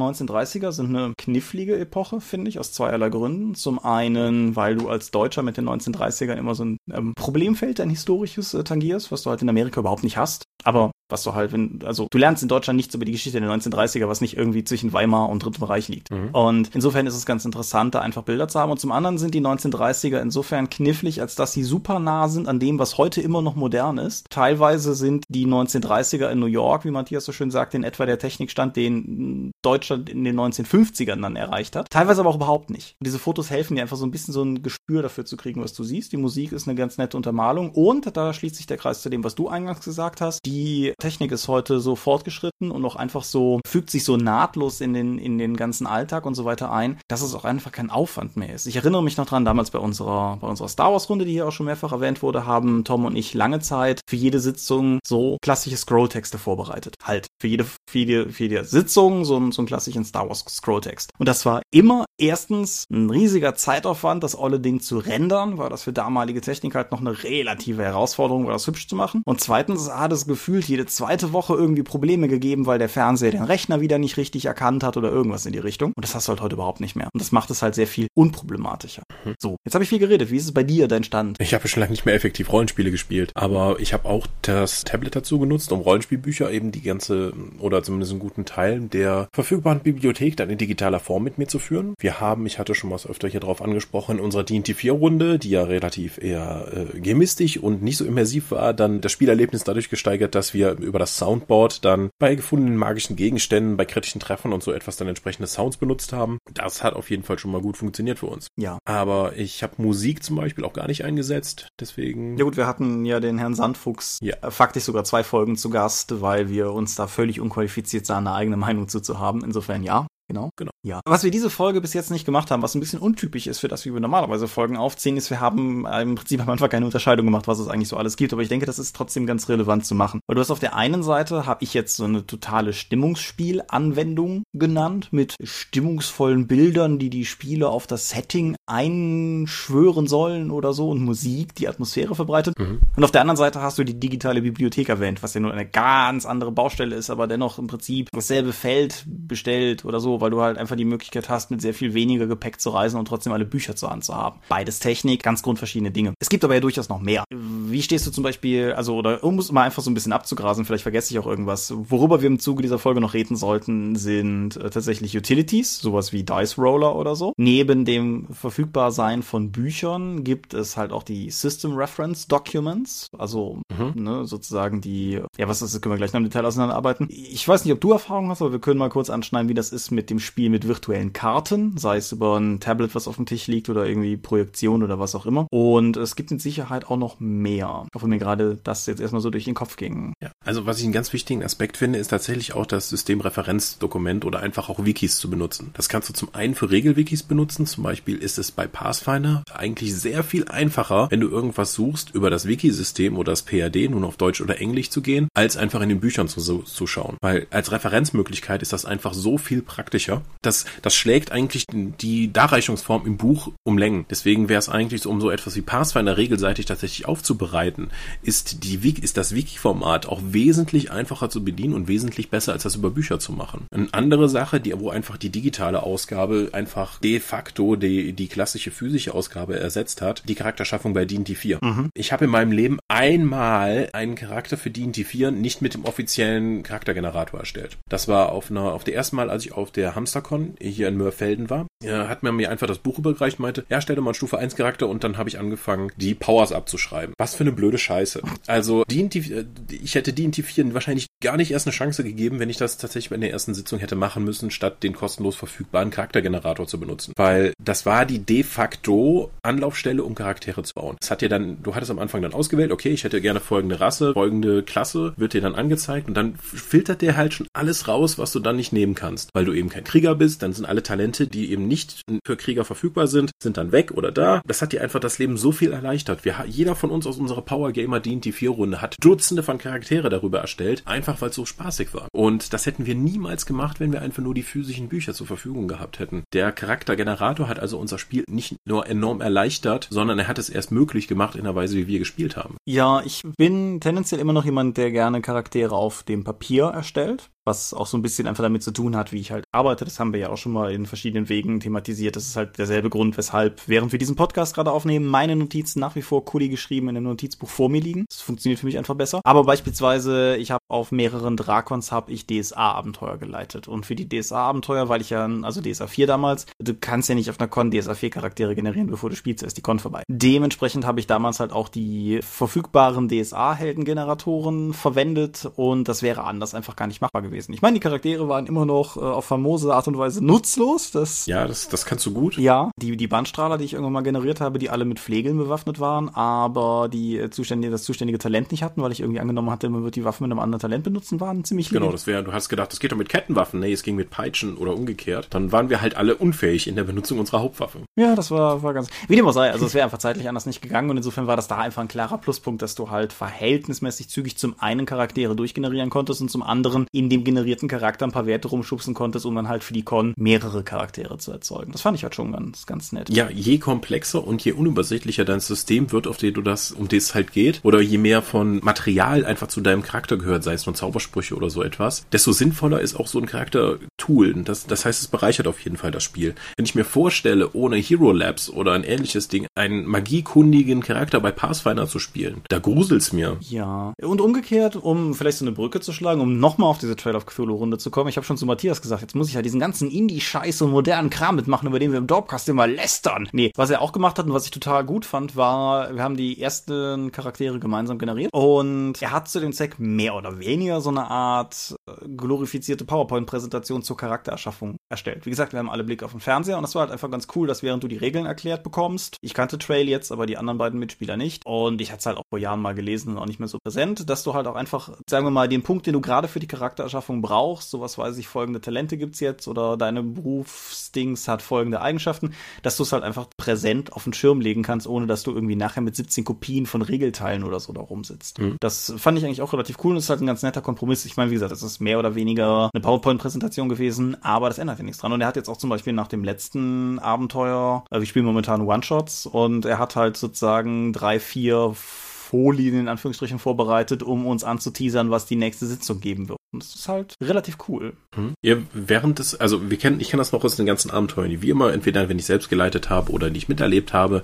1930er 0.46 0.72
sind 0.72 0.94
eine 0.94 1.14
knifflige 1.16 1.78
Epoche, 1.78 2.20
finde 2.20 2.48
ich, 2.48 2.58
aus 2.58 2.72
zweierlei 2.72 3.08
Gründen. 3.08 3.54
Zum 3.54 3.78
einen, 3.78 4.56
weil 4.56 4.76
du 4.76 4.88
als 4.88 5.10
Deutscher 5.10 5.42
mit 5.42 5.56
den 5.56 5.68
1930ern 5.68 6.36
immer 6.36 6.54
so 6.54 6.64
ein 6.64 6.78
ähm, 6.92 7.14
Problemfeld, 7.14 7.80
ein 7.80 7.90
historisches 7.90 8.54
äh, 8.54 8.64
tangierst, 8.64 9.12
was 9.12 9.22
du 9.22 9.30
halt 9.30 9.42
in 9.42 9.48
Amerika 9.48 9.80
überhaupt 9.80 10.04
nicht 10.04 10.16
hast. 10.16 10.44
Aber 10.64 10.90
was 11.08 11.22
du 11.22 11.34
halt, 11.34 11.52
wenn, 11.52 11.80
also 11.84 12.08
du 12.10 12.18
lernst 12.18 12.42
in 12.42 12.48
Deutschland 12.48 12.76
nichts 12.76 12.94
über 12.94 13.04
die 13.04 13.12
Geschichte 13.12 13.40
der 13.40 13.50
1930er, 13.50 14.08
was 14.08 14.20
nicht 14.20 14.36
irgendwie 14.36 14.64
zwischen 14.64 14.92
Weimar 14.92 15.28
und 15.28 15.44
Dritten 15.44 15.64
Reich 15.64 15.88
liegt. 15.88 16.10
Mhm. 16.10 16.30
Und 16.32 16.70
insofern 16.74 17.06
ist 17.06 17.14
es 17.14 17.26
ganz 17.26 17.44
interessant, 17.44 17.94
da 17.94 18.00
einfach 18.00 18.22
Bilder 18.22 18.48
zu 18.48 18.58
haben. 18.58 18.72
Und 18.72 18.78
zum 18.78 18.92
anderen 18.92 19.18
sind 19.18 19.34
die 19.34 19.40
1930er 19.40 20.20
insofern 20.20 20.68
knifflig, 20.68 21.20
als 21.20 21.34
dass 21.36 21.52
sie 21.52 21.62
super 21.62 21.98
nah 21.98 22.28
sind 22.28 22.48
an 22.48 22.58
dem, 22.58 22.78
was 22.78 22.98
heute 22.98 23.20
immer 23.20 23.42
noch 23.42 23.54
modern 23.54 23.98
ist. 23.98 24.26
Teilweise 24.30 24.94
sind 24.94 25.24
die 25.28 25.46
1930er 25.46 26.30
in 26.30 26.40
New 26.40 26.46
York, 26.46 26.84
wie 26.84 26.90
Matthias 26.90 27.24
so 27.24 27.32
schön 27.32 27.50
sagt, 27.50 27.74
in 27.74 27.84
etwa 27.84 28.06
der 28.06 28.18
Technikstand, 28.18 28.76
den 28.76 29.52
Deutschland 29.62 30.10
in 30.10 30.24
den 30.24 30.38
1950ern 30.38 31.20
dann 31.20 31.36
erreicht 31.36 31.76
hat. 31.76 31.90
Teilweise 31.90 32.20
aber 32.20 32.30
auch 32.30 32.36
überhaupt 32.36 32.70
nicht. 32.70 32.96
Und 33.00 33.06
diese 33.06 33.18
Fotos 33.18 33.50
helfen 33.50 33.76
dir 33.76 33.82
einfach 33.82 33.96
so 33.96 34.06
ein 34.06 34.10
bisschen 34.10 34.34
so 34.34 34.42
ein 34.42 34.62
Gespür 34.62 35.02
dafür 35.02 35.24
zu 35.24 35.36
kriegen, 35.36 35.62
was 35.62 35.72
du 35.72 35.84
siehst. 35.84 36.12
Die 36.12 36.16
Musik 36.16 36.52
ist 36.52 36.66
eine 36.66 36.74
ganz 36.74 36.98
nette 36.98 37.16
Untermalung. 37.16 37.70
Und 37.70 38.16
da 38.16 38.32
schließt 38.32 38.56
sich 38.56 38.66
der 38.66 38.76
Kreis 38.76 39.02
zu 39.02 39.08
dem, 39.08 39.22
was 39.22 39.34
du 39.34 39.48
eingangs 39.48 39.84
gesagt 39.84 40.20
hast. 40.20 40.40
Die 40.44 40.94
Technik 40.98 41.30
ist 41.32 41.48
heute 41.48 41.80
so 41.80 41.94
fortgeschritten 41.94 42.70
und 42.70 42.84
auch 42.84 42.96
einfach 42.96 43.22
so, 43.22 43.60
fügt 43.66 43.90
sich 43.90 44.04
so 44.04 44.16
nahtlos 44.16 44.80
in 44.80 44.94
den, 44.94 45.18
in 45.18 45.36
den 45.36 45.56
ganzen 45.56 45.86
Alltag 45.86 46.24
und 46.24 46.34
so 46.34 46.44
weiter 46.44 46.72
ein, 46.72 46.98
dass 47.08 47.22
es 47.22 47.34
auch 47.34 47.44
einfach 47.44 47.70
kein 47.70 47.90
Aufwand 47.90 48.36
mehr 48.36 48.54
ist. 48.54 48.66
Ich 48.66 48.76
erinnere 48.76 49.02
mich 49.02 49.16
noch 49.16 49.26
dran, 49.26 49.44
damals 49.44 49.70
bei 49.70 49.78
unserer, 49.78 50.38
bei 50.38 50.48
unserer 50.48 50.68
Star 50.68 50.92
Wars 50.92 51.10
Runde, 51.10 51.26
die 51.26 51.32
hier 51.32 51.46
auch 51.46 51.52
schon 51.52 51.66
mehrfach 51.66 51.92
erwähnt 51.92 52.22
wurde, 52.22 52.46
haben 52.46 52.84
Tom 52.84 53.04
und 53.04 53.14
ich 53.14 53.34
lange 53.34 53.60
Zeit 53.60 54.00
für 54.08 54.16
jede 54.16 54.40
Sitzung 54.40 54.98
so 55.06 55.36
klassische 55.42 55.76
Scrolltexte 55.76 56.38
vorbereitet. 56.38 56.94
Halt 57.02 57.26
für 57.40 57.48
jede, 57.48 57.64
für 57.64 57.98
jede, 57.98 58.30
für 58.30 58.44
jede 58.44 58.64
Sitzung 58.64 59.24
so, 59.24 59.36
ein, 59.36 59.52
so 59.52 59.60
einen 59.60 59.68
klassischen 59.68 60.04
Star 60.04 60.28
Wars 60.28 60.44
Scrolltext. 60.48 61.10
Und 61.18 61.28
das 61.28 61.44
war 61.44 61.60
immer 61.70 62.06
erstens 62.18 62.86
ein 62.90 63.10
riesiger 63.10 63.54
Zeitaufwand, 63.54 64.24
das 64.24 64.38
olle 64.38 64.60
Ding 64.60 64.80
zu 64.80 64.98
rendern, 64.98 65.58
weil 65.58 65.68
das 65.68 65.82
für 65.82 65.92
damalige 65.92 66.40
Technik 66.40 66.74
halt 66.74 66.90
noch 66.90 67.00
eine 67.00 67.22
relative 67.22 67.82
Herausforderung 67.82 68.46
war, 68.46 68.54
das 68.54 68.66
hübsch 68.66 68.88
zu 68.88 68.96
machen. 68.96 69.22
Und 69.26 69.40
zweitens 69.40 69.90
hat 69.90 70.12
es 70.12 70.26
gefühlt 70.26 70.64
jede 70.64 70.85
zweite 70.86 71.32
Woche 71.32 71.54
irgendwie 71.54 71.82
Probleme 71.82 72.28
gegeben, 72.28 72.66
weil 72.66 72.78
der 72.78 72.88
Fernseher 72.88 73.30
den 73.30 73.44
Rechner 73.44 73.80
wieder 73.80 73.98
nicht 73.98 74.16
richtig 74.16 74.46
erkannt 74.46 74.82
hat 74.82 74.96
oder 74.96 75.10
irgendwas 75.10 75.46
in 75.46 75.52
die 75.52 75.58
Richtung. 75.58 75.92
Und 75.94 76.04
das 76.04 76.14
hast 76.14 76.28
du 76.28 76.30
halt 76.30 76.40
heute 76.40 76.54
überhaupt 76.54 76.80
nicht 76.80 76.96
mehr. 76.96 77.08
Und 77.12 77.20
das 77.20 77.32
macht 77.32 77.50
es 77.50 77.62
halt 77.62 77.74
sehr 77.74 77.86
viel 77.86 78.08
unproblematischer. 78.14 79.02
Mhm. 79.24 79.34
So, 79.38 79.56
jetzt 79.64 79.74
habe 79.74 79.84
ich 79.84 79.90
viel 79.90 79.98
geredet. 79.98 80.30
Wie 80.30 80.36
ist 80.36 80.44
es 80.44 80.52
bei 80.52 80.62
dir, 80.62 80.88
dein 80.88 81.04
Stand? 81.04 81.40
Ich 81.40 81.54
habe 81.54 81.68
schon 81.68 81.80
lange 81.80 81.92
nicht 81.92 82.06
mehr 82.06 82.14
effektiv 82.14 82.52
Rollenspiele 82.52 82.90
gespielt, 82.90 83.30
aber 83.34 83.76
ich 83.80 83.92
habe 83.92 84.08
auch 84.08 84.26
das 84.42 84.84
Tablet 84.84 85.16
dazu 85.16 85.38
genutzt, 85.38 85.72
um 85.72 85.80
Rollenspielbücher 85.80 86.50
eben 86.50 86.72
die 86.72 86.82
ganze 86.82 87.32
oder 87.58 87.82
zumindest 87.82 88.12
einen 88.12 88.20
guten 88.20 88.44
Teil 88.44 88.80
der 88.80 89.28
verfügbaren 89.32 89.80
Bibliothek 89.80 90.36
dann 90.36 90.50
in 90.50 90.58
digitaler 90.58 91.00
Form 91.00 91.24
mit 91.24 91.38
mir 91.38 91.46
zu 91.46 91.58
führen. 91.58 91.94
Wir 91.98 92.20
haben, 92.20 92.46
ich 92.46 92.58
hatte 92.58 92.74
schon 92.74 92.90
mal 92.90 92.96
öfter 92.96 93.28
hier 93.28 93.40
drauf 93.40 93.60
angesprochen, 93.60 94.18
in 94.18 94.24
unserer 94.24 94.44
D&T 94.44 94.74
4 94.74 94.92
Runde, 94.92 95.38
die 95.38 95.50
ja 95.50 95.64
relativ 95.64 96.18
eher 96.18 96.88
äh, 96.94 97.00
gemistig 97.00 97.62
und 97.62 97.82
nicht 97.82 97.96
so 97.96 98.04
immersiv 98.04 98.50
war, 98.50 98.72
dann 98.72 99.00
das 99.00 99.12
Spielerlebnis 99.12 99.64
dadurch 99.64 99.90
gesteigert, 99.90 100.34
dass 100.34 100.54
wir 100.54 100.75
über 100.84 100.98
das 100.98 101.16
Soundboard 101.16 101.84
dann 101.84 102.10
bei 102.18 102.34
gefundenen 102.34 102.76
magischen 102.76 103.16
Gegenständen, 103.16 103.76
bei 103.76 103.84
kritischen 103.84 104.20
Treffern 104.20 104.52
und 104.52 104.62
so 104.62 104.72
etwas 104.72 104.96
dann 104.96 105.08
entsprechende 105.08 105.46
Sounds 105.46 105.76
benutzt 105.76 106.12
haben. 106.12 106.38
Das 106.52 106.82
hat 106.82 106.94
auf 106.94 107.10
jeden 107.10 107.22
Fall 107.22 107.38
schon 107.38 107.50
mal 107.52 107.60
gut 107.60 107.76
funktioniert 107.76 108.18
für 108.18 108.26
uns. 108.26 108.48
Ja. 108.56 108.78
Aber 108.84 109.36
ich 109.36 109.62
habe 109.62 109.82
Musik 109.82 110.22
zum 110.22 110.36
Beispiel 110.36 110.64
auch 110.64 110.72
gar 110.72 110.86
nicht 110.86 111.04
eingesetzt, 111.04 111.68
deswegen. 111.80 112.36
Ja 112.36 112.44
gut, 112.44 112.56
wir 112.56 112.66
hatten 112.66 113.04
ja 113.04 113.20
den 113.20 113.38
Herrn 113.38 113.54
Sandfuchs 113.54 114.18
ja. 114.20 114.36
Äh, 114.42 114.50
faktisch 114.50 114.84
sogar 114.84 115.04
zwei 115.04 115.24
Folgen 115.24 115.56
zu 115.56 115.70
Gast, 115.70 116.20
weil 116.20 116.48
wir 116.48 116.72
uns 116.72 116.94
da 116.94 117.06
völlig 117.06 117.40
unqualifiziert 117.40 118.06
sahen, 118.06 118.26
eine 118.26 118.36
eigene 118.36 118.56
Meinung 118.56 118.88
zu, 118.88 119.00
zu 119.00 119.18
haben. 119.18 119.42
Insofern 119.44 119.82
ja. 119.82 120.06
Genau. 120.28 120.50
Genau. 120.56 120.72
Ja. 120.82 121.00
Was 121.04 121.24
wir 121.24 121.30
diese 121.30 121.50
Folge 121.50 121.80
bis 121.80 121.94
jetzt 121.94 122.10
nicht 122.10 122.24
gemacht 122.24 122.50
haben, 122.50 122.62
was 122.62 122.74
ein 122.74 122.80
bisschen 122.80 122.98
untypisch 122.98 123.46
ist 123.46 123.60
für 123.60 123.68
das, 123.68 123.84
wie 123.84 123.92
wir 123.92 124.00
normalerweise 124.00 124.48
Folgen 124.48 124.76
aufziehen, 124.76 125.16
ist, 125.16 125.30
wir 125.30 125.40
haben 125.40 125.86
im 125.86 126.14
Prinzip 126.16 126.40
am 126.40 126.48
Anfang 126.48 126.68
keine 126.68 126.86
Unterscheidung 126.86 127.26
gemacht, 127.26 127.46
was 127.46 127.58
es 127.58 127.68
eigentlich 127.68 127.88
so 127.88 127.96
alles 127.96 128.16
gibt. 128.16 128.32
Aber 128.32 128.42
ich 128.42 128.48
denke, 128.48 128.66
das 128.66 128.78
ist 128.78 128.94
trotzdem 128.96 129.26
ganz 129.26 129.48
relevant 129.48 129.86
zu 129.86 129.94
machen. 129.94 130.20
Weil 130.26 130.34
du 130.34 130.40
hast 130.40 130.50
auf 130.50 130.58
der 130.58 130.74
einen 130.74 131.02
Seite, 131.02 131.46
habe 131.46 131.62
ich 131.62 131.74
jetzt 131.74 131.96
so 131.96 132.04
eine 132.04 132.26
totale 132.26 132.72
Stimmungsspiel-Anwendung 132.72 134.42
genannt, 134.52 135.08
mit 135.12 135.36
stimmungsvollen 135.42 136.46
Bildern, 136.46 136.98
die 136.98 137.10
die 137.10 137.24
Spiele 137.24 137.68
auf 137.68 137.86
das 137.86 138.10
Setting 138.10 138.56
einschwören 138.66 140.06
sollen 140.08 140.50
oder 140.50 140.72
so 140.72 140.90
und 140.90 141.02
Musik, 141.02 141.54
die 141.54 141.68
Atmosphäre 141.68 142.14
verbreitet. 142.14 142.58
Mhm. 142.58 142.80
Und 142.96 143.04
auf 143.04 143.12
der 143.12 143.20
anderen 143.20 143.36
Seite 143.36 143.60
hast 143.60 143.78
du 143.78 143.84
die 143.84 143.98
digitale 143.98 144.42
Bibliothek 144.42 144.88
erwähnt, 144.88 145.22
was 145.22 145.34
ja 145.34 145.40
nur 145.40 145.52
eine 145.52 145.66
ganz 145.66 146.26
andere 146.26 146.50
Baustelle 146.50 146.96
ist, 146.96 147.10
aber 147.10 147.26
dennoch 147.26 147.58
im 147.58 147.68
Prinzip 147.68 148.08
dasselbe 148.12 148.52
Feld 148.52 149.04
bestellt 149.06 149.84
oder 149.84 150.00
so 150.00 150.15
weil 150.20 150.30
du 150.30 150.40
halt 150.40 150.58
einfach 150.58 150.76
die 150.76 150.84
Möglichkeit 150.84 151.28
hast, 151.28 151.50
mit 151.50 151.60
sehr 151.60 151.74
viel 151.74 151.94
weniger 151.94 152.26
Gepäck 152.26 152.60
zu 152.60 152.70
reisen 152.70 152.98
und 152.98 153.06
trotzdem 153.06 153.32
alle 153.32 153.44
Bücher 153.44 153.76
zur 153.76 153.90
Hand 153.90 154.04
zu 154.04 154.14
haben. 154.14 154.40
Beides 154.48 154.78
Technik, 154.78 155.22
ganz 155.22 155.42
grundverschiedene 155.42 155.90
Dinge. 155.90 156.14
Es 156.20 156.28
gibt 156.28 156.44
aber 156.44 156.54
ja 156.54 156.60
durchaus 156.60 156.88
noch 156.88 157.00
mehr. 157.00 157.24
Wie 157.30 157.82
stehst 157.82 158.06
du 158.06 158.10
zum 158.10 158.24
Beispiel, 158.24 158.72
also, 158.72 158.96
oder 158.96 159.22
um 159.24 159.38
es 159.38 159.52
mal 159.52 159.62
einfach 159.62 159.82
so 159.82 159.90
ein 159.90 159.94
bisschen 159.94 160.12
abzugrasen, 160.12 160.64
vielleicht 160.64 160.82
vergesse 160.82 161.12
ich 161.12 161.18
auch 161.18 161.26
irgendwas. 161.26 161.72
Worüber 161.76 162.20
wir 162.22 162.28
im 162.28 162.38
Zuge 162.38 162.62
dieser 162.62 162.78
Folge 162.78 163.00
noch 163.00 163.14
reden 163.14 163.36
sollten, 163.36 163.96
sind 163.96 164.56
äh, 164.56 164.70
tatsächlich 164.70 165.16
Utilities, 165.16 165.78
sowas 165.78 166.12
wie 166.12 166.24
Dice 166.24 166.58
Roller 166.58 166.96
oder 166.96 167.16
so. 167.16 167.32
Neben 167.36 167.84
dem 167.84 168.26
Verfügbarsein 168.30 169.22
von 169.22 169.50
Büchern 169.52 170.24
gibt 170.24 170.54
es 170.54 170.76
halt 170.76 170.92
auch 170.92 171.02
die 171.02 171.30
System 171.30 171.74
Reference 171.74 172.26
Documents, 172.28 173.08
also 173.16 173.60
mhm. 173.76 174.02
ne, 174.02 174.24
sozusagen 174.24 174.80
die, 174.80 175.20
ja, 175.36 175.48
was 175.48 175.62
ist 175.62 175.74
das, 175.74 175.80
können 175.80 175.94
wir 175.94 175.98
gleich 175.98 176.12
noch 176.12 176.18
im 176.18 176.24
Detail 176.24 176.46
auseinanderarbeiten. 176.46 177.08
Ich 177.10 177.46
weiß 177.46 177.64
nicht, 177.64 177.74
ob 177.74 177.80
du 177.80 177.92
Erfahrung 177.92 178.28
hast, 178.30 178.42
aber 178.42 178.52
wir 178.52 178.58
können 178.58 178.78
mal 178.78 178.88
kurz 178.88 179.10
anschneiden, 179.10 179.48
wie 179.48 179.54
das 179.54 179.72
ist 179.72 179.90
mit 179.90 180.05
dem 180.10 180.18
Spiel 180.18 180.50
mit 180.50 180.66
virtuellen 180.66 181.12
Karten, 181.12 181.76
sei 181.76 181.98
es 181.98 182.12
über 182.12 182.38
ein 182.38 182.60
Tablet, 182.60 182.94
was 182.94 183.08
auf 183.08 183.16
dem 183.16 183.26
Tisch 183.26 183.46
liegt 183.46 183.68
oder 183.68 183.86
irgendwie 183.86 184.16
Projektion 184.16 184.82
oder 184.82 184.98
was 184.98 185.14
auch 185.14 185.26
immer. 185.26 185.46
Und 185.50 185.96
es 185.96 186.16
gibt 186.16 186.30
mit 186.30 186.40
Sicherheit 186.40 186.86
auch 186.86 186.96
noch 186.96 187.20
mehr, 187.20 187.68
auch 187.68 188.02
wenn 188.02 188.10
mir 188.10 188.18
gerade 188.18 188.58
das 188.62 188.86
jetzt 188.86 189.00
erstmal 189.00 189.22
so 189.22 189.30
durch 189.30 189.44
den 189.44 189.54
Kopf 189.54 189.76
ging. 189.76 190.12
Ja, 190.22 190.30
also 190.44 190.66
was 190.66 190.78
ich 190.78 190.84
einen 190.84 190.92
ganz 190.92 191.12
wichtigen 191.12 191.42
Aspekt 191.42 191.76
finde, 191.76 191.98
ist 191.98 192.08
tatsächlich 192.08 192.54
auch 192.54 192.66
das 192.66 192.88
Systemreferenzdokument 192.88 194.24
oder 194.24 194.40
einfach 194.40 194.68
auch 194.68 194.84
Wikis 194.84 195.18
zu 195.18 195.30
benutzen. 195.30 195.70
Das 195.74 195.88
kannst 195.88 196.08
du 196.08 196.12
zum 196.12 196.34
einen 196.34 196.54
für 196.54 196.70
Regelwikis 196.70 197.22
benutzen, 197.22 197.66
zum 197.66 197.84
Beispiel 197.84 198.16
ist 198.16 198.38
es 198.38 198.50
bei 198.50 198.66
Pathfinder 198.66 199.42
eigentlich 199.52 199.94
sehr 199.94 200.24
viel 200.24 200.48
einfacher, 200.48 201.08
wenn 201.10 201.20
du 201.20 201.28
irgendwas 201.28 201.74
suchst, 201.74 202.14
über 202.14 202.30
das 202.30 202.46
Wikisystem 202.46 203.16
oder 203.16 203.32
das 203.32 203.42
PAD, 203.42 203.90
nun 203.90 204.04
auf 204.04 204.16
Deutsch 204.16 204.40
oder 204.40 204.60
Englisch 204.60 204.90
zu 204.90 205.02
gehen, 205.02 205.28
als 205.34 205.56
einfach 205.56 205.80
in 205.80 205.88
den 205.88 206.00
Büchern 206.00 206.28
zu, 206.28 206.40
zu 206.40 206.86
schauen. 206.86 207.16
Weil 207.20 207.46
als 207.50 207.72
Referenzmöglichkeit 207.72 208.62
ist 208.62 208.72
das 208.72 208.84
einfach 208.84 209.14
so 209.14 209.38
viel 209.38 209.62
praktischer 209.62 209.95
praktischer. 209.96 210.22
Das, 210.42 210.64
das 210.82 210.94
schlägt 210.94 211.32
eigentlich 211.32 211.64
die 211.72 212.32
Darreichungsform 212.32 213.06
im 213.06 213.16
Buch 213.16 213.52
um 213.64 213.78
Längen. 213.78 214.06
Deswegen 214.08 214.48
wäre 214.48 214.58
es 214.58 214.68
eigentlich 214.68 215.02
so, 215.02 215.10
um 215.10 215.20
so 215.20 215.30
etwas 215.30 215.56
wie 215.56 215.62
Pathfinder 215.62 216.16
regelseitig 216.16 216.66
tatsächlich 216.66 217.06
aufzubereiten, 217.06 217.90
ist 218.22 218.62
die 218.64 218.76
ist 218.86 219.16
das 219.16 219.34
Wiki-Format 219.34 220.06
auch 220.06 220.20
wesentlich 220.30 220.92
einfacher 220.92 221.28
zu 221.28 221.42
bedienen 221.42 221.74
und 221.74 221.88
wesentlich 221.88 222.30
besser, 222.30 222.52
als 222.52 222.62
das 222.62 222.76
über 222.76 222.90
Bücher 222.90 223.18
zu 223.18 223.32
machen. 223.32 223.66
Eine 223.72 223.88
andere 223.92 224.28
Sache, 224.28 224.60
die, 224.60 224.78
wo 224.78 224.90
einfach 224.90 225.16
die 225.16 225.30
digitale 225.30 225.82
Ausgabe 225.82 226.50
einfach 226.52 227.00
de 227.00 227.18
facto 227.18 227.74
die, 227.74 228.12
die 228.12 228.28
klassische 228.28 228.70
physische 228.70 229.12
Ausgabe 229.12 229.58
ersetzt 229.58 230.02
hat, 230.02 230.22
die 230.28 230.36
Charakterschaffung 230.36 230.94
bei 230.94 231.04
D&D 231.04 231.34
4. 231.34 231.58
Mhm. 231.62 231.90
Ich 231.94 232.12
habe 232.12 232.26
in 232.26 232.30
meinem 232.30 232.52
Leben 232.52 232.78
einmal 232.86 233.88
einen 233.92 234.14
Charakter 234.14 234.56
für 234.56 234.70
D&D 234.70 235.02
4 235.02 235.32
nicht 235.32 235.62
mit 235.62 235.74
dem 235.74 235.84
offiziellen 235.84 236.62
Charaktergenerator 236.62 237.40
erstellt. 237.40 237.78
Das 237.88 238.06
war 238.06 238.30
auf 238.30 238.50
einer, 238.50 238.72
auf 238.72 238.84
der 238.84 238.94
ersten 238.94 239.16
Mal, 239.16 239.30
als 239.30 239.44
ich 239.44 239.52
auf 239.52 239.72
der 239.72 239.85
der 239.86 239.94
Hamstercon 239.94 240.54
hier 240.60 240.88
in 240.88 240.96
Mörfelden 240.96 241.48
war, 241.48 241.66
hat 241.84 242.22
mir 242.22 242.32
mir 242.32 242.50
einfach 242.50 242.66
das 242.66 242.78
Buch 242.78 242.98
übergereicht, 242.98 243.38
meinte, 243.38 243.64
ja, 243.68 243.80
stell 243.80 243.96
dir 243.96 244.02
mal 244.02 244.10
einen 244.10 244.14
Stufe 244.14 244.38
1 244.38 244.56
Charakter 244.56 244.88
und 244.88 245.04
dann 245.04 245.16
habe 245.16 245.28
ich 245.28 245.38
angefangen, 245.38 245.92
die 245.96 246.14
Powers 246.14 246.52
abzuschreiben. 246.52 247.14
Was 247.18 247.34
für 247.34 247.44
eine 247.44 247.52
blöde 247.52 247.78
Scheiße. 247.78 248.22
Also, 248.46 248.84
D&T, 248.84 249.18
äh, 249.18 249.44
ich 249.70 249.94
hätte 249.94 250.12
D&T 250.12 250.42
4 250.42 250.74
wahrscheinlich 250.74 251.06
gar 251.22 251.36
nicht 251.36 251.50
erst 251.50 251.66
eine 251.66 251.74
Chance 251.74 252.04
gegeben, 252.04 252.38
wenn 252.38 252.50
ich 252.50 252.56
das 252.56 252.78
tatsächlich 252.78 253.12
in 253.12 253.20
der 253.20 253.30
ersten 253.30 253.54
Sitzung 253.54 253.78
hätte 253.78 253.94
machen 253.94 254.24
müssen, 254.24 254.50
statt 254.50 254.82
den 254.82 254.94
kostenlos 254.94 255.36
verfügbaren 255.36 255.90
Charaktergenerator 255.90 256.66
zu 256.66 256.80
benutzen. 256.80 257.12
Weil 257.16 257.52
das 257.62 257.86
war 257.86 258.04
die 258.04 258.18
de 258.18 258.42
facto 258.42 259.30
Anlaufstelle, 259.42 260.02
um 260.02 260.14
Charaktere 260.14 260.62
zu 260.62 260.74
bauen. 260.74 260.96
Das 261.00 261.10
hat 261.10 261.20
dir 261.20 261.28
dann, 261.28 261.62
du 261.62 261.74
hattest 261.74 261.90
am 261.90 261.98
Anfang 261.98 262.22
dann 262.22 262.34
ausgewählt, 262.34 262.72
okay, 262.72 262.90
ich 262.90 263.04
hätte 263.04 263.20
gerne 263.20 263.40
folgende 263.40 263.80
Rasse, 263.80 264.12
folgende 264.12 264.62
Klasse, 264.62 265.14
wird 265.16 265.34
dir 265.34 265.40
dann 265.40 265.54
angezeigt 265.54 266.08
und 266.08 266.14
dann 266.14 266.36
filtert 266.36 267.02
der 267.02 267.16
halt 267.16 267.34
schon 267.34 267.46
alles 267.52 267.88
raus, 267.88 268.18
was 268.18 268.32
du 268.32 268.40
dann 268.40 268.56
nicht 268.56 268.72
nehmen 268.72 268.94
kannst, 268.94 269.30
weil 269.34 269.44
du 269.44 269.52
eben 269.52 269.68
kein 269.76 269.84
Krieger 269.84 270.14
bist, 270.14 270.42
dann 270.42 270.54
sind 270.54 270.64
alle 270.64 270.82
Talente, 270.82 271.26
die 271.26 271.50
eben 271.52 271.68
nicht 271.68 272.00
für 272.24 272.36
Krieger 272.36 272.64
verfügbar 272.64 273.08
sind, 273.08 273.30
sind 273.42 273.58
dann 273.58 273.72
weg 273.72 273.92
oder 273.92 274.10
da. 274.10 274.40
Das 274.46 274.62
hat 274.62 274.72
dir 274.72 274.80
einfach 274.80 275.00
das 275.00 275.18
Leben 275.18 275.36
so 275.36 275.52
viel 275.52 275.72
erleichtert. 275.72 276.24
Wir, 276.24 276.44
jeder 276.46 276.74
von 276.74 276.90
uns 276.90 277.06
aus 277.06 277.18
unserer 277.18 277.42
Power 277.42 277.72
Gamer 277.72 278.00
D&D 278.00 278.32
4 278.32 278.50
Runde 278.50 278.80
hat 278.80 278.96
Dutzende 279.00 279.42
von 279.42 279.58
Charaktere 279.58 280.08
darüber 280.08 280.40
erstellt, 280.40 280.82
einfach 280.86 281.20
weil 281.20 281.28
es 281.28 281.36
so 281.36 281.44
spaßig 281.44 281.92
war. 281.92 282.08
Und 282.12 282.54
das 282.54 282.64
hätten 282.64 282.86
wir 282.86 282.94
niemals 282.94 283.44
gemacht, 283.44 283.78
wenn 283.78 283.92
wir 283.92 284.00
einfach 284.00 284.22
nur 284.22 284.32
die 284.32 284.42
physischen 284.42 284.88
Bücher 284.88 285.12
zur 285.12 285.26
Verfügung 285.26 285.68
gehabt 285.68 285.98
hätten. 285.98 286.24
Der 286.32 286.52
Charaktergenerator 286.52 287.46
hat 287.46 287.58
also 287.58 287.78
unser 287.78 287.98
Spiel 287.98 288.24
nicht 288.30 288.56
nur 288.66 288.86
enorm 288.86 289.20
erleichtert, 289.20 289.88
sondern 289.90 290.18
er 290.18 290.28
hat 290.28 290.38
es 290.38 290.48
erst 290.48 290.72
möglich 290.72 291.06
gemacht 291.06 291.36
in 291.36 291.44
der 291.44 291.54
Weise, 291.54 291.76
wie 291.76 291.86
wir 291.86 291.98
gespielt 291.98 292.36
haben. 292.36 292.56
Ja, 292.64 293.02
ich 293.04 293.22
bin 293.36 293.80
tendenziell 293.80 294.22
immer 294.22 294.32
noch 294.32 294.46
jemand, 294.46 294.78
der 294.78 294.90
gerne 294.90 295.20
Charaktere 295.20 295.74
auf 295.74 296.02
dem 296.02 296.24
Papier 296.24 296.64
erstellt 296.64 297.28
was 297.46 297.72
auch 297.72 297.86
so 297.86 297.96
ein 297.96 298.02
bisschen 298.02 298.26
einfach 298.26 298.42
damit 298.42 298.62
zu 298.62 298.72
tun 298.72 298.96
hat, 298.96 299.12
wie 299.12 299.20
ich 299.20 299.30
halt 299.30 299.44
arbeite. 299.52 299.84
Das 299.84 300.00
haben 300.00 300.12
wir 300.12 300.20
ja 300.20 300.30
auch 300.30 300.36
schon 300.36 300.52
mal 300.52 300.72
in 300.72 300.84
verschiedenen 300.84 301.28
Wegen 301.28 301.60
thematisiert. 301.60 302.16
Das 302.16 302.26
ist 302.26 302.36
halt 302.36 302.58
derselbe 302.58 302.90
Grund, 302.90 303.16
weshalb, 303.16 303.62
während 303.68 303.92
wir 303.92 303.98
diesen 303.98 304.16
Podcast 304.16 304.54
gerade 304.54 304.72
aufnehmen, 304.72 305.06
meine 305.06 305.36
Notizen 305.36 305.78
nach 305.78 305.94
wie 305.94 306.02
vor 306.02 306.24
Kuli 306.24 306.48
geschrieben 306.48 306.88
in 306.88 306.96
einem 306.96 307.06
Notizbuch 307.06 307.48
vor 307.48 307.68
mir 307.68 307.80
liegen. 307.80 308.04
Das 308.08 308.20
funktioniert 308.20 308.60
für 308.60 308.66
mich 308.66 308.76
einfach 308.76 308.96
besser. 308.96 309.20
Aber 309.24 309.44
beispielsweise, 309.44 310.36
ich 310.36 310.50
habe 310.50 310.62
auf 310.68 310.90
mehreren 310.90 311.36
Drakons 311.36 311.92
habe 311.92 312.12
ich 312.12 312.26
DSA-Abenteuer 312.26 313.16
geleitet. 313.16 313.68
Und 313.68 313.86
für 313.86 313.94
die 313.94 314.08
DSA-Abenteuer, 314.08 314.88
weil 314.88 315.00
ich 315.00 315.10
ja, 315.10 315.26
also 315.42 315.60
DSA 315.60 315.86
4 315.86 316.06
damals, 316.08 316.46
du 316.58 316.74
kannst 316.74 317.08
ja 317.08 317.14
nicht 317.14 317.30
auf 317.30 317.38
einer 317.38 317.48
Con 317.48 317.70
DSA 317.70 317.94
4 317.94 318.10
Charaktere 318.10 318.56
generieren, 318.56 318.88
bevor 318.88 319.10
du 319.10 319.16
spielst, 319.16 319.44
ist 319.44 319.56
die 319.56 319.62
Con 319.62 319.78
vorbei. 319.78 320.02
Dementsprechend 320.08 320.84
habe 320.84 320.98
ich 320.98 321.06
damals 321.06 321.38
halt 321.38 321.52
auch 321.52 321.68
die 321.68 322.20
verfügbaren 322.22 323.08
DSA-Heldengeneratoren 323.08 324.72
verwendet 324.72 325.48
und 325.54 325.86
das 325.86 326.02
wäre 326.02 326.24
anders 326.24 326.54
einfach 326.54 326.74
gar 326.74 326.88
nicht 326.88 327.00
machbar 327.00 327.22
gewesen 327.22 327.35
gewesen. 327.36 327.52
Ich 327.52 327.62
meine, 327.62 327.74
die 327.74 327.80
Charaktere 327.80 328.28
waren 328.28 328.46
immer 328.46 328.64
noch 328.64 328.96
äh, 328.96 329.00
auf 329.00 329.26
famose 329.26 329.74
Art 329.74 329.86
und 329.88 329.98
Weise 329.98 330.24
nutzlos. 330.24 330.90
Das, 330.90 331.26
ja, 331.26 331.46
das, 331.46 331.68
das 331.68 331.84
kannst 331.84 332.04
du 332.06 332.12
gut. 332.12 332.36
Ja, 332.38 332.70
die, 332.80 332.96
die 332.96 333.06
Bandstrahler, 333.06 333.58
die 333.58 333.64
ich 333.64 333.74
irgendwann 333.74 333.92
mal 333.92 334.02
generiert 334.02 334.40
habe, 334.40 334.58
die 334.58 334.70
alle 334.70 334.84
mit 334.84 334.98
Flegeln 334.98 335.36
bewaffnet 335.36 335.78
waren, 335.78 336.08
aber 336.08 336.88
die 336.90 337.18
äh, 337.18 337.30
zuständige, 337.30 337.70
das 337.70 337.84
zuständige 337.84 338.18
Talent 338.18 338.50
nicht 338.50 338.62
hatten, 338.62 338.82
weil 338.82 338.92
ich 338.92 339.00
irgendwie 339.00 339.20
angenommen 339.20 339.50
hatte, 339.50 339.68
man 339.68 339.84
wird 339.84 339.96
die 339.96 340.04
Waffen 340.04 340.24
mit 340.24 340.32
einem 340.32 340.40
anderen 340.40 340.60
Talent 340.60 340.84
benutzen, 340.84 341.20
waren 341.20 341.44
ziemlich 341.44 341.68
Genau, 341.68 341.90
das 341.90 342.06
wäre, 342.06 342.24
du 342.24 342.32
hast 342.32 342.48
gedacht, 342.48 342.72
das 342.72 342.80
geht 342.80 342.92
doch 342.92 342.96
mit 342.96 343.08
Kettenwaffen. 343.08 343.60
Nee, 343.60 343.72
es 343.72 343.82
ging 343.82 343.96
mit 343.96 344.10
Peitschen 344.10 344.56
oder 344.56 344.74
umgekehrt. 344.74 345.28
Dann 345.30 345.52
waren 345.52 345.68
wir 345.68 345.80
halt 345.80 345.96
alle 345.96 346.14
unfähig 346.14 346.68
in 346.68 346.76
der 346.76 346.84
Benutzung 346.84 347.18
unserer 347.18 347.40
Hauptwaffe. 347.40 347.80
Ja, 347.96 348.14
das 348.14 348.30
war, 348.30 348.62
war 348.62 348.72
ganz, 348.72 348.88
wie 349.08 349.16
dem 349.16 349.26
auch 349.26 349.32
sei, 349.32 349.50
also 349.50 349.66
es 349.66 349.74
wäre 349.74 349.84
einfach 349.84 349.98
zeitlich 349.98 350.28
anders 350.28 350.46
nicht 350.46 350.62
gegangen 350.62 350.90
und 350.90 350.96
insofern 350.96 351.26
war 351.26 351.36
das 351.36 351.48
da 351.48 351.58
einfach 351.58 351.82
ein 351.82 351.88
klarer 351.88 352.18
Pluspunkt, 352.18 352.62
dass 352.62 352.74
du 352.74 352.90
halt 352.90 353.12
verhältnismäßig 353.12 354.08
zügig 354.08 354.38
zum 354.38 354.54
einen 354.58 354.86
Charaktere 354.86 355.36
durchgenerieren 355.36 355.90
konntest 355.90 356.22
und 356.22 356.30
zum 356.30 356.42
anderen 356.42 356.86
in 356.92 357.10
dem 357.10 357.24
generierten 357.26 357.68
Charakter 357.68 358.06
ein 358.06 358.12
paar 358.12 358.24
Werte 358.24 358.48
rumschubsen 358.48 358.94
konntest, 358.94 359.26
um 359.26 359.34
dann 359.34 359.48
halt 359.48 359.62
für 359.62 359.74
die 359.74 359.82
Con 359.82 360.14
mehrere 360.16 360.62
Charaktere 360.62 361.18
zu 361.18 361.32
erzeugen. 361.32 361.72
Das 361.72 361.82
fand 361.82 361.98
ich 361.98 362.04
halt 362.04 362.14
schon 362.14 362.32
ganz, 362.32 362.64
ganz 362.64 362.92
nett. 362.92 363.10
Ja, 363.10 363.28
je 363.28 363.58
komplexer 363.58 364.26
und 364.26 364.42
je 364.42 364.52
unübersichtlicher 364.52 365.26
dein 365.26 365.40
System 365.40 365.92
wird, 365.92 366.06
auf 366.06 366.16
dem 366.16 366.32
du 366.32 366.40
das, 366.40 366.72
um 366.72 366.88
das 366.88 367.14
halt 367.14 367.32
geht, 367.32 367.60
oder 367.62 367.82
je 367.82 367.98
mehr 367.98 368.22
von 368.22 368.60
Material 368.62 369.26
einfach 369.26 369.48
zu 369.48 369.60
deinem 369.60 369.82
Charakter 369.82 370.16
gehört, 370.16 370.42
sei 370.42 370.54
es 370.54 370.64
nur 370.64 370.74
Zaubersprüche 370.74 371.34
oder 371.34 371.50
so 371.50 371.62
etwas, 371.62 372.06
desto 372.12 372.32
sinnvoller 372.32 372.80
ist 372.80 372.98
auch 372.98 373.08
so 373.08 373.18
ein 373.18 373.26
Charakter-Tool. 373.26 374.34
Das, 374.44 374.66
das 374.66 374.84
heißt, 374.84 375.02
es 375.02 375.08
bereichert 375.08 375.46
auf 375.46 375.60
jeden 375.60 375.76
Fall 375.76 375.90
das 375.90 376.04
Spiel. 376.04 376.34
Wenn 376.56 376.64
ich 376.64 376.74
mir 376.74 376.84
vorstelle, 376.84 377.50
ohne 377.52 377.76
Hero 377.76 378.12
Labs 378.12 378.48
oder 378.48 378.72
ein 378.72 378.84
ähnliches 378.84 379.28
Ding, 379.28 379.46
einen 379.54 379.84
magiekundigen 379.86 380.80
Charakter 380.80 381.20
bei 381.20 381.32
Pathfinder 381.32 381.86
zu 381.88 381.98
spielen, 381.98 382.42
da 382.48 382.58
gruselt's 382.58 383.12
mir. 383.12 383.36
Ja. 383.40 383.92
Und 384.00 384.20
umgekehrt, 384.20 384.76
um 384.76 385.14
vielleicht 385.14 385.38
so 385.38 385.44
eine 385.44 385.52
Brücke 385.52 385.80
zu 385.80 385.92
schlagen, 385.92 386.20
um 386.20 386.38
nochmal 386.38 386.70
auf 386.70 386.78
diese 386.78 386.96
Trail 387.16 387.22
of 387.22 387.26
Cthulhu-Runde 387.26 387.78
zu 387.78 387.90
kommen, 387.90 388.08
ich 388.08 388.16
habe 388.16 388.26
schon 388.26 388.36
zu 388.36 388.46
Matthias 388.46 388.82
gesagt, 388.82 389.02
jetzt 389.02 389.14
muss 389.14 389.28
ich 389.28 389.34
ja 389.34 389.42
diesen 389.42 389.60
ganzen 389.60 389.90
Indie-Scheiß 389.90 390.62
und 390.62 390.70
modernen 390.70 391.10
Kram 391.10 391.36
mitmachen, 391.36 391.66
über 391.68 391.78
den 391.78 391.92
wir 391.92 391.98
im 391.98 392.06
Dorpcast 392.06 392.48
immer 392.48 392.66
lästern. 392.66 393.28
Nee, 393.32 393.52
was 393.56 393.70
er 393.70 393.80
auch 393.80 393.92
gemacht 393.92 394.18
hat 394.18 394.26
und 394.26 394.34
was 394.34 394.44
ich 394.44 394.50
total 394.50 394.84
gut 394.84 395.04
fand, 395.04 395.36
war, 395.36 395.94
wir 395.94 396.02
haben 396.02 396.16
die 396.16 396.40
ersten 396.40 397.12
Charaktere 397.12 397.58
gemeinsam 397.58 397.98
generiert 397.98 398.32
und 398.32 399.00
er 399.00 399.12
hat 399.12 399.28
zu 399.28 399.40
dem 399.40 399.52
Zweck 399.52 399.78
mehr 399.78 400.14
oder 400.14 400.38
weniger 400.38 400.80
so 400.80 400.90
eine 400.90 401.10
Art 401.10 401.76
äh, 401.88 402.08
glorifizierte 402.08 402.84
PowerPoint-Präsentation 402.84 403.82
zur 403.82 403.96
Charaktererschaffung 403.96 404.76
erstellt. 404.88 405.26
Wie 405.26 405.30
gesagt, 405.30 405.52
wir 405.52 405.58
haben 405.58 405.70
alle 405.70 405.84
Blick 405.84 406.02
auf 406.02 406.12
den 406.12 406.20
Fernseher 406.20 406.56
und 406.56 406.62
das 406.62 406.74
war 406.74 406.82
halt 406.82 406.92
einfach 406.92 407.10
ganz 407.10 407.26
cool, 407.34 407.46
dass 407.46 407.62
während 407.62 407.82
du 407.82 407.88
die 407.88 407.96
Regeln 407.96 408.26
erklärt 408.26 408.62
bekommst, 408.62 409.16
ich 409.20 409.34
kannte 409.34 409.58
Trail 409.58 409.88
jetzt, 409.88 410.12
aber 410.12 410.26
die 410.26 410.36
anderen 410.36 410.58
beiden 410.58 410.78
Mitspieler 410.78 411.16
nicht 411.16 411.44
und 411.44 411.80
ich 411.80 411.90
hatte 411.90 412.00
es 412.00 412.06
halt 412.06 412.18
auch 412.18 412.24
vor 412.30 412.38
Jahren 412.38 412.60
mal 412.60 412.74
gelesen 412.74 413.12
und 413.12 413.18
auch 413.18 413.26
nicht 413.26 413.40
mehr 413.40 413.48
so 413.48 413.58
präsent, 413.58 414.08
dass 414.08 414.22
du 414.22 414.34
halt 414.34 414.46
auch 414.46 414.54
einfach, 414.54 414.90
sagen 415.08 415.26
wir 415.26 415.30
mal, 415.30 415.48
den 415.48 415.62
Punkt, 415.62 415.86
den 415.86 415.94
du 415.94 416.00
gerade 416.00 416.28
für 416.28 416.40
die 416.40 416.46
Charaktererschaffung 416.46 417.20
brauchst, 417.20 417.70
sowas 417.70 417.98
weiß 417.98 418.16
ich, 418.18 418.28
folgende 418.28 418.60
Talente 418.60 418.96
gibt's 418.96 419.20
jetzt 419.20 419.48
oder 419.48 419.76
deine 419.76 420.02
Berufsdings 420.02 421.26
hat 421.26 421.42
folgende 421.42 421.80
Eigenschaften, 421.80 422.34
dass 422.62 422.76
du 422.76 422.84
es 422.84 422.92
halt 422.92 423.02
einfach 423.02 423.26
präsent 423.36 423.92
auf 423.92 424.04
den 424.04 424.12
Schirm 424.12 424.40
legen 424.40 424.62
kannst, 424.62 424.86
ohne 424.86 425.06
dass 425.06 425.24
du 425.24 425.32
irgendwie 425.32 425.56
nachher 425.56 425.80
mit 425.80 425.96
17 425.96 426.24
Kopien 426.24 426.66
von 426.66 426.82
Regelteilen 426.82 427.42
oder 427.42 427.58
so 427.58 427.72
da 427.72 427.80
rumsitzt. 427.80 428.38
Mhm. 428.38 428.56
Das 428.60 428.94
fand 428.96 429.18
ich 429.18 429.24
eigentlich 429.24 429.42
auch 429.42 429.52
relativ 429.52 429.78
cool 429.82 429.92
und 429.92 429.98
ist 429.98 430.10
halt 430.10 430.20
ein 430.20 430.26
ganz 430.26 430.42
netter 430.42 430.62
Kompromiss. 430.62 431.04
Ich 431.04 431.16
meine, 431.16 431.30
wie 431.30 431.34
gesagt, 431.34 431.52
es 431.52 431.62
ist 431.62 431.80
mehr 431.80 431.98
oder 431.98 432.14
weniger 432.14 432.70
eine 432.72 432.80
PowerPoint-Präsentation 432.80 433.68
gewesen, 433.68 434.16
aber 434.22 434.48
das 434.48 434.58
ändert 434.58 434.75
ja 434.78 434.84
nichts 434.84 435.00
dran. 435.00 435.12
Und 435.12 435.20
er 435.20 435.26
hat 435.26 435.36
jetzt 435.36 435.48
auch 435.48 435.56
zum 435.56 435.70
Beispiel 435.70 435.92
nach 435.92 436.08
dem 436.08 436.24
letzten 436.24 436.98
Abenteuer, 436.98 437.84
also 437.90 438.00
wir 438.00 438.06
spielen 438.06 438.24
momentan 438.24 438.62
One-Shots 438.62 439.26
und 439.26 439.64
er 439.64 439.78
hat 439.78 439.96
halt 439.96 440.16
sozusagen 440.16 440.92
drei, 440.92 441.20
vier 441.20 441.72
Folien 441.74 442.80
in 442.80 442.88
Anführungsstrichen 442.88 443.38
vorbereitet, 443.38 444.02
um 444.02 444.26
uns 444.26 444.44
anzuteasern, 444.44 445.10
was 445.10 445.26
die 445.26 445.36
nächste 445.36 445.66
Sitzung 445.66 446.00
geben 446.00 446.28
wird. 446.28 446.35
Und 446.52 446.62
das 446.62 446.74
ist 446.74 446.88
halt 446.88 447.14
relativ 447.22 447.58
cool. 447.68 447.94
Mhm. 448.16 448.34
Ja, 448.42 448.56
während 448.72 449.18
des, 449.18 449.34
also 449.34 449.70
wir 449.70 449.76
kennen, 449.76 450.00
ich 450.00 450.10
kenne 450.10 450.20
das 450.20 450.32
noch 450.32 450.44
aus 450.44 450.56
den 450.56 450.66
ganzen 450.66 450.90
Abenteuern, 450.90 451.30
die 451.30 451.42
wie 451.42 451.50
immer, 451.50 451.72
entweder 451.72 452.08
wenn 452.08 452.18
ich 452.18 452.26
selbst 452.26 452.48
geleitet 452.48 452.88
habe 452.88 453.12
oder 453.12 453.30
die 453.30 453.38
ich 453.38 453.48
miterlebt 453.48 453.92
habe, 453.92 454.22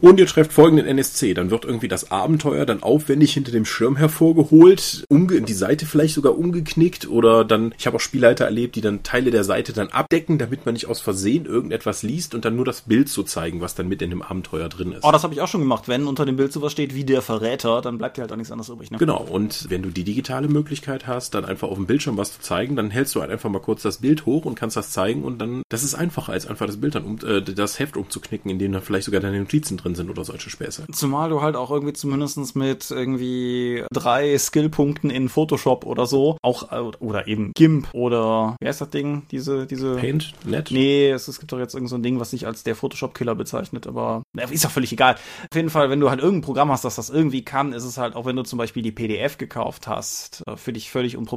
und 0.00 0.18
ihr 0.18 0.26
trefft 0.26 0.52
folgenden 0.52 0.86
NSC. 0.86 1.34
Dann 1.34 1.50
wird 1.50 1.64
irgendwie 1.64 1.88
das 1.88 2.10
Abenteuer 2.10 2.64
dann 2.64 2.82
aufwendig 2.82 3.34
hinter 3.34 3.52
dem 3.52 3.64
Schirm 3.64 3.96
hervorgeholt, 3.96 5.04
umge 5.08 5.42
die 5.42 5.52
Seite 5.52 5.86
vielleicht 5.86 6.14
sogar 6.14 6.38
umgeknickt 6.38 7.08
oder 7.08 7.44
dann, 7.44 7.74
ich 7.78 7.86
habe 7.86 7.96
auch 7.96 8.00
Spielleiter 8.00 8.44
erlebt, 8.44 8.76
die 8.76 8.80
dann 8.80 9.02
Teile 9.02 9.30
der 9.30 9.44
Seite 9.44 9.72
dann 9.72 9.88
abdecken, 9.88 10.38
damit 10.38 10.66
man 10.66 10.74
nicht 10.74 10.86
aus 10.86 11.00
Versehen 11.00 11.46
irgendetwas 11.46 12.02
liest 12.02 12.34
und 12.34 12.44
dann 12.44 12.56
nur 12.56 12.64
das 12.64 12.82
Bild 12.82 13.08
zu 13.08 13.22
zeigen, 13.22 13.60
was 13.60 13.74
dann 13.74 13.88
mit 13.88 14.02
in 14.02 14.10
dem 14.10 14.22
Abenteuer 14.22 14.68
drin 14.68 14.92
ist. 14.92 15.04
Oh, 15.04 15.12
das 15.12 15.24
habe 15.24 15.34
ich 15.34 15.40
auch 15.40 15.48
schon 15.48 15.60
gemacht. 15.60 15.88
Wenn 15.88 16.06
unter 16.06 16.24
dem 16.24 16.36
Bild 16.36 16.52
sowas 16.52 16.72
steht 16.72 16.94
wie 16.94 17.04
der 17.04 17.22
Verräter, 17.22 17.82
dann 17.82 17.98
bleibt 17.98 18.16
dir 18.16 18.22
halt 18.22 18.32
auch 18.32 18.36
nichts 18.36 18.52
anderes 18.52 18.68
übrig. 18.68 18.90
Ne? 18.90 18.98
Genau. 18.98 19.22
Und 19.22 19.68
wenn 19.68 19.82
du 19.82 19.90
die 19.90 20.04
digitale 20.04 20.48
Möglichkeit 20.48 21.06
hast, 21.06 21.34
dann 21.34 21.41
einfach 21.44 21.68
auf 21.68 21.76
dem 21.76 21.86
Bildschirm 21.86 22.16
was 22.16 22.32
zu 22.32 22.40
zeigen, 22.40 22.76
dann 22.76 22.90
hältst 22.90 23.14
du 23.14 23.20
halt 23.20 23.30
einfach 23.30 23.50
mal 23.50 23.60
kurz 23.60 23.82
das 23.82 23.98
Bild 23.98 24.26
hoch 24.26 24.44
und 24.44 24.54
kannst 24.54 24.76
das 24.76 24.90
zeigen 24.90 25.24
und 25.24 25.38
dann, 25.38 25.62
das 25.68 25.82
ist 25.82 25.94
einfacher 25.94 26.32
als 26.32 26.46
einfach 26.46 26.66
das 26.66 26.78
Bild 26.78 26.94
dann 26.94 27.04
um, 27.04 27.18
äh, 27.26 27.42
das 27.42 27.78
Heft 27.78 27.96
umzuknicken, 27.96 28.50
in 28.50 28.58
dem 28.58 28.72
dann 28.72 28.82
vielleicht 28.82 29.06
sogar 29.06 29.20
deine 29.20 29.38
Notizen 29.38 29.76
drin 29.76 29.94
sind 29.94 30.10
oder 30.10 30.24
solche 30.24 30.50
Späße. 30.50 30.84
Zumal 30.92 31.30
du 31.30 31.42
halt 31.42 31.56
auch 31.56 31.70
irgendwie 31.70 31.92
zumindest 31.92 32.56
mit 32.56 32.90
irgendwie 32.90 33.84
drei 33.92 34.36
Skillpunkten 34.38 35.10
in 35.10 35.28
Photoshop 35.28 35.84
oder 35.84 36.06
so, 36.06 36.38
auch, 36.42 36.70
oder 37.00 37.28
eben 37.28 37.52
GIMP 37.54 37.88
oder, 37.92 38.56
wie 38.60 38.68
heißt 38.68 38.80
das 38.80 38.90
Ding? 38.90 39.22
Diese, 39.30 39.66
diese. 39.66 39.96
Paint? 39.96 40.34
Net? 40.44 40.70
Nee, 40.70 41.10
es, 41.10 41.28
es 41.28 41.38
gibt 41.38 41.52
doch 41.52 41.58
jetzt 41.58 41.74
irgend 41.74 41.90
so 41.90 41.96
ein 41.96 42.02
Ding, 42.02 42.20
was 42.20 42.30
sich 42.30 42.46
als 42.46 42.62
der 42.62 42.74
Photoshop-Killer 42.74 43.34
bezeichnet, 43.34 43.86
aber 43.86 44.22
ist 44.50 44.64
doch 44.64 44.70
völlig 44.70 44.92
egal. 44.92 45.14
Auf 45.14 45.56
jeden 45.56 45.70
Fall, 45.70 45.90
wenn 45.90 46.00
du 46.00 46.10
halt 46.10 46.20
irgendein 46.20 46.42
Programm 46.42 46.70
hast, 46.70 46.84
das 46.84 46.96
das 46.96 47.10
irgendwie 47.10 47.44
kann, 47.44 47.72
ist 47.72 47.84
es 47.84 47.98
halt, 47.98 48.14
auch 48.14 48.26
wenn 48.26 48.36
du 48.36 48.42
zum 48.42 48.58
Beispiel 48.58 48.82
die 48.82 48.92
PDF 48.92 49.38
gekauft 49.38 49.86
hast, 49.86 50.42
äh, 50.46 50.56
für 50.56 50.72
dich 50.72 50.90
völlig 50.90 51.16
unproblematisch. 51.16 51.31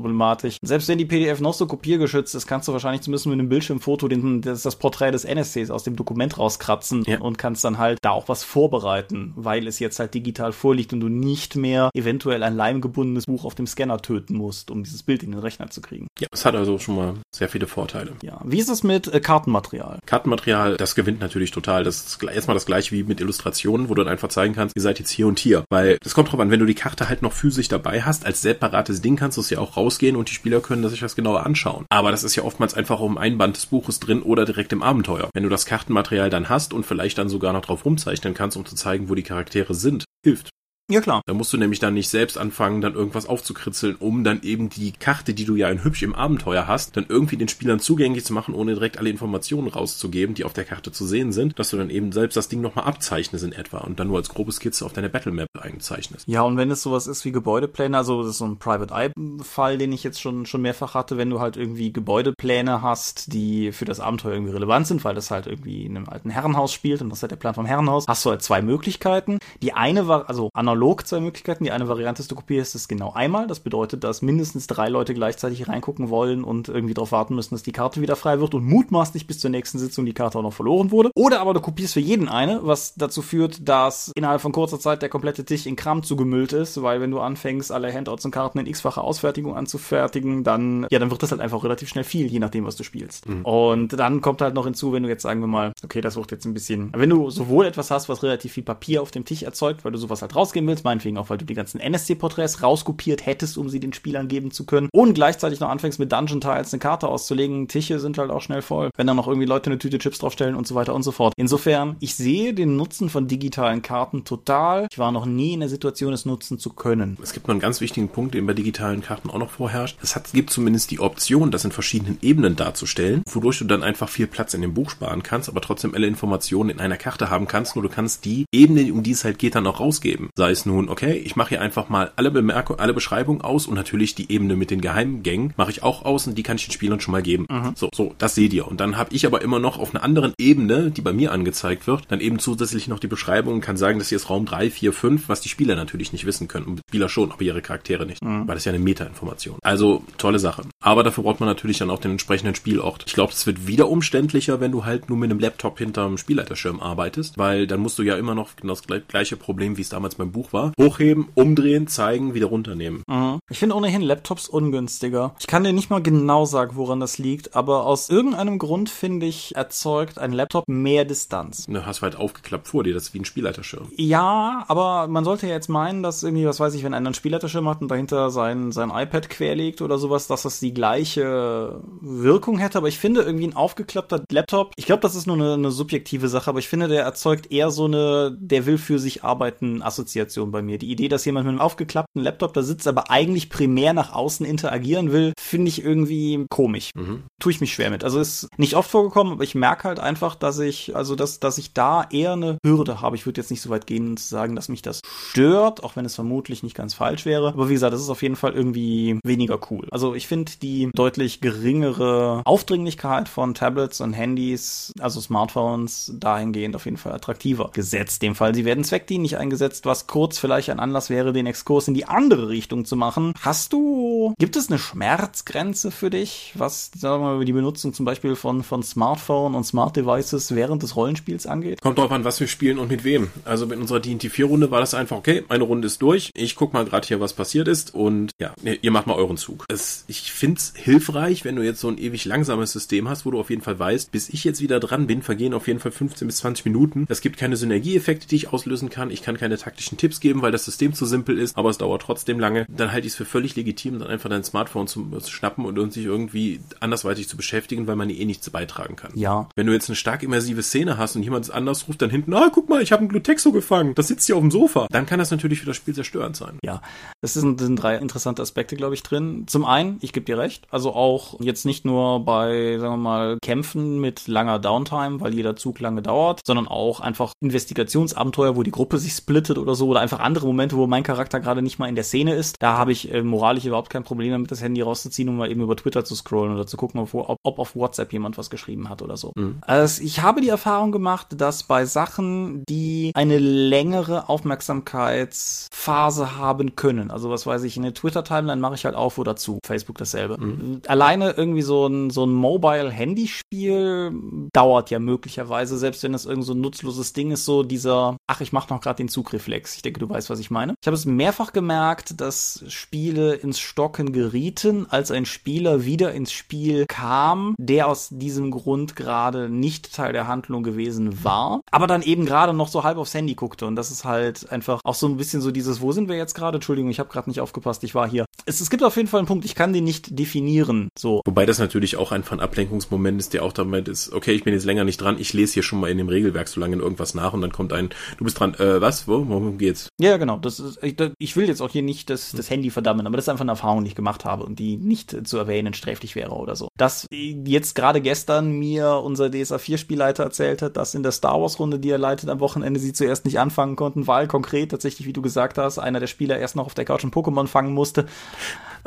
Selbst 0.62 0.88
wenn 0.88 0.98
die 0.98 1.06
PDF 1.06 1.40
noch 1.40 1.54
so 1.54 1.68
kopiergeschützt 1.68 2.36
ist, 2.36 2.48
kannst 2.48 2.68
du 2.68 2.74
wahrscheinlich 2.74 3.02
zumindest 3.02 3.26
mit 3.28 3.34
einem 3.34 3.50
Bildschirmfoto 3.50 4.08
den, 4.08 4.42
das, 4.42 4.64
das 4.64 4.76
Porträt 4.76 5.12
des 5.12 5.26
NSCs 5.26 5.70
aus 5.70 5.84
dem 5.84 5.96
Dokument 5.96 6.38
rauskratzen 6.38 7.04
ja. 7.06 7.20
und 7.20 7.38
kannst 7.38 7.64
dann 7.64 7.78
halt 7.78 8.00
da 8.02 8.12
auch 8.12 8.28
was 8.30 8.44
vorbereiten, 8.44 9.34
weil 9.36 9.68
es 9.68 9.80
jetzt 9.80 10.00
halt 10.00 10.14
digital 10.14 10.52
vorliegt 10.52 10.94
und 10.94 11.00
du 11.00 11.10
nicht 11.10 11.56
mehr 11.56 11.90
eventuell 11.94 12.44
ein 12.44 12.56
leimgebundenes 12.56 13.26
Buch 13.26 13.46
auf 13.46 13.56
dem 13.56 13.68
Scanner 13.68 14.02
töten 14.02 14.36
musst, 14.36 14.72
um 14.72 14.84
dieses 14.84 15.04
Bild 15.04 15.24
in 15.24 15.32
den 15.32 15.40
Rechner 15.40 15.70
zu 15.70 15.82
kriegen. 15.82 16.08
Ja, 16.20 16.28
es 16.32 16.46
hat 16.46 16.56
also 16.56 16.80
schon 16.80 16.96
mal 16.96 17.14
sehr 17.34 17.50
viele 17.50 17.68
Vorteile. 17.68 18.14
Ja. 18.22 18.42
Wie 18.44 18.60
ist 18.60 18.70
es 18.70 18.84
mit 18.84 19.14
äh, 19.14 19.20
Kartenmaterial? 19.20 20.00
Kartenmaterial, 20.06 20.78
das 20.78 20.96
gewinnt 20.96 21.20
natürlich 21.20 21.52
total. 21.52 21.84
Das 21.84 22.06
ist 22.06 22.24
erstmal 22.24 22.56
das 22.56 22.66
gleiche 22.66 22.96
wie 22.96 23.04
mit 23.04 23.20
Illustrationen, 23.20 23.90
wo 23.90 23.94
du 23.94 24.04
dann 24.04 24.12
einfach 24.12 24.30
zeigen 24.30 24.54
kannst, 24.54 24.76
ihr 24.76 24.82
seid 24.82 25.00
jetzt 25.00 25.12
hier 25.12 25.28
und 25.28 25.40
hier. 25.40 25.66
Weil 25.70 25.98
es 26.04 26.14
kommt 26.14 26.32
drauf 26.32 26.40
an, 26.40 26.52
wenn 26.52 26.60
du 26.60 26.66
die 26.66 26.76
Karte 26.76 27.10
halt 27.10 27.22
noch 27.22 27.34
physisch 27.34 27.68
dabei 27.68 28.02
hast, 28.02 28.26
als 28.26 28.42
separates 28.42 29.02
Ding 29.02 29.16
kannst 29.16 29.38
du 29.38 29.42
es 29.42 29.50
ja 29.50 29.60
auch 29.60 29.76
rausgehen 29.86 30.16
und 30.16 30.30
die 30.30 30.34
Spieler 30.34 30.62
können 30.62 30.88
sich 30.90 31.00
das 31.00 31.16
genauer 31.16 31.46
anschauen. 31.46 31.86
Aber 31.90 32.12
das 32.12 32.24
ist 32.24 32.36
ja 32.36 32.44
oftmals 32.44 32.74
einfach 32.74 33.00
um 33.00 33.18
ein 33.18 33.38
Band 33.38 33.56
des 33.56 33.68
Buches 33.68 34.00
drin 34.00 34.22
oder 34.22 34.46
direkt 34.46 34.74
im 34.74 34.82
Abenteuer. 34.82 35.30
Wenn 35.34 35.44
du 35.44 35.50
das 35.50 35.66
Kartenmaterial 35.66 36.30
dann 36.30 36.50
hast 36.50 36.74
und 36.74 36.86
vielleicht 36.86 37.18
dann 37.18 37.30
sogar 37.30 37.54
noch 37.54 37.66
drauf 37.66 37.86
rumzeichnen 37.86 38.34
kannst, 38.34 38.58
um 38.58 38.66
zu 38.66 38.76
zeigen, 38.76 39.10
wo 39.10 39.16
die 39.16 39.24
Charaktere 39.24 39.74
sind, 39.74 40.06
hilft. 40.24 40.50
Ja, 40.88 41.02
klar. 41.02 41.24
Da 41.26 41.34
musst 41.34 41.52
du 41.52 41.58
nämlich 41.58 41.80
dann 41.80 41.96
nicht 41.96 42.10
selbst 42.10 42.38
anfangen, 42.38 42.80
dann 42.80 42.94
irgendwas 42.94 43.26
aufzukritzeln, 43.26 43.96
um 43.96 44.24
dann 44.24 44.44
eben 44.44 44.70
die 44.70 44.92
Karte, 44.92 45.34
die 45.34 45.46
du 45.46 45.56
ja 45.56 45.68
in 45.70 45.84
hübsch 45.84 46.04
im 46.04 46.14
Abenteuer 46.14 46.68
hast, 46.68 46.96
dann 46.96 47.08
irgendwie 47.10 47.38
den 47.38 47.48
Spielern 47.48 47.80
zugänglich 47.80 48.24
zu 48.24 48.34
machen, 48.34 48.54
ohne 48.54 48.76
direkt 48.76 49.00
alle 49.00 49.10
Informationen 49.10 49.68
rauszugeben, 49.68 50.36
die 50.36 50.44
auf 50.44 50.54
der 50.54 50.64
Karte 50.64 50.92
zu 50.92 51.08
sehen 51.08 51.32
sind, 51.32 51.58
dass 51.58 51.72
du 51.72 51.78
dann 51.78 51.90
eben 51.90 52.12
selbst 52.12 52.38
das 52.38 52.50
Ding 52.50 52.62
nochmal 52.62 52.86
abzeichnest 52.86 53.44
in 53.44 53.52
etwa 53.52 53.80
und 53.80 54.00
dann 54.00 54.10
nur 54.10 54.18
als 54.18 54.30
grobe 54.30 54.52
Skizze 54.52 54.86
auf 54.86 54.94
deine 54.94 55.10
Battlemap 55.10 55.48
einzeichnest. 55.60 56.28
Ja, 56.28 56.44
und 56.44 56.56
wenn 56.58 56.70
es 56.70 56.84
sowas 56.84 57.08
ist 57.08 57.26
wie 57.26 57.32
Gebäudepläne, 57.32 57.98
also 57.98 58.22
das 58.22 58.34
ist 58.34 58.38
so 58.38 58.46
ein 58.46 58.58
Private 58.58 58.94
Eye-Fall, 58.94 59.80
den 59.80 59.92
ich 59.92 60.04
jetzt 60.04 60.22
schon, 60.22 60.46
schon 60.46 60.62
mehrfach 60.62 60.94
hatte, 60.94 61.18
wenn 61.18 61.32
du 61.32 61.40
halt 61.40 61.58
irgendwie 61.58 61.94
Gebäudepläne 61.94 62.84
hast, 62.84 63.34
die 63.34 63.72
für 63.72 63.86
das 63.86 64.00
Abenteuer 64.00 64.34
irgendwie 64.34 64.54
relevant 64.54 64.86
sind, 64.86 65.04
weil 65.04 65.16
das 65.16 65.32
halt 65.32 65.48
irgendwie 65.48 65.84
in 65.84 65.98
einem 65.98 66.08
alten 66.08 66.30
Herrenhaus 66.30 66.72
spielt 66.72 67.02
und 67.02 67.10
das 67.10 67.20
ist 67.20 67.24
halt 67.24 67.32
der 67.32 67.38
Plan 67.38 67.56
vom 67.56 67.66
Herrenhaus, 67.66 68.06
hast 68.08 68.24
du 68.24 68.30
halt 68.30 68.44
zwei 68.44 68.62
Möglichkeiten. 68.62 69.40
Die 69.64 69.74
eine 69.74 70.08
war, 70.08 70.30
also 70.30 70.52
analog 70.54 70.75
analog 70.76 71.08
zwei 71.08 71.20
Möglichkeiten. 71.20 71.64
Die 71.64 71.72
eine 71.72 71.88
Variante 71.88 72.22
ist, 72.22 72.32
du 72.32 72.36
kopierst 72.36 72.76
es 72.76 72.88
genau 72.88 73.14
einmal. 73.14 73.48
Das 73.48 73.62
bedeutet, 73.62 74.04
dass 74.04 74.22
mindestens 74.22 74.68
drei 74.68 74.90
Leute 74.90 75.14
gleichzeitig 75.14 75.68
reingucken 75.68 76.10
wollen 76.10 76.44
und 76.44 76.68
irgendwie 76.68 76.94
darauf 76.94 77.12
warten 77.12 77.36
müssen, 77.36 77.56
dass 77.56 77.64
die 77.64 77.72
Karte 77.72 78.02
wieder 78.02 78.16
frei 78.16 78.40
wird 78.40 78.54
und 78.54 78.66
mutmaßlich 78.66 79.26
bis 79.26 79.40
zur 79.40 79.50
nächsten 79.50 79.80
Sitzung 79.80 80.06
die 80.06 80.14
Karte 80.14 80.38
auch 80.38 80.44
noch 80.44 80.54
verloren 80.54 80.92
wurde. 80.92 81.12
Oder 81.16 81.40
aber 81.40 81.54
du 81.54 81.62
kopierst 81.62 81.94
für 81.94 82.00
jeden 82.02 82.28
eine, 82.28 82.60
was 82.64 82.96
dazu 82.96 83.22
führt, 83.22 83.68
dass 83.68 84.12
innerhalb 84.16 84.42
von 84.42 84.52
kurzer 84.52 84.80
Zeit 84.80 85.02
der 85.02 85.10
komplette 85.10 85.46
Tisch 85.46 85.66
in 85.66 85.76
Kram 85.76 86.04
zugemüllt 86.04 86.54
ist, 86.54 86.82
weil 86.82 87.00
wenn 87.00 87.12
du 87.12 87.20
anfängst, 87.20 87.72
alle 87.72 87.94
Handouts 87.94 88.26
und 88.26 88.32
Karten 88.32 88.60
in 88.60 88.68
x-facher 88.68 89.04
Ausfertigung 89.04 89.56
anzufertigen, 89.56 90.44
dann, 90.44 90.88
ja, 90.92 91.00
dann 91.00 91.10
wird 91.10 91.24
das 91.24 91.32
halt 91.32 91.42
einfach 91.42 91.64
relativ 91.64 91.90
schnell 91.90 92.04
viel, 92.04 92.28
je 92.28 92.40
nachdem, 92.40 92.66
was 92.66 92.76
du 92.76 92.84
spielst. 92.84 93.30
Mhm. 93.30 93.44
Und 93.44 94.00
dann 94.00 94.22
kommt 94.22 94.42
halt 94.42 94.56
noch 94.56 94.66
hinzu, 94.66 94.92
wenn 94.92 95.04
du 95.04 95.10
jetzt 95.10 95.22
sagen 95.22 95.40
wir 95.40 95.48
mal, 95.48 95.72
okay, 95.84 96.02
das 96.02 96.16
wird 96.16 96.32
jetzt 96.32 96.46
ein 96.46 96.54
bisschen, 96.54 96.92
wenn 96.96 97.10
du 97.10 97.30
sowohl 97.30 97.66
etwas 97.66 97.92
hast, 97.92 98.10
was 98.10 98.24
relativ 98.24 98.54
viel 98.54 98.64
Papier 98.64 99.02
auf 99.02 99.12
dem 99.12 99.26
Tisch 99.26 99.44
erzeugt, 99.44 99.86
weil 99.86 99.92
du 99.92 99.98
sowas 99.98 100.22
halt 100.22 100.36
rausgeben 100.36 100.65
willst, 100.68 100.84
meinetwegen 100.84 101.18
auch, 101.18 101.30
weil 101.30 101.38
du 101.38 101.46
die 101.46 101.54
ganzen 101.54 101.80
NSC-Porträts 101.80 102.62
rauskopiert 102.62 103.26
hättest, 103.26 103.58
um 103.58 103.70
sie 103.70 103.80
den 103.80 103.94
Spielern 103.94 104.28
geben 104.28 104.52
zu 104.52 104.66
können. 104.66 104.90
Und 104.92 105.14
gleichzeitig 105.14 105.60
noch 105.60 105.70
anfängst 105.70 106.00
mit 106.00 106.12
Dungeon-Tiles 106.12 106.74
eine 106.74 106.80
Karte 106.80 107.08
auszulegen. 107.08 107.68
Tische 107.68 108.00
sind 108.00 108.18
halt 108.18 108.32
auch 108.32 108.42
schnell 108.42 108.62
voll. 108.62 108.90
Wenn 108.96 109.08
dann 109.08 109.18
noch 109.18 109.28
irgendwie 109.28 109.48
Leute 109.48 109.70
eine 109.70 109.80
Tüte 109.80 109.98
Chips 109.98 110.20
draufstellen 110.20 110.56
und 110.56 110.68
so 110.68 110.76
weiter 110.76 110.94
und 110.94 111.04
so 111.04 111.12
fort. 111.12 111.34
Insofern, 111.38 111.96
ich 112.00 112.16
sehe 112.16 112.54
den 112.54 112.76
Nutzen 112.76 113.10
von 113.10 113.28
digitalen 113.28 113.82
Karten 113.82 114.24
total. 114.24 114.88
Ich 114.92 115.00
war 115.00 115.12
noch 115.12 115.26
nie 115.26 115.54
in 115.54 115.60
der 115.62 115.70
Situation, 115.70 116.14
es 116.14 116.26
nutzen 116.26 116.60
zu 116.60 116.72
können. 116.72 117.18
Es 117.22 117.34
gibt 117.34 117.48
noch 117.48 117.54
einen 117.54 117.62
ganz 117.62 117.82
wichtigen 117.82 118.10
Punkt, 118.10 118.36
den 118.36 118.46
bei 118.46 118.54
digitalen 118.54 119.02
Karten 119.02 119.30
auch 119.30 119.38
noch 119.38 119.50
vorherrscht. 119.50 119.98
Es 120.02 120.16
hat, 120.16 120.32
gibt 120.34 120.50
zumindest 120.50 120.92
die 120.92 121.00
Option, 121.00 121.52
das 121.52 121.66
in 121.66 121.72
verschiedenen 121.72 122.18
Ebenen 122.22 122.56
darzustellen, 122.56 123.24
wodurch 123.30 123.60
du 123.60 123.66
dann 123.66 123.84
einfach 123.84 124.10
viel 124.10 124.28
Platz 124.28 124.54
in 124.54 124.62
dem 124.62 124.74
Buch 124.74 124.90
sparen 124.90 125.24
kannst, 125.24 125.50
aber 125.50 125.62
trotzdem 125.62 125.94
alle 125.94 126.08
Informationen 126.08 126.70
in 126.70 126.80
einer 126.80 126.98
Karte 126.98 127.30
haben 127.30 127.48
kannst, 127.48 127.76
nur 127.76 127.84
du 127.84 127.90
kannst 127.90 128.26
die 128.26 128.46
Ebene, 128.54 128.92
um 128.94 129.04
die 129.04 129.12
es 129.12 129.24
halt 129.24 129.40
geht, 129.40 129.56
dann 129.56 129.68
auch 129.68 129.80
rausgeben. 129.80 130.30
Sei 130.36 130.52
ist 130.56 130.66
nun, 130.66 130.88
okay, 130.88 131.14
ich 131.14 131.36
mache 131.36 131.50
hier 131.50 131.62
einfach 131.62 131.90
mal 131.90 132.12
alle 132.16 132.32
Bemerkungen, 132.32 132.80
alle 132.80 132.94
Beschreibungen 132.94 133.42
aus 133.42 133.68
und 133.68 133.76
natürlich 133.76 134.16
die 134.16 134.32
Ebene 134.32 134.56
mit 134.56 134.72
den 134.72 134.80
Geheimgängen 134.80 135.54
mache 135.58 135.70
ich 135.70 135.84
auch 135.84 136.06
aus 136.06 136.28
und 136.28 136.38
die 136.38 136.44
kann 136.44 136.56
ich 136.56 136.66
den 136.66 136.72
Spielern 136.72 137.02
schon 137.02 137.12
mal 137.12 137.22
geben. 137.22 137.46
Mhm. 137.50 137.74
So, 137.76 137.90
so, 137.94 138.16
das 138.18 138.36
seht 138.36 138.54
ihr. 138.54 138.66
Und 138.66 138.80
dann 138.80 138.96
habe 138.96 139.14
ich 139.14 139.26
aber 139.26 139.42
immer 139.42 139.60
noch 139.60 139.78
auf 139.78 139.94
einer 139.94 140.04
anderen 140.04 140.34
Ebene, 140.38 140.92
die 140.92 141.02
bei 141.02 141.12
mir 141.12 141.34
angezeigt 141.34 141.88
wird, 141.88 142.04
dann 142.10 142.22
eben 142.22 142.40
zusätzlich 142.40 142.88
noch 142.88 143.00
die 143.00 143.08
Beschreibung 143.08 143.56
und 143.56 143.62
kann 143.62 143.76
sagen, 143.76 144.00
das 144.00 144.08
hier 144.08 144.16
ist 144.16 144.30
Raum 144.30 144.46
3, 144.46 144.72
4, 144.72 144.94
5, 144.94 145.30
was 145.30 145.42
die 145.42 145.50
Spieler 145.50 145.76
natürlich 145.76 146.14
nicht 146.14 146.26
wissen 146.26 146.48
können. 146.48 146.66
Und 146.66 146.82
Spieler 146.88 147.10
schon, 147.10 147.34
aber 147.34 147.42
ihre 147.42 147.62
Charaktere 147.62 148.06
nicht. 148.06 148.24
Mhm. 148.24 148.48
Weil 148.48 148.56
das 148.56 148.64
ja 148.64 148.72
eine 148.72 148.82
Meta-Information. 148.82 149.60
Also, 149.62 150.04
tolle 150.18 150.40
Sache. 150.40 150.64
Aber 150.80 151.04
dafür 151.04 151.26
braucht 151.26 151.42
man 151.42 151.50
natürlich 151.50 151.80
dann 151.80 151.90
auch 151.90 152.00
den 152.00 152.12
entsprechenden 152.12 152.56
Spielort. 152.56 153.04
Ich 153.08 153.14
glaube, 153.14 153.34
es 153.34 153.46
wird 153.46 153.68
wieder 153.68 153.90
umständlicher, 153.90 154.62
wenn 154.62 154.72
du 154.72 154.86
halt 154.86 155.10
nur 155.10 155.18
mit 155.18 155.30
einem 155.30 155.40
Laptop 155.40 155.80
hinterm 155.80 156.18
Spielleiterschirm 156.18 156.80
arbeitest, 156.80 157.38
weil 157.38 157.68
dann 157.68 157.82
musst 157.82 158.00
du 158.00 158.04
ja 158.04 158.16
immer 158.16 158.36
noch 158.36 158.52
das 158.64 158.84
gleiche 159.08 159.36
Problem, 159.36 159.76
wie 159.76 159.82
es 159.82 159.90
damals 159.90 160.16
beim 160.16 160.32
Buch 160.32 160.45
war. 160.54 160.72
Hochheben, 160.80 161.30
umdrehen, 161.36 161.88
zeigen, 161.88 162.34
wieder 162.34 162.48
runternehmen. 162.48 163.04
Mhm. 163.08 163.40
Ich 163.50 163.60
finde 163.60 163.76
ohnehin 163.76 164.02
Laptops 164.02 164.48
ungünstiger. 164.48 165.36
Ich 165.40 165.48
kann 165.48 165.64
dir 165.64 165.74
nicht 165.74 165.90
mal 165.90 166.02
genau 166.02 166.46
sagen, 166.46 166.76
woran 166.76 167.00
das 167.00 167.18
liegt, 167.18 167.56
aber 167.56 167.86
aus 167.86 168.10
irgendeinem 168.10 168.60
Grund 168.60 168.90
finde 168.90 169.26
ich, 169.26 169.56
erzeugt 169.56 170.18
ein 170.18 170.34
Laptop 170.34 170.66
mehr 170.68 171.06
Distanz. 171.06 171.66
Du 171.68 171.86
hast 171.86 172.02
halt 172.02 172.16
aufgeklappt 172.16 172.68
vor 172.68 172.84
dir, 172.84 172.94
das 172.94 173.04
ist 173.04 173.14
wie 173.14 173.20
ein 173.20 173.26
Spielleiterschirm. 173.26 173.88
Ja, 173.96 174.66
aber 174.68 175.08
man 175.08 175.24
sollte 175.24 175.48
ja 175.48 175.54
jetzt 175.54 175.70
meinen, 175.70 176.04
dass 176.04 176.24
irgendwie, 176.24 176.46
was 176.46 176.60
weiß 176.60 176.74
ich, 176.74 176.84
wenn 176.84 176.94
einer 176.94 177.08
einen 177.08 177.14
Spielleiterschirm 177.14 177.68
hat 177.70 177.82
und 177.82 177.90
dahinter 177.90 178.30
sein, 178.32 178.72
sein 178.72 178.90
iPad 178.90 179.30
querlegt 179.30 179.82
oder 179.82 179.98
sowas, 179.98 180.28
dass 180.28 180.44
das 180.44 180.60
die 180.60 180.74
gleiche 180.74 181.82
Wirkung 182.02 182.58
hätte. 182.58 182.78
Aber 182.78 182.88
ich 182.88 182.98
finde 182.98 183.22
irgendwie 183.22 183.48
ein 183.48 183.56
aufgeklappter 183.56 184.24
Laptop, 184.32 184.72
ich 184.76 184.86
glaube, 184.86 185.02
das 185.02 185.16
ist 185.16 185.28
nur 185.28 185.36
eine, 185.36 185.54
eine 185.54 185.72
subjektive 185.72 186.28
Sache, 186.28 186.50
aber 186.50 186.60
ich 186.60 186.68
finde, 186.68 186.88
der 186.88 187.04
erzeugt 187.04 187.52
eher 187.52 187.72
so 187.72 187.86
eine, 187.86 188.36
der 188.40 188.66
will 188.66 188.78
für 188.78 189.00
sich 189.00 189.24
arbeiten 189.24 189.82
Assoziation 189.82 190.35
bei 190.46 190.62
mir. 190.62 190.78
Die 190.78 190.92
Idee, 190.92 191.08
dass 191.08 191.26
jemand 191.26 191.46
mit 191.46 191.54
einem 191.54 191.62
aufgeklappten 191.62 192.22
Laptop 192.22 192.54
da 192.54 192.64
sitzt, 192.64 192.88
aber 192.88 193.10
eigentlich 193.10 193.50
primär 193.50 193.94
nach 193.94 194.14
außen 194.14 194.46
interagieren 194.46 195.12
will, 195.12 195.34
finde 195.40 195.70
ich 195.70 195.84
irgendwie 195.84 196.46
komisch. 196.50 196.92
Mhm. 196.96 197.24
Tue 197.40 197.52
ich 197.52 197.62
mich 197.62 197.74
schwer 197.74 197.90
mit. 197.90 198.04
Also 198.04 198.20
ist 198.20 198.48
nicht 198.58 198.76
oft 198.76 198.90
vorgekommen, 198.90 199.34
aber 199.34 199.44
ich 199.44 199.56
merke 199.56 199.86
halt 199.86 200.00
einfach, 200.00 200.36
dass 200.36 200.60
ich, 200.60 200.96
also 200.96 201.16
dass, 201.16 201.40
dass 201.40 201.58
ich 201.58 201.74
da 201.74 202.08
eher 202.10 202.34
eine 202.34 202.58
Hürde 202.66 203.02
habe. 203.02 203.16
Ich 203.16 203.26
würde 203.26 203.42
jetzt 203.42 203.52
nicht 203.52 203.62
so 203.62 203.70
weit 203.70 203.88
gehen 203.88 204.10
und 204.10 204.20
sagen, 204.20 204.56
dass 204.56 204.70
mich 204.70 204.82
das 204.82 205.02
stört, 205.30 205.84
auch 205.84 205.96
wenn 205.96 206.06
es 206.06 206.16
vermutlich 206.16 206.64
nicht 206.64 206.76
ganz 206.76 206.94
falsch 206.94 207.26
wäre. 207.26 207.50
Aber 207.50 207.70
wie 207.70 207.74
gesagt, 207.74 207.94
das 207.94 208.02
ist 208.02 208.10
auf 208.10 208.22
jeden 208.22 208.36
Fall 208.36 208.54
irgendwie 208.54 209.20
weniger 209.24 209.60
cool. 209.70 209.88
Also 209.92 210.16
ich 210.16 210.28
finde 210.28 210.52
die 210.62 210.90
deutlich 210.94 211.42
geringere 211.42 212.42
Aufdringlichkeit 212.46 213.30
von 213.30 213.54
Tablets 213.54 214.02
und 214.02 214.14
Handys, 214.14 214.92
also 215.00 215.22
Smartphones, 215.22 216.14
dahingehend 216.16 216.76
auf 216.76 216.86
jeden 216.86 216.98
Fall 216.98 217.14
attraktiver 217.14 217.70
gesetzt. 217.74 218.22
Dem 218.22 218.36
Fall, 218.36 218.56
sie 218.56 218.66
werden 218.66 218.84
zweckdienlich 218.84 219.38
eingesetzt, 219.38 219.86
was 219.86 220.08
kurz 220.08 220.25
vielleicht 220.34 220.70
ein 220.70 220.80
Anlass 220.80 221.10
wäre, 221.10 221.34
den 221.34 221.46
Exkurs 221.46 221.88
in 221.88 221.94
die 221.94 222.06
andere 222.06 222.50
Richtung 222.50 222.86
zu 222.86 222.96
machen. 222.96 223.34
Hast 223.42 223.74
du, 223.74 224.34
gibt 224.40 224.56
es 224.56 224.70
eine 224.70 224.80
Schmerzgrenze 224.80 225.92
für 225.92 226.10
dich, 226.10 226.54
was, 226.56 226.92
sagen 226.98 227.24
wir 227.24 227.36
mal, 227.38 227.46
die 227.46 227.54
Benutzung 227.54 227.94
zum 227.94 228.06
Beispiel 228.06 228.36
von, 228.36 228.64
von 228.64 228.84
Smartphone 228.84 229.56
und 229.56 229.64
Smart 229.64 229.96
Devices 229.96 230.56
während 230.56 230.84
des 230.84 230.96
Rollenspiels 230.96 231.46
angeht? 231.46 231.82
Kommt 231.82 231.98
drauf 231.98 232.12
an, 232.12 232.24
was 232.24 232.40
wir 232.40 232.48
spielen 232.48 232.80
und 232.80 232.90
mit 232.90 233.04
wem. 233.04 233.30
Also 233.44 233.66
in 233.66 233.80
unserer 233.80 234.00
D&T 234.00 234.30
4 234.30 234.46
Runde 234.46 234.72
war 234.72 234.80
das 234.80 234.94
einfach, 234.94 235.18
okay, 235.18 235.44
meine 235.50 235.64
Runde 235.64 235.88
ist 235.88 236.02
durch, 236.02 236.32
ich 236.34 236.56
guck 236.56 236.74
mal 236.74 236.86
gerade 236.86 237.08
hier, 237.08 237.20
was 237.20 237.34
passiert 237.34 237.68
ist 237.68 237.94
und 237.94 238.32
ja, 238.40 238.54
ihr 238.82 238.92
macht 238.92 239.08
mal 239.08 239.16
euren 239.16 239.38
Zug. 239.38 239.66
Es, 239.70 240.06
ich 240.08 240.32
find's 240.32 240.74
hilfreich, 240.76 241.46
wenn 241.46 241.56
du 241.56 241.64
jetzt 241.64 241.82
so 241.82 241.90
ein 241.90 241.98
ewig 241.98 242.26
langsames 242.26 242.72
System 242.72 243.10
hast, 243.10 243.26
wo 243.26 243.32
du 243.32 243.40
auf 243.40 243.50
jeden 243.50 243.62
Fall 243.62 243.78
weißt, 243.78 244.12
bis 244.12 244.30
ich 244.30 244.44
jetzt 244.44 244.62
wieder 244.62 244.80
dran 244.80 245.08
bin, 245.08 245.22
vergehen 245.22 245.54
auf 245.54 245.68
jeden 245.68 245.80
Fall 245.80 245.92
15 245.92 246.28
bis 246.28 246.38
20 246.38 246.66
Minuten. 246.66 247.06
Es 247.10 247.22
gibt 247.22 247.38
keine 247.38 247.58
Synergieeffekte, 247.58 248.28
die 248.28 248.36
ich 248.36 248.54
auslösen 248.54 248.90
kann. 248.90 249.12
Ich 249.12 249.22
kann 249.22 249.38
keine 249.38 249.58
taktischen 249.58 249.98
Tipps 249.98 250.05
geben, 250.20 250.42
weil 250.42 250.52
das 250.52 250.66
System 250.66 250.94
zu 250.94 251.06
simpel 251.06 251.38
ist, 251.38 251.58
aber 251.58 251.70
es 251.70 251.78
dauert 251.78 252.02
trotzdem 252.02 252.40
lange. 252.40 252.66
Dann 252.70 252.92
halte 252.92 253.08
ich 253.08 253.14
es 253.14 253.18
für 253.18 253.26
völlig 253.26 253.56
legitim, 253.56 254.00
dann 254.00 254.08
einfach 254.08 254.30
dein 254.30 254.44
Smartphone 254.44 254.88
zu, 254.88 255.06
zu 255.20 255.32
schnappen 255.32 255.66
und, 255.66 255.78
und 255.80 255.94
sich 255.94 256.06
irgendwie 256.06 256.60
andersweitig 256.80 257.28
zu 257.28 257.38
beschäftigen, 257.38 257.88
weil 257.88 257.96
man 257.96 258.10
eh 258.10 258.26
nichts 258.26 258.50
beitragen 258.50 258.96
kann. 258.96 259.12
Ja. 259.16 259.50
Wenn 259.56 259.68
du 259.68 259.74
jetzt 259.74 259.90
eine 259.90 259.96
stark 259.96 260.24
immersive 260.24 260.64
Szene 260.64 260.98
hast 260.98 261.16
und 261.16 261.24
jemand 261.24 261.52
anders 261.52 261.88
ruft 261.88 262.02
dann 262.02 262.10
hinten, 262.10 262.34
ah, 262.34 262.50
guck 262.54 262.70
mal, 262.70 262.82
ich 262.82 262.92
habe 262.92 263.02
einen 263.02 263.10
Glutexo 263.10 263.52
gefangen, 263.52 263.96
das 263.96 264.08
sitzt 264.08 264.26
hier 264.26 264.36
auf 264.36 264.42
dem 264.42 264.52
Sofa, 264.52 264.88
dann 264.92 265.06
kann 265.06 265.20
das 265.20 265.32
natürlich 265.32 265.60
für 265.60 265.66
das 265.66 265.76
Spiel 265.76 265.94
zerstörend 265.94 266.36
sein. 266.36 266.60
Ja, 266.64 266.82
es 267.22 267.34
sind, 267.34 267.60
sind 267.60 267.76
drei 267.76 267.98
interessante 267.98 268.42
Aspekte, 268.42 268.76
glaube 268.76 268.94
ich, 268.94 269.04
drin. 269.04 269.46
Zum 269.48 269.66
einen, 269.66 269.98
ich 270.02 270.14
gebe 270.14 270.26
dir 270.26 270.38
recht, 270.38 270.68
also 270.70 270.94
auch 270.94 271.40
jetzt 271.40 271.66
nicht 271.66 271.86
nur 271.86 272.24
bei, 272.24 272.78
sagen 272.80 272.94
wir 272.94 272.98
mal, 272.98 273.38
Kämpfen 273.42 274.00
mit 274.00 274.28
langer 274.28 274.60
Downtime, 274.60 275.22
weil 275.22 275.34
jeder 275.34 275.56
Zug 275.56 275.80
lange 275.80 276.02
dauert, 276.02 276.42
sondern 276.46 276.68
auch 276.68 277.00
einfach 277.00 277.34
Investigationsabenteuer, 277.42 278.56
wo 278.56 278.64
die 278.64 278.72
Gruppe 278.72 278.98
sich 278.98 279.14
splittet 279.14 279.58
oder 279.58 279.76
so, 279.76 279.94
oder 279.96 280.02
einfach 280.02 280.20
andere 280.20 280.46
Momente, 280.46 280.76
wo 280.76 280.88
mein 280.88 281.04
Charakter 281.04 281.40
gerade 281.40 281.62
nicht 281.62 281.80
mal 281.80 281.88
in 281.88 281.96
der 281.96 282.04
Szene 282.04 282.34
ist. 282.34 282.58
Da 282.60 282.78
habe 282.78 282.92
ich 282.92 283.14
äh, 283.14 283.24
moralisch 283.24 283.64
überhaupt 283.66 283.90
kein 283.90 284.04
Problem 284.04 284.32
damit, 284.32 284.52
das 284.52 284.62
Handy 284.62 284.82
rauszuziehen, 284.82 285.30
um 285.30 285.38
mal 285.38 285.50
eben 285.50 285.62
über 285.62 285.78
Twitter 285.78 286.04
zu 286.04 286.16
scrollen 286.16 286.54
oder 286.54 286.68
zu 286.68 286.76
gucken, 286.76 287.00
ob, 287.00 287.14
ob, 287.14 287.38
ob 287.42 287.60
auf 287.60 287.76
WhatsApp 287.76 288.12
jemand 288.12 288.38
was 288.38 288.50
geschrieben 288.50 288.90
hat 288.90 289.02
oder 289.02 289.16
so. 289.16 289.32
Mhm. 289.36 289.60
Also 289.62 290.04
ich 290.04 290.22
habe 290.22 290.42
die 290.42 290.50
Erfahrung 290.50 290.92
gemacht, 290.92 291.28
dass 291.38 291.64
bei 291.64 291.86
Sachen, 291.86 292.66
die 292.68 293.14
eine 293.16 293.40
längere 293.40 294.28
Aufmerksamkeitsphase 294.28 296.38
haben 296.38 296.76
können, 296.76 297.10
also 297.10 297.30
was 297.30 297.48
weiß 297.48 297.64
ich, 297.64 297.78
eine 297.78 297.94
Twitter-Timeline 297.94 298.60
mache 298.60 298.76
ich 298.76 298.84
halt 298.84 298.96
auf 298.96 299.18
oder 299.18 299.38
zu, 299.38 299.60
Facebook 299.66 299.98
dasselbe. 299.98 300.38
Mhm. 300.38 300.82
Alleine 300.88 301.32
irgendwie 301.32 301.62
so 301.62 301.88
ein, 301.88 302.10
so 302.10 302.26
ein 302.26 302.34
Mobile-Handyspiel 302.34 304.12
dauert 304.52 304.90
ja 304.90 305.00
möglicherweise, 305.00 305.78
selbst 305.78 306.04
wenn 306.04 306.12
das 306.12 306.26
irgend 306.26 306.44
so 306.44 306.54
ein 306.54 306.60
nutzloses 306.60 307.14
Ding 307.14 307.32
ist, 307.32 307.46
so 307.46 307.64
dieser, 307.64 308.18
ach, 308.28 308.42
ich 308.42 308.52
mache 308.52 308.74
noch 308.74 308.82
gerade 308.82 308.98
den 308.98 309.08
Zugreflex. 309.08 309.85
Denke, 309.86 310.00
du 310.00 310.10
weißt, 310.10 310.30
was 310.30 310.40
ich 310.40 310.50
meine. 310.50 310.76
Ich 310.82 310.88
habe 310.88 310.96
es 310.96 311.06
mehrfach 311.06 311.54
gemerkt, 311.54 312.20
dass 312.20 312.66
Spiele 312.68 313.36
ins 313.36 313.60
Stocken 313.60 314.14
gerieten, 314.14 314.88
als 314.90 315.12
ein 315.12 315.26
Spieler 315.26 315.86
wieder 315.86 316.12
ins 316.12 316.32
Spiel 316.32 316.86
kam, 316.88 317.56
der 317.60 317.88
aus 317.88 318.10
diesem 318.10 318.50
Grund 318.50 318.96
gerade 318.96 319.48
nicht 319.48 319.94
Teil 319.94 320.12
der 320.12 320.28
Handlung 320.28 320.64
gewesen 320.64 321.24
war, 321.24 321.62
aber 321.70 321.86
dann 321.86 322.02
eben 322.02 322.26
gerade 322.26 322.54
noch 322.54 322.68
so 322.68 322.84
halb 322.84 322.98
aufs 322.98 323.14
Handy 323.14 323.36
guckte 323.36 323.68
und 323.68 323.76
das 323.76 323.92
ist 323.92 324.06
halt 324.06 324.52
einfach 324.52 324.82
auch 324.84 324.96
so 324.96 325.08
ein 325.08 325.18
bisschen 325.18 325.42
so 325.42 325.52
dieses, 325.52 325.82
wo 325.82 325.92
sind 325.92 326.10
wir 326.10 326.18
jetzt 326.18 326.34
gerade? 326.34 326.56
Entschuldigung, 326.56 326.90
ich 326.90 327.00
habe 327.00 327.10
gerade 327.10 327.30
nicht 327.30 327.40
aufgepasst, 327.40 327.84
ich 327.84 327.94
war 327.94 328.10
hier. 328.10 328.26
Es, 328.46 328.62
es 328.62 328.70
gibt 328.72 328.84
auf 328.84 328.96
jeden 328.98 329.08
Fall 329.08 329.20
einen 329.20 329.28
Punkt, 329.28 329.46
ich 329.46 329.54
kann 329.54 329.72
den 329.72 329.84
nicht 329.84 330.18
definieren, 330.18 330.90
so. 330.98 331.22
Wobei 331.26 331.46
das 331.46 331.60
natürlich 331.60 331.98
auch 331.98 332.12
einfach 332.12 332.34
ein 332.34 332.40
Ablenkungsmoment 332.40 333.20
ist, 333.20 333.34
der 333.34 333.44
auch 333.44 333.54
damit 333.54 333.88
ist, 333.88 334.14
okay, 334.14 334.32
ich 334.32 334.44
bin 334.44 334.54
jetzt 334.54 334.66
länger 334.66 334.84
nicht 334.84 334.98
dran, 334.98 335.20
ich 335.20 335.34
lese 335.34 335.54
hier 335.54 335.64
schon 335.64 335.80
mal 335.80 335.92
in 335.92 336.00
dem 336.00 336.10
Regelwerk 336.10 336.48
so 336.48 336.60
lange 336.60 336.78
irgendwas 336.78 337.14
nach 337.14 337.34
und 337.34 337.42
dann 337.42 337.52
kommt 337.52 337.72
ein, 337.72 337.90
du 338.18 338.24
bist 338.24 338.40
dran, 338.40 338.56
äh, 338.56 338.82
was, 338.82 339.08
wo, 339.08 339.28
worum 339.28 339.58
geht's? 339.58 339.75
Ja, 340.00 340.18
genau, 340.18 340.38
das 340.38 340.60
ist, 340.60 340.84
ich, 340.84 340.96
ich 341.18 341.36
will 341.36 341.48
jetzt 341.48 341.62
auch 341.62 341.70
hier 341.70 341.84
nicht 341.84 342.10
das, 342.10 342.32
das 342.32 342.50
Handy 342.50 342.70
verdammen, 342.70 343.08
aber 343.08 343.18
das 343.18 343.26
ist 343.26 343.30
einfach 343.30 343.44
eine 343.44 343.52
Erfahrung, 343.52 343.84
die 343.84 343.90
ich 343.90 343.96
gemacht 343.96 344.26
habe 344.26 344.44
und 344.44 344.60
die 344.60 344.78
nicht 344.78 345.28
zu 345.28 345.38
erwähnen 345.38 345.74
sträflich 345.74 346.16
wäre 346.16 346.32
oder 346.32 346.56
so. 346.56 346.68
Dass 346.78 347.08
jetzt 347.12 347.76
gerade 347.76 348.02
gestern 348.02 348.52
mir 348.52 349.02
unser 349.04 349.30
DSA 349.30 349.58
4 349.58 349.78
Spielleiter 349.78 350.24
erzählt 350.24 350.62
hat, 350.62 350.78
dass 350.78 350.96
in 350.96 351.04
der 351.04 351.12
Star 351.12 351.42
Wars 351.42 351.60
Runde, 351.60 351.80
die 351.80 351.90
er 351.90 351.98
leitet 351.98 352.30
am 352.30 352.40
Wochenende, 352.40 352.80
sie 352.80 352.94
zuerst 352.94 353.26
nicht 353.26 353.40
anfangen 353.40 353.76
konnten, 353.76 354.08
weil 354.08 354.28
konkret 354.28 354.72
tatsächlich, 354.72 355.08
wie 355.08 355.14
du 355.14 355.22
gesagt 355.22 355.58
hast, 355.58 355.80
einer 355.80 356.00
der 356.00 356.08
Spieler 356.08 356.38
erst 356.38 356.56
noch 356.56 356.66
auf 356.66 356.74
der 356.74 356.86
Couch 356.86 357.04
ein 357.04 357.12
Pokémon 357.12 357.48
fangen 357.48 357.74
musste. 357.74 358.06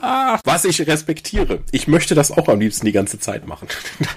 Ah, 0.01 0.39
was 0.45 0.65
ich 0.65 0.87
respektiere. 0.87 1.61
Ich 1.73 1.89
möchte 1.89 2.15
das 2.15 2.31
auch 2.31 2.49
am 2.49 2.61
liebsten 2.61 2.87
die 2.87 2.93
ganze 2.93 3.19
Zeit 3.19 3.47
machen. 3.47 3.69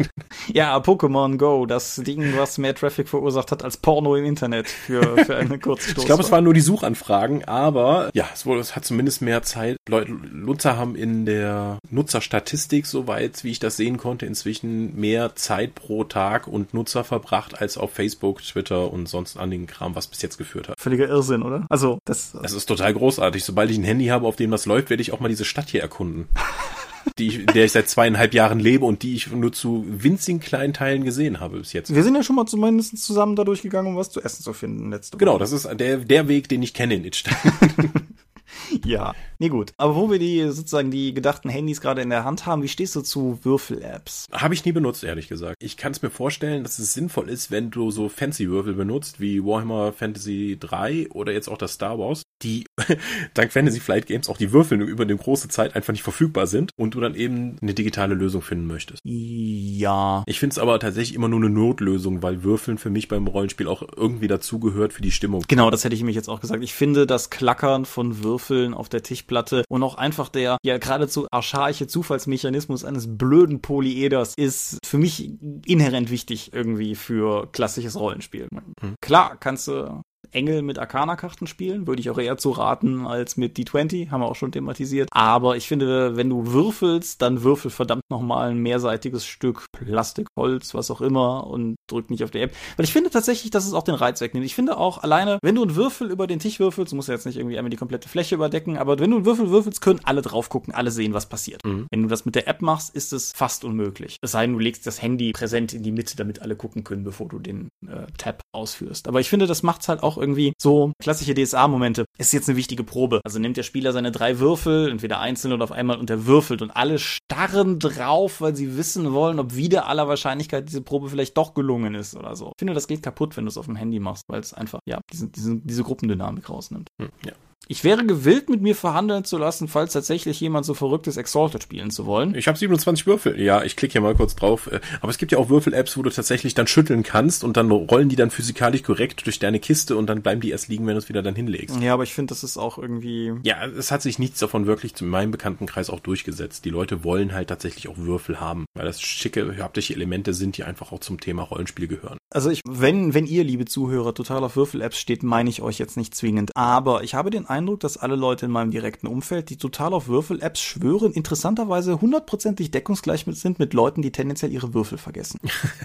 ja, 0.53 0.77
Pokémon 0.77 1.37
Go, 1.37 1.65
das 1.65 1.95
Ding, 1.95 2.37
was 2.37 2.57
mehr 2.57 2.75
Traffic 2.75 3.09
verursacht 3.09 3.51
hat 3.51 3.63
als 3.63 3.77
Porno 3.77 4.15
im 4.15 4.25
Internet 4.25 4.67
für, 4.67 5.17
für 5.25 5.35
eine 5.35 5.57
kurze 5.59 5.89
Stoß. 5.91 6.03
ich 6.03 6.05
glaube, 6.05 6.23
es 6.23 6.31
waren 6.31 6.43
nur 6.43 6.53
die 6.53 6.61
Suchanfragen, 6.61 7.45
aber 7.45 8.11
ja, 8.13 8.29
es, 8.33 8.45
wurde, 8.45 8.61
es 8.61 8.75
hat 8.75 8.85
zumindest 8.85 9.21
mehr 9.21 9.41
Zeit. 9.43 9.77
Leute, 9.89 10.11
Nutzer 10.11 10.77
haben 10.77 10.95
in 10.95 11.25
der 11.25 11.79
Nutzerstatistik, 11.89 12.85
soweit 12.85 13.43
wie 13.43 13.51
ich 13.51 13.59
das 13.59 13.77
sehen 13.77 13.97
konnte, 13.97 14.25
inzwischen 14.25 14.95
mehr 14.99 15.35
Zeit 15.35 15.73
pro 15.75 16.03
Tag 16.03 16.47
und 16.47 16.73
Nutzer 16.73 17.03
verbracht 17.03 17.59
als 17.59 17.77
auf 17.77 17.91
Facebook, 17.91 18.43
Twitter 18.43 18.91
und 18.91 19.09
sonst 19.09 19.37
an 19.37 19.49
den 19.49 19.65
Kram, 19.65 19.95
was 19.95 20.07
bis 20.07 20.21
jetzt 20.21 20.37
geführt 20.37 20.69
hat. 20.69 20.79
Völliger 20.79 21.07
Irrsinn, 21.07 21.41
oder? 21.41 21.65
Also, 21.69 21.99
das. 22.05 22.33
Das 22.41 22.53
ist 22.53 22.65
total 22.65 22.93
großartig. 22.93 23.43
Sobald 23.43 23.71
ich 23.71 23.77
ein 23.77 23.83
Handy 23.83 24.07
habe, 24.07 24.27
auf 24.27 24.35
dem 24.35 24.51
das 24.51 24.65
läuft, 24.65 24.89
werde 24.89 25.01
ich 25.01 25.11
auch 25.11 25.19
mal 25.19 25.29
diese 25.29 25.45
Stadt 25.45 25.70
hier 25.71 25.81
erkunden. 25.81 26.27
die 27.17 27.27
ich, 27.27 27.45
der 27.47 27.65
ich 27.65 27.71
seit 27.71 27.89
zweieinhalb 27.89 28.33
Jahren 28.33 28.59
lebe 28.59 28.85
und 28.85 29.03
die 29.03 29.15
ich 29.15 29.31
nur 29.31 29.51
zu 29.51 29.85
winzigen 29.87 30.39
kleinen 30.39 30.73
Teilen 30.73 31.03
gesehen 31.03 31.39
habe 31.39 31.59
bis 31.59 31.73
jetzt. 31.73 31.93
Wir 31.93 32.03
sind 32.03 32.15
ja 32.15 32.23
schon 32.23 32.35
mal 32.35 32.45
zumindest 32.45 33.03
zusammen 33.03 33.35
da 33.35 33.43
durchgegangen, 33.43 33.91
um 33.91 33.97
was 33.97 34.11
zu 34.11 34.21
essen 34.21 34.43
zu 34.43 34.53
finden 34.53 34.91
letzte 34.91 35.15
Woche. 35.15 35.19
Genau, 35.19 35.37
das 35.37 35.51
ist 35.51 35.67
der, 35.79 35.97
der 35.97 36.27
Weg, 36.27 36.47
den 36.49 36.61
ich 36.61 36.73
kenne 36.73 36.95
in 36.95 37.05
Itstein. 37.05 37.35
ja. 38.85 39.13
Nee, 39.41 39.49
gut. 39.49 39.73
Aber 39.77 39.95
wo 39.95 40.11
wir 40.11 40.19
die 40.19 40.47
sozusagen 40.51 40.91
die 40.91 41.15
gedachten 41.15 41.49
Handys 41.49 41.81
gerade 41.81 42.03
in 42.03 42.11
der 42.11 42.25
Hand 42.25 42.45
haben, 42.45 42.61
wie 42.61 42.67
stehst 42.67 42.95
du 42.95 43.01
zu 43.01 43.39
Würfel-Apps? 43.41 44.27
Habe 44.31 44.53
ich 44.53 44.65
nie 44.65 44.71
benutzt, 44.71 45.03
ehrlich 45.03 45.27
gesagt. 45.29 45.55
Ich 45.59 45.77
kann 45.77 45.93
es 45.93 46.03
mir 46.03 46.11
vorstellen, 46.11 46.61
dass 46.61 46.77
es 46.77 46.93
sinnvoll 46.93 47.27
ist, 47.27 47.49
wenn 47.49 47.71
du 47.71 47.89
so 47.89 48.07
Fancy-Würfel 48.07 48.75
benutzt, 48.75 49.19
wie 49.19 49.43
Warhammer 49.43 49.93
Fantasy 49.93 50.57
3 50.59 51.09
oder 51.09 51.33
jetzt 51.33 51.47
auch 51.49 51.57
das 51.57 51.73
Star 51.73 51.97
Wars, 51.97 52.21
die 52.43 52.65
dank 53.33 53.51
Fantasy 53.51 53.79
Flight 53.79 54.05
Games 54.05 54.29
auch 54.29 54.37
die 54.37 54.51
Würfel 54.51 54.79
über 54.79 55.05
eine 55.05 55.17
große 55.17 55.47
Zeit 55.47 55.75
einfach 55.75 55.91
nicht 55.91 56.03
verfügbar 56.03 56.45
sind 56.45 56.69
und 56.75 56.93
du 56.93 56.99
dann 56.99 57.15
eben 57.15 57.57
eine 57.63 57.73
digitale 57.73 58.13
Lösung 58.13 58.43
finden 58.43 58.67
möchtest. 58.67 59.01
Ja. 59.03 60.23
Ich 60.27 60.39
finde 60.39 60.53
es 60.53 60.59
aber 60.59 60.79
tatsächlich 60.79 61.15
immer 61.15 61.29
nur 61.29 61.39
eine 61.39 61.49
Notlösung, 61.49 62.21
weil 62.21 62.43
Würfeln 62.43 62.77
für 62.77 62.91
mich 62.91 63.07
beim 63.07 63.25
Rollenspiel 63.25 63.67
auch 63.67 63.81
irgendwie 63.97 64.27
dazugehört 64.27 64.93
für 64.93 65.01
die 65.01 65.09
Stimmung. 65.11 65.43
Genau, 65.47 65.71
das 65.71 65.83
hätte 65.83 65.95
ich 65.95 66.03
mich 66.03 66.15
jetzt 66.15 66.29
auch 66.29 66.41
gesagt. 66.41 66.63
Ich 66.63 66.75
finde 66.75 67.07
das 67.07 67.31
Klackern 67.31 67.85
von 67.85 68.23
Würfeln 68.23 68.75
auf 68.75 68.87
der 68.87 69.01
Tischplatte 69.01 69.30
und 69.69 69.83
auch 69.83 69.95
einfach 69.95 70.29
der 70.29 70.57
ja 70.63 70.77
geradezu 70.77 71.27
archaische 71.31 71.87
Zufallsmechanismus 71.87 72.85
eines 72.85 73.17
blöden 73.17 73.61
Polyeders 73.61 74.33
ist 74.35 74.77
für 74.85 74.97
mich 74.97 75.31
inhärent 75.65 76.11
wichtig 76.11 76.53
irgendwie 76.53 76.95
für 76.95 77.51
klassisches 77.51 77.99
Rollenspiel. 77.99 78.47
Mhm. 78.51 78.95
Klar, 79.01 79.37
kannst 79.37 79.67
du 79.67 80.01
Engel 80.31 80.61
mit 80.61 80.79
Arcana-Karten 80.79 81.47
spielen. 81.47 81.87
Würde 81.87 82.01
ich 82.01 82.09
auch 82.09 82.17
eher 82.17 82.37
zu 82.37 82.51
raten 82.51 83.05
als 83.05 83.37
mit 83.37 83.57
D20. 83.57 84.11
Haben 84.11 84.21
wir 84.21 84.27
auch 84.27 84.35
schon 84.35 84.51
thematisiert. 84.51 85.09
Aber 85.11 85.55
ich 85.55 85.67
finde, 85.67 86.15
wenn 86.15 86.29
du 86.29 86.53
würfelst, 86.53 87.21
dann 87.21 87.43
würfel 87.43 87.71
verdammt 87.71 88.03
nochmal 88.09 88.51
ein 88.51 88.57
mehrseitiges 88.57 89.25
Stück 89.25 89.65
Plastik, 89.71 90.27
Holz, 90.37 90.73
was 90.73 90.91
auch 90.91 91.01
immer 91.01 91.47
und 91.47 91.75
drück 91.87 92.09
nicht 92.09 92.23
auf 92.23 92.31
die 92.31 92.39
App. 92.39 92.53
Weil 92.77 92.85
ich 92.85 92.93
finde 92.93 93.09
tatsächlich, 93.09 93.51
dass 93.51 93.65
es 93.65 93.73
auch 93.73 93.83
den 93.83 93.95
Reiz 93.95 94.21
wegnimmt. 94.21 94.45
Ich 94.45 94.55
finde 94.55 94.77
auch 94.77 95.03
alleine, 95.03 95.39
wenn 95.41 95.55
du 95.55 95.63
einen 95.63 95.75
Würfel 95.75 96.09
über 96.11 96.27
den 96.27 96.39
Tisch 96.39 96.59
würfelst, 96.59 96.91
du 96.91 96.95
musst 96.95 97.07
ja 97.07 97.13
jetzt 97.15 97.25
nicht 97.25 97.37
irgendwie 97.37 97.57
einmal 97.57 97.69
die 97.69 97.77
komplette 97.77 98.09
Fläche 98.09 98.35
überdecken, 98.35 98.77
aber 98.77 98.99
wenn 98.99 99.09
du 99.11 99.17
einen 99.17 99.25
Würfel 99.25 99.49
würfelst, 99.49 99.81
können 99.81 99.99
alle 100.03 100.21
drauf 100.21 100.49
gucken, 100.49 100.73
alle 100.73 100.91
sehen, 100.91 101.13
was 101.13 101.27
passiert. 101.27 101.63
Mhm. 101.65 101.87
Wenn 101.89 102.03
du 102.03 102.07
das 102.07 102.25
mit 102.25 102.35
der 102.35 102.47
App 102.47 102.61
machst, 102.61 102.95
ist 102.95 103.13
es 103.13 103.31
fast 103.35 103.63
unmöglich. 103.63 104.17
Es 104.21 104.31
sei 104.31 104.45
denn, 104.45 104.53
du 104.53 104.59
legst 104.59 104.85
das 104.87 105.01
Handy 105.01 105.31
präsent 105.31 105.73
in 105.73 105.83
die 105.83 105.91
Mitte, 105.91 106.15
damit 106.15 106.41
alle 106.41 106.55
gucken 106.55 106.83
können, 106.83 107.03
bevor 107.03 107.27
du 107.27 107.39
den 107.39 107.69
äh, 107.87 108.07
Tab 108.17 108.41
ausführst. 108.51 109.07
Aber 109.07 109.19
ich 109.19 109.29
finde, 109.29 109.47
das 109.47 109.63
macht's 109.63 109.87
halt 109.87 110.03
auch 110.03 110.17
irgendwie 110.21 110.53
so 110.61 110.93
klassische 111.01 111.33
DSA-Momente. 111.33 112.05
Ist 112.17 112.33
jetzt 112.33 112.47
eine 112.47 112.57
wichtige 112.57 112.83
Probe. 112.83 113.21
Also 113.25 113.39
nimmt 113.39 113.57
der 113.57 113.63
Spieler 113.63 113.91
seine 113.91 114.11
drei 114.11 114.39
Würfel, 114.39 114.89
entweder 114.89 115.19
einzeln 115.19 115.53
oder 115.53 115.63
auf 115.63 115.71
einmal, 115.71 115.97
und 115.97 116.09
er 116.09 116.25
würfelt 116.25 116.61
und 116.61 116.71
alle 116.71 116.99
starren 116.99 117.79
drauf, 117.79 118.41
weil 118.41 118.55
sie 118.55 118.77
wissen 118.77 119.11
wollen, 119.13 119.39
ob 119.39 119.55
wieder 119.55 119.87
aller 119.87 120.07
Wahrscheinlichkeit 120.07 120.69
diese 120.69 120.81
Probe 120.81 121.09
vielleicht 121.09 121.37
doch 121.37 121.53
gelungen 121.53 121.95
ist 121.95 122.15
oder 122.15 122.35
so. 122.35 122.51
Ich 122.55 122.59
finde, 122.59 122.73
das 122.73 122.87
geht 122.87 123.03
kaputt, 123.03 123.35
wenn 123.35 123.45
du 123.45 123.49
es 123.49 123.57
auf 123.57 123.65
dem 123.65 123.75
Handy 123.75 123.99
machst, 123.99 124.23
weil 124.27 124.39
es 124.39 124.53
einfach, 124.53 124.79
ja, 124.87 124.99
diese, 125.11 125.27
diese, 125.29 125.57
diese 125.57 125.83
Gruppendynamik 125.83 126.49
rausnimmt. 126.49 126.87
Hm, 127.01 127.09
ja. 127.25 127.33
Ich 127.67 127.83
wäre 127.83 128.05
gewillt, 128.05 128.49
mit 128.49 128.61
mir 128.61 128.75
verhandeln 128.75 129.23
zu 129.23 129.37
lassen, 129.37 129.67
falls 129.67 129.93
tatsächlich 129.93 130.39
jemand 130.41 130.65
so 130.65 130.73
verrückt 130.73 131.07
ist, 131.07 131.17
Exalted 131.17 131.63
spielen 131.63 131.89
zu 131.89 132.05
wollen. 132.05 132.35
Ich 132.35 132.47
habe 132.47 132.57
27 132.57 133.07
Würfel. 133.07 133.39
Ja, 133.39 133.63
ich 133.63 133.75
klicke 133.75 133.93
hier 133.93 134.01
mal 134.01 134.15
kurz 134.15 134.35
drauf. 134.35 134.67
Äh, 134.71 134.81
aber 134.99 135.09
es 135.09 135.17
gibt 135.17 135.31
ja 135.31 135.37
auch 135.37 135.49
Würfel-Apps, 135.49 135.95
wo 135.95 136.01
du 136.01 136.09
tatsächlich 136.09 136.53
dann 136.53 136.67
schütteln 136.67 137.03
kannst 137.03 137.43
und 137.43 137.57
dann 137.57 137.71
rollen 137.71 138.09
die 138.09 138.15
dann 138.15 138.29
physikalisch 138.29 138.83
korrekt 138.83 139.25
durch 139.25 139.39
deine 139.39 139.59
Kiste 139.59 139.95
und 139.95 140.07
dann 140.07 140.21
bleiben 140.21 140.41
die 140.41 140.49
erst 140.49 140.67
liegen, 140.67 140.85
wenn 140.87 140.95
du 140.95 140.99
es 140.99 141.07
wieder 141.07 141.21
dann 141.21 141.35
hinlegst. 141.35 141.79
Ja, 141.79 141.93
aber 141.93 142.03
ich 142.03 142.13
finde, 142.13 142.31
das 142.31 142.43
ist 142.43 142.57
auch 142.57 142.77
irgendwie... 142.77 143.33
Ja, 143.43 143.65
es 143.65 143.91
hat 143.91 144.01
sich 144.01 144.19
nichts 144.19 144.39
davon 144.39 144.65
wirklich 144.65 144.95
zu 144.95 145.05
meinem 145.05 145.31
Bekanntenkreis 145.31 145.89
auch 145.89 145.99
durchgesetzt. 145.99 146.65
Die 146.65 146.71
Leute 146.71 147.03
wollen 147.03 147.33
halt 147.33 147.49
tatsächlich 147.49 147.87
auch 147.87 147.97
Würfel 147.97 148.39
haben, 148.39 148.65
weil 148.73 148.85
das 148.85 149.01
schicke, 149.01 149.55
haptische 149.59 149.93
Elemente 149.93 150.33
sind, 150.33 150.57
die 150.57 150.63
einfach 150.63 150.91
auch 150.91 150.99
zum 150.99 151.19
Thema 151.19 151.43
Rollenspiel 151.43 151.87
gehören. 151.87 152.17
Also 152.33 152.49
ich, 152.49 152.61
wenn, 152.67 153.13
wenn 153.13 153.25
ihr, 153.25 153.43
liebe 153.43 153.65
Zuhörer, 153.65 154.13
total 154.13 154.43
auf 154.43 154.55
Würfel-Apps 154.55 154.97
steht, 154.97 155.21
meine 155.21 155.49
ich 155.49 155.61
euch 155.61 155.79
jetzt 155.79 155.97
nicht 155.97 156.15
zwingend. 156.15 156.51
Aber 156.55 157.03
ich 157.03 157.13
habe 157.13 157.29
den 157.29 157.45
Eindruck, 157.51 157.81
dass 157.81 157.97
alle 157.97 158.15
Leute 158.15 158.45
in 158.45 158.51
meinem 158.51 158.71
direkten 158.71 159.07
Umfeld, 159.07 159.49
die 159.49 159.57
total 159.57 159.93
auf 159.93 160.07
Würfel-Apps 160.07 160.61
schwören, 160.61 161.11
interessanterweise 161.11 162.01
hundertprozentig 162.01 162.71
deckungsgleich 162.71 163.25
sind 163.27 163.59
mit 163.59 163.73
Leuten, 163.73 164.01
die 164.01 164.11
tendenziell 164.11 164.51
ihre 164.51 164.73
Würfel 164.73 164.97
vergessen. 164.97 165.37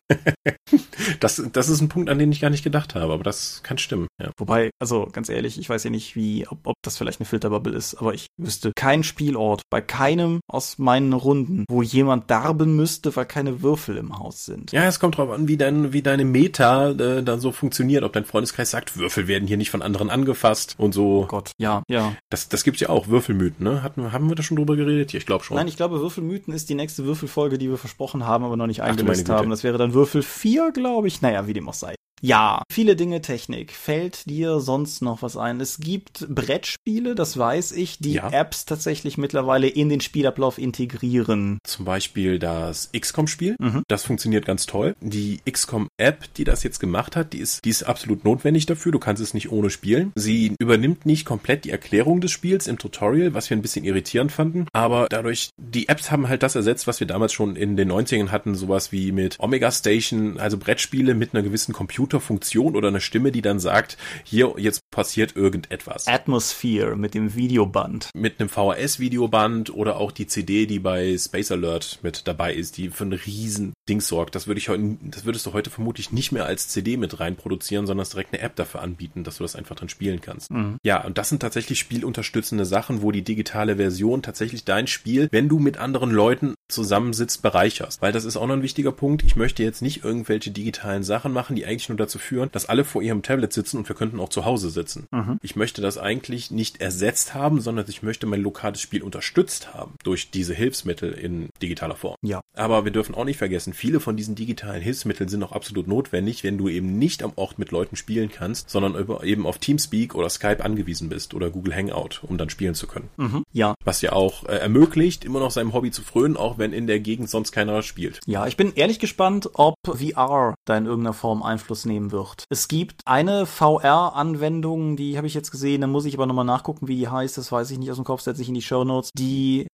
das, 1.20 1.42
das 1.52 1.68
ist 1.68 1.80
ein 1.80 1.88
Punkt, 1.88 2.08
an 2.08 2.18
den 2.18 2.32
ich 2.32 2.40
gar 2.40 2.50
nicht 2.50 2.64
gedacht 2.64 2.94
habe, 2.94 3.12
aber 3.12 3.22
das 3.22 3.60
kann 3.62 3.78
stimmen. 3.78 4.08
Ja. 4.20 4.30
Wobei, 4.38 4.70
also 4.78 5.08
ganz 5.12 5.28
ehrlich, 5.28 5.58
ich 5.58 5.68
weiß 5.68 5.84
ja 5.84 5.90
nicht, 5.90 6.16
wie, 6.16 6.46
ob, 6.48 6.66
ob 6.66 6.76
das 6.82 6.96
vielleicht 6.96 7.20
eine 7.20 7.26
Filterbubble 7.26 7.74
ist, 7.74 7.94
aber 7.96 8.14
ich 8.14 8.26
wüsste 8.36 8.72
keinen 8.74 9.02
Spielort 9.02 9.62
bei 9.70 9.80
keinem 9.80 10.40
aus 10.48 10.78
meinen 10.78 11.12
Runden, 11.12 11.64
wo 11.68 11.82
jemand 11.82 12.30
darben 12.30 12.76
müsste, 12.76 13.14
weil 13.16 13.26
keine 13.26 13.62
Würfel 13.62 13.96
im 13.96 14.18
Haus 14.18 14.44
sind. 14.44 14.72
Ja, 14.72 14.84
es 14.84 15.00
kommt 15.00 15.18
drauf 15.18 15.30
an, 15.30 15.48
wie 15.48 15.56
dein, 15.56 15.92
wie 15.92 16.02
deine 16.02 16.24
Meta 16.24 16.90
äh, 16.90 17.22
dann 17.22 17.40
so 17.40 17.52
funktioniert, 17.52 18.04
ob 18.04 18.12
dein 18.12 18.24
Freundeskreis 18.24 18.70
sagt, 18.70 18.96
Würfel 18.96 19.28
werden 19.28 19.48
hier 19.48 19.56
nicht 19.56 19.70
von 19.70 19.82
anderen 19.82 20.10
angefasst 20.10 20.74
und 20.78 20.92
so. 20.92 21.22
Oh 21.22 21.26
Gott, 21.26 21.52
ja, 21.58 21.82
ja. 21.88 22.14
Das, 22.30 22.48
das 22.48 22.64
gibt's 22.64 22.80
ja 22.80 22.88
auch, 22.88 23.08
Würfelmythen, 23.08 23.64
ne? 23.64 23.82
Hatten, 23.82 24.12
haben 24.12 24.28
wir 24.28 24.36
da 24.36 24.42
schon 24.42 24.56
drüber 24.56 24.76
geredet? 24.76 25.12
Ja, 25.12 25.18
ich 25.18 25.26
glaube 25.26 25.44
schon. 25.44 25.56
Nein, 25.56 25.68
ich 25.68 25.76
glaube, 25.76 26.00
Würfelmythen 26.00 26.54
ist 26.54 26.68
die 26.68 26.74
nächste 26.74 27.04
Würfelfolge, 27.04 27.58
die 27.58 27.68
wir 27.68 27.78
versprochen 27.78 28.24
haben, 28.26 28.44
aber 28.44 28.56
noch 28.56 28.66
nicht 28.66 28.82
eingelöst 28.82 29.28
haben. 29.28 29.50
Das 29.50 29.64
wäre 29.64 29.78
dann 29.78 29.92
Würfel 29.92 30.22
4, 30.22 30.70
glaube 30.72 31.08
ich. 31.08 31.22
Naja, 31.22 31.46
wie 31.46 31.52
dem 31.52 31.68
auch 31.68 31.74
sei. 31.74 31.95
Ja, 32.22 32.62
viele 32.70 32.96
Dinge 32.96 33.20
Technik. 33.20 33.72
Fällt 33.72 34.28
dir 34.28 34.60
sonst 34.60 35.02
noch 35.02 35.22
was 35.22 35.36
ein? 35.36 35.60
Es 35.60 35.78
gibt 35.78 36.26
Brettspiele, 36.28 37.14
das 37.14 37.36
weiß 37.36 37.72
ich, 37.72 37.98
die 37.98 38.14
ja. 38.14 38.30
Apps 38.30 38.64
tatsächlich 38.64 39.18
mittlerweile 39.18 39.68
in 39.68 39.88
den 39.88 40.00
Spielablauf 40.00 40.58
integrieren. 40.58 41.58
Zum 41.64 41.84
Beispiel 41.84 42.38
das 42.38 42.90
XCOM-Spiel. 42.98 43.56
Mhm. 43.58 43.82
Das 43.88 44.04
funktioniert 44.04 44.46
ganz 44.46 44.66
toll. 44.66 44.96
Die 45.00 45.40
XCOM-App, 45.50 46.32
die 46.34 46.44
das 46.44 46.62
jetzt 46.62 46.80
gemacht 46.80 47.16
hat, 47.16 47.32
die 47.32 47.38
ist, 47.38 47.64
die 47.64 47.70
ist 47.70 47.82
absolut 47.82 48.24
notwendig 48.24 48.66
dafür. 48.66 48.92
Du 48.92 48.98
kannst 48.98 49.22
es 49.22 49.34
nicht 49.34 49.52
ohne 49.52 49.70
spielen. 49.70 50.12
Sie 50.14 50.54
übernimmt 50.58 51.04
nicht 51.04 51.26
komplett 51.26 51.64
die 51.64 51.70
Erklärung 51.70 52.20
des 52.20 52.30
Spiels 52.30 52.66
im 52.66 52.78
Tutorial, 52.78 53.34
was 53.34 53.50
wir 53.50 53.56
ein 53.56 53.62
bisschen 53.62 53.84
irritierend 53.84 54.32
fanden. 54.32 54.66
Aber 54.72 55.06
dadurch, 55.10 55.50
die 55.58 55.88
Apps 55.88 56.10
haben 56.10 56.28
halt 56.28 56.42
das 56.42 56.54
ersetzt, 56.54 56.86
was 56.86 57.00
wir 57.00 57.06
damals 57.06 57.32
schon 57.32 57.56
in 57.56 57.76
den 57.76 57.92
90ern 57.92 58.30
hatten. 58.30 58.54
Sowas 58.54 58.90
wie 58.90 59.12
mit 59.12 59.36
Omega 59.38 59.70
Station, 59.70 60.38
also 60.38 60.56
Brettspiele 60.56 61.14
mit 61.14 61.34
einer 61.34 61.42
gewissen 61.42 61.74
Computer 61.74 62.05
Computerfunktion 62.06 62.76
oder 62.76 62.88
eine 62.88 63.00
Stimme, 63.00 63.32
die 63.32 63.42
dann 63.42 63.58
sagt, 63.58 63.96
hier, 64.22 64.54
jetzt 64.58 64.80
passiert 64.90 65.34
irgendetwas. 65.34 66.06
Atmosphere 66.06 66.96
mit 66.96 67.14
dem 67.14 67.34
Videoband. 67.34 68.10
Mit 68.14 68.38
einem 68.38 68.48
VHS-Videoband 68.48 69.74
oder 69.74 69.96
auch 69.96 70.12
die 70.12 70.26
CD, 70.26 70.66
die 70.66 70.78
bei 70.78 71.16
Space 71.18 71.50
Alert 71.50 71.98
mit 72.02 72.28
dabei 72.28 72.54
ist, 72.54 72.76
die 72.76 72.90
für 72.90 73.04
ein 73.04 73.12
riesen 73.12 73.72
Ding 73.88 74.00
sorgt. 74.00 74.34
Das 74.34 74.46
würde 74.46 74.58
ich 74.58 74.68
heute, 74.68 74.96
das 75.02 75.24
würdest 75.24 75.46
du 75.46 75.52
heute 75.52 75.70
vermutlich 75.70 76.12
nicht 76.12 76.30
mehr 76.30 76.46
als 76.46 76.68
CD 76.68 76.96
mit 76.96 77.18
rein 77.18 77.36
produzieren, 77.36 77.86
sondern 77.86 78.06
direkt 78.06 78.32
eine 78.32 78.42
App 78.42 78.54
dafür 78.54 78.82
anbieten, 78.82 79.24
dass 79.24 79.38
du 79.38 79.44
das 79.44 79.56
einfach 79.56 79.74
drin 79.74 79.88
spielen 79.88 80.20
kannst. 80.20 80.50
Mhm. 80.50 80.76
Ja, 80.84 81.04
und 81.04 81.18
das 81.18 81.28
sind 81.28 81.40
tatsächlich 81.40 81.80
spielunterstützende 81.80 82.64
Sachen, 82.64 83.02
wo 83.02 83.10
die 83.10 83.22
digitale 83.22 83.76
Version 83.76 84.22
tatsächlich 84.22 84.64
dein 84.64 84.86
Spiel, 84.86 85.28
wenn 85.32 85.48
du 85.48 85.58
mit 85.58 85.78
anderen 85.78 86.10
Leuten 86.10 86.54
zusammensitzt, 86.68 87.42
bereicherst. 87.42 88.00
Weil 88.00 88.12
das 88.12 88.24
ist 88.24 88.36
auch 88.36 88.46
noch 88.46 88.54
ein 88.54 88.62
wichtiger 88.62 88.92
Punkt. 88.92 89.24
Ich 89.24 89.36
möchte 89.36 89.62
jetzt 89.62 89.82
nicht 89.82 90.04
irgendwelche 90.04 90.50
digitalen 90.50 91.02
Sachen 91.02 91.32
machen, 91.32 91.56
die 91.56 91.66
eigentlich 91.66 91.88
nur 91.88 91.95
dazu 91.96 92.18
führen, 92.18 92.50
dass 92.52 92.66
alle 92.66 92.84
vor 92.84 93.02
ihrem 93.02 93.22
Tablet 93.22 93.52
sitzen 93.52 93.78
und 93.78 93.88
wir 93.88 93.96
könnten 93.96 94.20
auch 94.20 94.28
zu 94.28 94.44
Hause 94.44 94.70
sitzen. 94.70 95.06
Mhm. 95.10 95.38
Ich 95.42 95.56
möchte 95.56 95.82
das 95.82 95.98
eigentlich 95.98 96.50
nicht 96.50 96.80
ersetzt 96.80 97.34
haben, 97.34 97.60
sondern 97.60 97.86
ich 97.88 98.02
möchte 98.02 98.26
mein 98.26 98.40
lokales 98.40 98.80
Spiel 98.80 99.02
unterstützt 99.02 99.74
haben 99.74 99.94
durch 100.04 100.30
diese 100.30 100.54
Hilfsmittel 100.54 101.12
in 101.12 101.50
digitaler 101.62 101.96
Form. 101.96 102.16
Ja. 102.22 102.40
Aber 102.54 102.84
wir 102.84 102.92
dürfen 102.92 103.14
auch 103.14 103.24
nicht 103.24 103.38
vergessen, 103.38 103.72
viele 103.72 104.00
von 104.00 104.16
diesen 104.16 104.34
digitalen 104.34 104.82
Hilfsmitteln 104.82 105.28
sind 105.28 105.42
auch 105.42 105.52
absolut 105.52 105.88
notwendig, 105.88 106.44
wenn 106.44 106.58
du 106.58 106.68
eben 106.68 106.98
nicht 106.98 107.22
am 107.22 107.32
Ort 107.36 107.58
mit 107.58 107.70
Leuten 107.70 107.96
spielen 107.96 108.30
kannst, 108.30 108.70
sondern 108.70 108.96
eben 109.22 109.46
auf 109.46 109.58
Teamspeak 109.58 110.14
oder 110.14 110.28
Skype 110.28 110.64
angewiesen 110.64 111.08
bist 111.08 111.34
oder 111.34 111.50
Google 111.50 111.74
Hangout, 111.74 112.20
um 112.22 112.38
dann 112.38 112.50
spielen 112.50 112.74
zu 112.74 112.86
können. 112.86 113.08
Mhm. 113.16 113.44
Ja. 113.52 113.74
Was 113.84 114.02
ja 114.02 114.12
auch 114.12 114.44
äh, 114.44 114.56
ermöglicht, 114.56 115.24
immer 115.24 115.40
noch 115.40 115.50
seinem 115.50 115.72
Hobby 115.72 115.90
zu 115.90 116.02
frönen, 116.02 116.36
auch 116.36 116.58
wenn 116.58 116.72
in 116.72 116.86
der 116.86 117.00
Gegend 117.00 117.30
sonst 117.30 117.52
keiner 117.52 117.82
spielt. 117.82 118.20
Ja, 118.26 118.46
ich 118.46 118.56
bin 118.56 118.72
ehrlich 118.74 118.98
gespannt, 118.98 119.50
ob 119.54 119.76
VR 119.84 120.54
da 120.64 120.76
in 120.76 120.86
irgendeiner 120.86 121.14
Form 121.14 121.42
Einfluss 121.42 121.84
nehmen 121.86 122.12
wird. 122.12 122.44
Es 122.50 122.68
gibt 122.68 123.02
eine 123.06 123.46
VR-Anwendung, 123.46 124.96
die 124.96 125.16
habe 125.16 125.26
ich 125.26 125.34
jetzt 125.34 125.50
gesehen, 125.50 125.80
da 125.80 125.86
muss 125.86 126.04
ich 126.04 126.14
aber 126.14 126.26
nochmal 126.26 126.44
nachgucken, 126.44 126.88
wie 126.88 126.96
die 126.96 127.08
heißt, 127.08 127.38
das 127.38 127.50
weiß 127.50 127.70
ich 127.70 127.78
nicht 127.78 127.90
aus 127.90 127.96
dem 127.96 128.04
Kopf, 128.04 128.20
setze 128.20 128.42
ich 128.42 128.48
in 128.48 128.54
die 128.54 128.62
Show 128.62 128.84
Notes. 128.84 129.10
Die 129.14 129.66